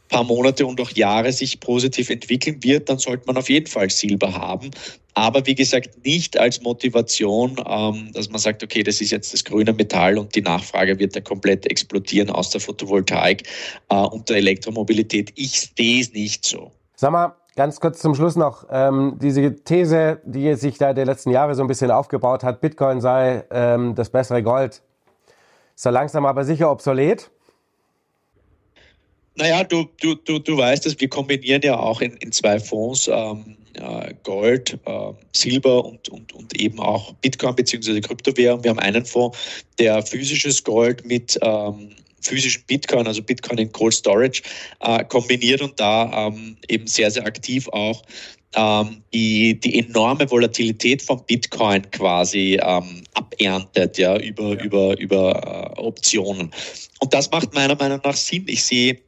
paar 0.09 0.23
Monate 0.23 0.65
und 0.65 0.81
auch 0.81 0.91
Jahre 0.91 1.31
sich 1.31 1.59
positiv 1.59 2.09
entwickeln 2.09 2.61
wird, 2.63 2.89
dann 2.89 2.97
sollte 2.97 3.25
man 3.27 3.37
auf 3.37 3.49
jeden 3.49 3.67
Fall 3.67 3.89
Silber 3.89 4.33
haben. 4.33 4.71
Aber 5.13 5.45
wie 5.45 5.55
gesagt, 5.55 6.05
nicht 6.05 6.37
als 6.37 6.61
Motivation, 6.61 7.55
ähm, 7.65 8.11
dass 8.13 8.29
man 8.29 8.39
sagt, 8.39 8.63
okay, 8.63 8.83
das 8.83 9.01
ist 9.01 9.11
jetzt 9.11 9.33
das 9.33 9.43
grüne 9.43 9.73
Metall 9.73 10.17
und 10.17 10.35
die 10.35 10.41
Nachfrage 10.41 10.97
wird 10.99 11.15
da 11.15 11.21
komplett 11.21 11.69
explodieren 11.69 12.29
aus 12.29 12.49
der 12.51 12.61
Photovoltaik 12.61 13.43
äh, 13.89 13.95
und 13.95 14.29
der 14.29 14.37
Elektromobilität. 14.37 15.31
Ich 15.35 15.71
sehe 15.77 16.01
es 16.01 16.13
nicht 16.13 16.45
so. 16.45 16.71
Sag 16.95 17.11
mal, 17.11 17.35
ganz 17.55 17.79
kurz 17.79 17.99
zum 17.99 18.15
Schluss 18.15 18.35
noch, 18.35 18.65
ähm, 18.71 19.17
diese 19.21 19.55
These, 19.63 20.21
die 20.23 20.55
sich 20.55 20.77
da 20.77 20.93
der 20.93 21.05
letzten 21.05 21.31
Jahre 21.31 21.55
so 21.55 21.61
ein 21.61 21.67
bisschen 21.67 21.91
aufgebaut 21.91 22.43
hat, 22.43 22.61
Bitcoin 22.61 23.01
sei 23.01 23.43
ähm, 23.51 23.95
das 23.95 24.09
bessere 24.09 24.41
Gold, 24.41 24.81
ist 25.75 25.85
ja 25.85 25.91
langsam 25.91 26.25
aber 26.25 26.45
sicher 26.45 26.71
obsolet. 26.71 27.29
Naja, 29.39 29.63
du, 29.63 29.87
du, 30.01 30.15
du, 30.15 30.39
du 30.39 30.57
weißt 30.57 30.85
es, 30.85 30.99
wir 30.99 31.07
kombinieren 31.07 31.61
ja 31.61 31.79
auch 31.79 32.01
in, 32.01 32.11
in 32.17 32.33
zwei 32.33 32.59
Fonds 32.59 33.07
ähm, 33.07 33.55
äh, 33.75 34.13
Gold, 34.23 34.77
äh, 34.85 35.13
Silber 35.31 35.85
und, 35.85 36.09
und, 36.09 36.33
und 36.33 36.59
eben 36.59 36.77
auch 36.81 37.13
Bitcoin 37.21 37.55
bzw. 37.55 38.01
Kryptowährung. 38.01 38.61
Wir 38.65 38.71
haben 38.71 38.79
einen 38.79 39.05
Fonds, 39.05 39.37
der 39.77 40.05
physisches 40.05 40.61
Gold 40.61 41.05
mit 41.05 41.39
ähm, 41.41 41.91
physischen 42.19 42.63
Bitcoin, 42.67 43.07
also 43.07 43.23
Bitcoin 43.23 43.59
in 43.59 43.71
Cold 43.71 43.93
Storage, 43.93 44.41
äh, 44.81 45.05
kombiniert 45.05 45.61
und 45.61 45.79
da 45.79 46.27
ähm, 46.27 46.57
eben 46.67 46.85
sehr, 46.85 47.09
sehr 47.09 47.25
aktiv 47.25 47.69
auch 47.69 48.01
ähm, 48.55 49.01
die, 49.13 49.57
die 49.57 49.79
enorme 49.79 50.29
Volatilität 50.29 51.01
von 51.01 51.23
Bitcoin 51.27 51.89
quasi 51.91 52.59
ähm, 52.61 53.03
aberntet, 53.13 53.97
ja, 53.97 54.17
über, 54.17 54.49
ja. 54.49 54.63
über, 54.63 54.99
über 54.99 55.75
äh, 55.77 55.79
Optionen. 55.79 56.51
Und 56.99 57.13
das 57.13 57.31
macht 57.31 57.53
meiner 57.53 57.75
Meinung 57.75 58.01
nach 58.03 58.15
Sinn. 58.15 58.43
Ich 58.47 58.65
sehe 58.65 58.99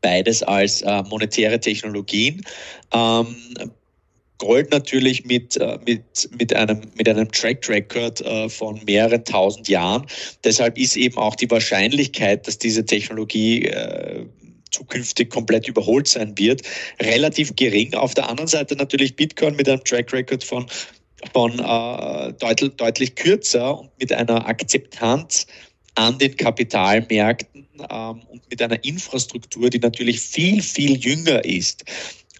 beides 0.00 0.42
als 0.42 0.82
äh, 0.82 1.02
monetäre 1.02 1.60
Technologien. 1.60 2.42
Ähm, 2.92 3.36
Gold 4.40 4.70
natürlich 4.70 5.26
mit, 5.26 5.58
äh, 5.58 5.78
mit, 5.86 6.28
mit, 6.38 6.56
einem, 6.56 6.80
mit 6.96 7.08
einem 7.08 7.30
Track 7.30 7.68
Record 7.68 8.22
äh, 8.22 8.48
von 8.48 8.80
mehreren 8.86 9.22
tausend 9.24 9.68
Jahren. 9.68 10.06
Deshalb 10.44 10.78
ist 10.78 10.96
eben 10.96 11.18
auch 11.18 11.36
die 11.36 11.50
Wahrscheinlichkeit, 11.50 12.46
dass 12.46 12.58
diese 12.58 12.84
Technologie 12.84 13.66
äh, 13.66 14.24
zukünftig 14.70 15.30
komplett 15.30 15.68
überholt 15.68 16.08
sein 16.08 16.36
wird, 16.38 16.62
relativ 17.02 17.54
gering. 17.56 17.92
Auf 17.94 18.14
der 18.14 18.28
anderen 18.28 18.48
Seite 18.48 18.76
natürlich 18.76 19.14
Bitcoin 19.14 19.56
mit 19.56 19.68
einem 19.68 19.84
Track 19.84 20.12
Record 20.12 20.42
von, 20.42 20.66
von 21.34 21.58
äh, 21.58 22.32
deutlich, 22.32 22.72
deutlich 22.76 23.14
kürzer 23.16 23.78
und 23.78 23.90
mit 23.98 24.12
einer 24.12 24.46
Akzeptanz 24.46 25.46
an 25.96 26.18
den 26.18 26.36
Kapitalmärkten 26.36 27.66
ähm, 27.88 28.22
und 28.28 28.48
mit 28.50 28.60
einer 28.62 28.82
Infrastruktur, 28.84 29.70
die 29.70 29.78
natürlich 29.78 30.20
viel, 30.20 30.62
viel 30.62 30.98
jünger 30.98 31.44
ist. 31.44 31.84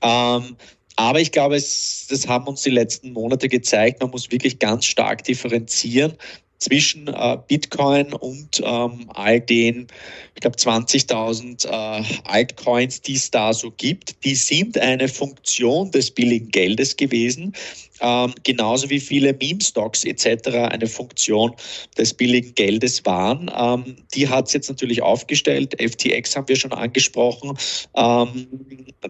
Ähm, 0.03 0.57
aber 0.97 1.21
ich 1.21 1.33
glaube, 1.33 1.57
es, 1.57 2.07
das 2.11 2.27
haben 2.29 2.47
uns 2.47 2.63
die 2.63 2.71
letzten 2.71 3.13
Monate 3.13 3.49
gezeigt, 3.49 4.01
man 4.01 4.11
muss 4.11 4.31
wirklich 4.31 4.59
ganz 4.59 4.85
stark 4.85 5.25
differenzieren 5.25 6.15
zwischen 6.61 7.09
äh, 7.09 7.39
Bitcoin 7.49 8.13
und 8.13 8.63
ähm, 8.63 9.11
all 9.15 9.41
den, 9.41 9.89
ich 10.35 10.41
glaube, 10.43 10.57
20.000 10.57 11.67
äh, 11.67 12.05
Altcoins, 12.25 13.01
die 13.01 13.15
es 13.15 13.31
da 13.31 13.53
so 13.53 13.71
gibt. 13.71 14.23
Die 14.25 14.35
sind 14.35 14.79
eine 14.79 15.09
Funktion 15.09 15.91
des 15.91 16.11
billigen 16.11 16.51
Geldes 16.51 16.97
gewesen, 16.97 17.55
ähm, 18.01 18.35
genauso 18.45 18.91
wie 18.91 19.01
viele 19.01 19.33
Meme-Stocks 19.33 20.05
etc. 20.05 20.49
eine 20.49 20.87
Funktion 20.87 21.55
des 21.97 22.13
billigen 22.13 22.55
Geldes 22.55 23.05
waren. 23.07 23.51
Ähm, 23.57 23.97
die 24.15 24.29
hat 24.29 24.49
es 24.49 24.53
jetzt 24.53 24.69
natürlich 24.69 25.01
aufgestellt. 25.01 25.75
FTX 25.81 26.37
haben 26.37 26.49
wir 26.49 26.57
schon 26.57 26.73
angesprochen. 26.73 27.57
Ähm, 27.97 28.47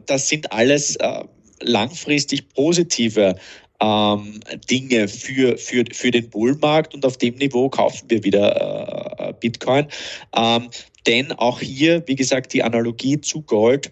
das 0.07 0.28
sind 0.28 0.53
alles 0.53 0.96
äh, 0.96 1.24
langfristig 1.62 2.48
positive 2.51 3.34
ähm, 3.80 4.40
Dinge 4.70 5.08
für, 5.08 5.56
für, 5.56 5.84
für 5.92 6.10
den 6.10 6.30
Bullmarkt 6.30 6.94
und 6.94 7.04
auf 7.04 7.16
dem 7.16 7.34
Niveau 7.36 7.68
kaufen 7.68 8.08
wir 8.08 8.22
wieder 8.24 9.18
äh, 9.18 9.32
Bitcoin. 9.40 9.86
Ähm, 10.34 10.68
denn 11.06 11.32
auch 11.32 11.60
hier, 11.60 12.02
wie 12.06 12.14
gesagt, 12.14 12.52
die 12.52 12.62
Analogie 12.62 13.20
zu 13.20 13.42
Gold, 13.42 13.90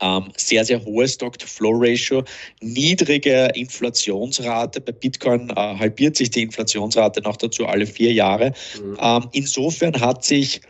ähm, 0.00 0.32
sehr, 0.36 0.64
sehr 0.64 0.84
hohe 0.84 1.08
Stock-to-Flow-Ratio, 1.08 2.24
niedrige 2.60 3.50
Inflationsrate. 3.54 4.80
Bei 4.80 4.92
Bitcoin 4.92 5.50
äh, 5.50 5.54
halbiert 5.54 6.16
sich 6.16 6.30
die 6.30 6.42
Inflationsrate 6.42 7.22
noch 7.22 7.36
dazu 7.36 7.66
alle 7.66 7.86
vier 7.86 8.12
Jahre. 8.12 8.52
Mhm. 8.78 8.98
Ähm, 9.00 9.28
insofern 9.32 9.98
hat 10.00 10.24
sich 10.24 10.60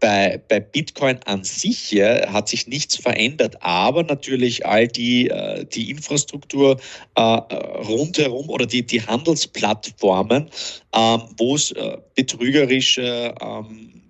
bei, 0.00 0.40
bei 0.48 0.60
Bitcoin 0.60 1.18
an 1.24 1.44
sich 1.44 1.90
ja, 1.90 2.32
hat 2.32 2.48
sich 2.48 2.66
nichts 2.66 2.96
verändert, 2.96 3.56
aber 3.60 4.02
natürlich 4.02 4.66
all 4.66 4.88
die, 4.88 5.28
äh, 5.28 5.64
die 5.64 5.90
Infrastruktur 5.90 6.80
äh, 7.14 7.20
rundherum 7.20 8.48
oder 8.48 8.66
die, 8.66 8.84
die 8.84 9.02
Handelsplattformen, 9.02 10.50
ähm, 10.94 11.22
wo 11.36 11.54
es 11.54 11.72
äh, 11.72 11.98
betrügerische, 12.14 13.34
ähm, 13.40 14.02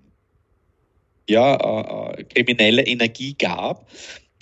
ja, 1.27 1.55
äh, 1.55 2.21
äh, 2.21 2.23
kriminelle 2.23 2.83
Energie 2.83 3.35
gab, 3.37 3.87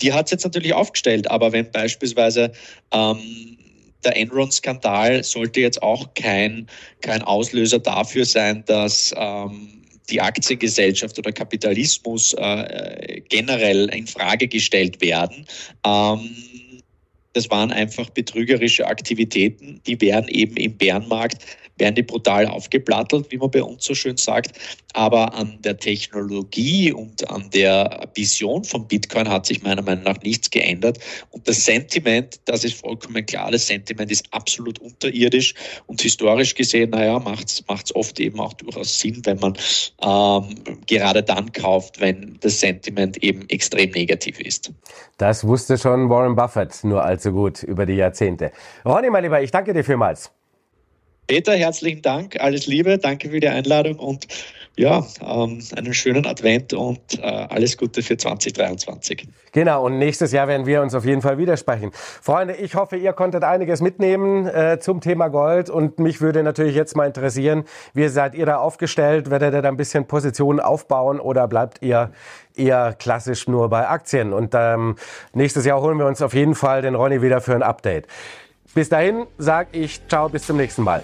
die 0.00 0.12
hat 0.12 0.26
es 0.26 0.32
jetzt 0.32 0.44
natürlich 0.44 0.72
aufgestellt. 0.74 1.30
Aber 1.30 1.52
wenn 1.52 1.70
beispielsweise 1.70 2.52
ähm, 2.92 3.58
der 4.04 4.16
Enron-Skandal 4.16 5.24
sollte 5.24 5.60
jetzt 5.60 5.82
auch 5.82 6.14
kein, 6.14 6.66
kein 7.00 7.22
Auslöser 7.22 7.78
dafür 7.78 8.24
sein, 8.24 8.64
dass 8.66 9.14
ähm, 9.16 9.77
die 10.10 10.20
Aktiengesellschaft 10.20 11.18
oder 11.18 11.32
Kapitalismus 11.32 12.34
äh, 12.34 13.20
generell 13.28 13.88
in 13.90 14.06
Frage 14.06 14.48
gestellt 14.48 15.00
werden. 15.00 15.46
Ähm, 15.84 16.30
das 17.38 17.50
waren 17.50 17.70
einfach 17.70 18.10
betrügerische 18.10 18.88
Aktivitäten, 18.88 19.80
die 19.86 20.00
werden 20.00 20.26
eben 20.28 20.56
im 20.56 20.76
Bärenmarkt 20.76 21.38
werden 21.78 21.94
die 21.94 22.02
brutal 22.02 22.46
aufgeplattelt, 22.46 23.30
wie 23.30 23.38
man 23.38 23.50
bei 23.50 23.62
uns 23.62 23.84
so 23.84 23.94
schön 23.94 24.16
sagt. 24.16 24.58
Aber 24.94 25.34
an 25.34 25.58
der 25.62 25.76
Technologie 25.76 26.92
und 26.92 27.28
an 27.30 27.50
der 27.50 28.08
Vision 28.14 28.64
von 28.64 28.88
Bitcoin 28.88 29.28
hat 29.28 29.46
sich 29.46 29.62
meiner 29.62 29.82
Meinung 29.82 30.04
nach 30.04 30.20
nichts 30.22 30.50
geändert. 30.50 30.98
Und 31.30 31.46
das 31.46 31.64
Sentiment, 31.64 32.40
das 32.46 32.64
ist 32.64 32.80
vollkommen 32.80 33.24
klar, 33.26 33.50
das 33.50 33.66
Sentiment 33.66 34.10
ist 34.10 34.26
absolut 34.32 34.78
unterirdisch 34.80 35.54
und 35.86 36.00
historisch 36.00 36.54
gesehen, 36.54 36.90
naja, 36.90 37.18
macht 37.18 37.48
es 37.48 37.94
oft 37.94 38.18
eben 38.18 38.40
auch 38.40 38.54
durchaus 38.54 38.98
Sinn, 38.98 39.20
wenn 39.24 39.38
man 39.38 39.56
ähm, 40.02 40.54
gerade 40.86 41.22
dann 41.22 41.52
kauft, 41.52 42.00
wenn 42.00 42.38
das 42.40 42.60
Sentiment 42.60 43.22
eben 43.22 43.48
extrem 43.48 43.90
negativ 43.90 44.40
ist. 44.40 44.72
Das 45.18 45.46
wusste 45.46 45.78
schon 45.78 46.08
Warren 46.08 46.34
Buffett 46.34 46.82
nur 46.82 47.04
allzu 47.28 47.32
gut 47.32 47.62
über 47.62 47.86
die 47.86 47.94
Jahrzehnte. 47.94 48.50
Ronny, 48.84 49.10
mein 49.10 49.24
Lieber, 49.24 49.40
ich 49.42 49.50
danke 49.50 49.72
dir 49.72 49.84
vielmals. 49.84 50.30
Peter, 51.26 51.54
herzlichen 51.54 52.00
Dank, 52.00 52.40
alles 52.40 52.66
Liebe, 52.66 52.96
danke 52.96 53.28
für 53.28 53.40
die 53.40 53.48
Einladung 53.48 53.98
und 53.98 54.26
ja, 54.78 55.04
ähm, 55.20 55.58
einen 55.76 55.92
schönen 55.92 56.24
Advent 56.24 56.72
und 56.72 57.18
äh, 57.18 57.22
alles 57.22 57.76
Gute 57.76 58.02
für 58.02 58.16
2023. 58.16 59.26
Genau, 59.52 59.84
und 59.84 59.98
nächstes 59.98 60.30
Jahr 60.30 60.46
werden 60.46 60.66
wir 60.66 60.82
uns 60.82 60.94
auf 60.94 61.04
jeden 61.04 61.20
Fall 61.20 61.36
widersprechen. 61.36 61.90
Freunde, 61.92 62.54
ich 62.54 62.76
hoffe, 62.76 62.96
ihr 62.96 63.12
konntet 63.12 63.42
einiges 63.42 63.80
mitnehmen 63.80 64.46
äh, 64.46 64.78
zum 64.80 65.00
Thema 65.00 65.28
Gold 65.28 65.68
und 65.68 65.98
mich 65.98 66.20
würde 66.20 66.44
natürlich 66.44 66.76
jetzt 66.76 66.96
mal 66.96 67.06
interessieren, 67.06 67.64
wie 67.92 68.06
seid 68.08 68.36
ihr 68.36 68.46
da 68.46 68.58
aufgestellt? 68.58 69.30
Werdet 69.30 69.52
ihr 69.52 69.62
da 69.62 69.68
ein 69.68 69.76
bisschen 69.76 70.06
Positionen 70.06 70.60
aufbauen 70.60 71.18
oder 71.18 71.48
bleibt 71.48 71.82
ihr 71.82 72.12
eher 72.54 72.94
klassisch 72.98 73.48
nur 73.48 73.68
bei 73.68 73.88
Aktien? 73.88 74.32
Und 74.32 74.54
ähm, 74.54 74.94
nächstes 75.34 75.64
Jahr 75.64 75.80
holen 75.80 75.98
wir 75.98 76.06
uns 76.06 76.22
auf 76.22 76.34
jeden 76.34 76.54
Fall 76.54 76.82
den 76.82 76.94
Ronny 76.94 77.20
wieder 77.20 77.40
für 77.40 77.54
ein 77.54 77.64
Update. 77.64 78.06
Bis 78.74 78.88
dahin 78.88 79.26
sage 79.38 79.70
ich 79.72 80.06
ciao, 80.06 80.28
bis 80.28 80.46
zum 80.46 80.56
nächsten 80.56 80.82
Mal. 80.82 81.02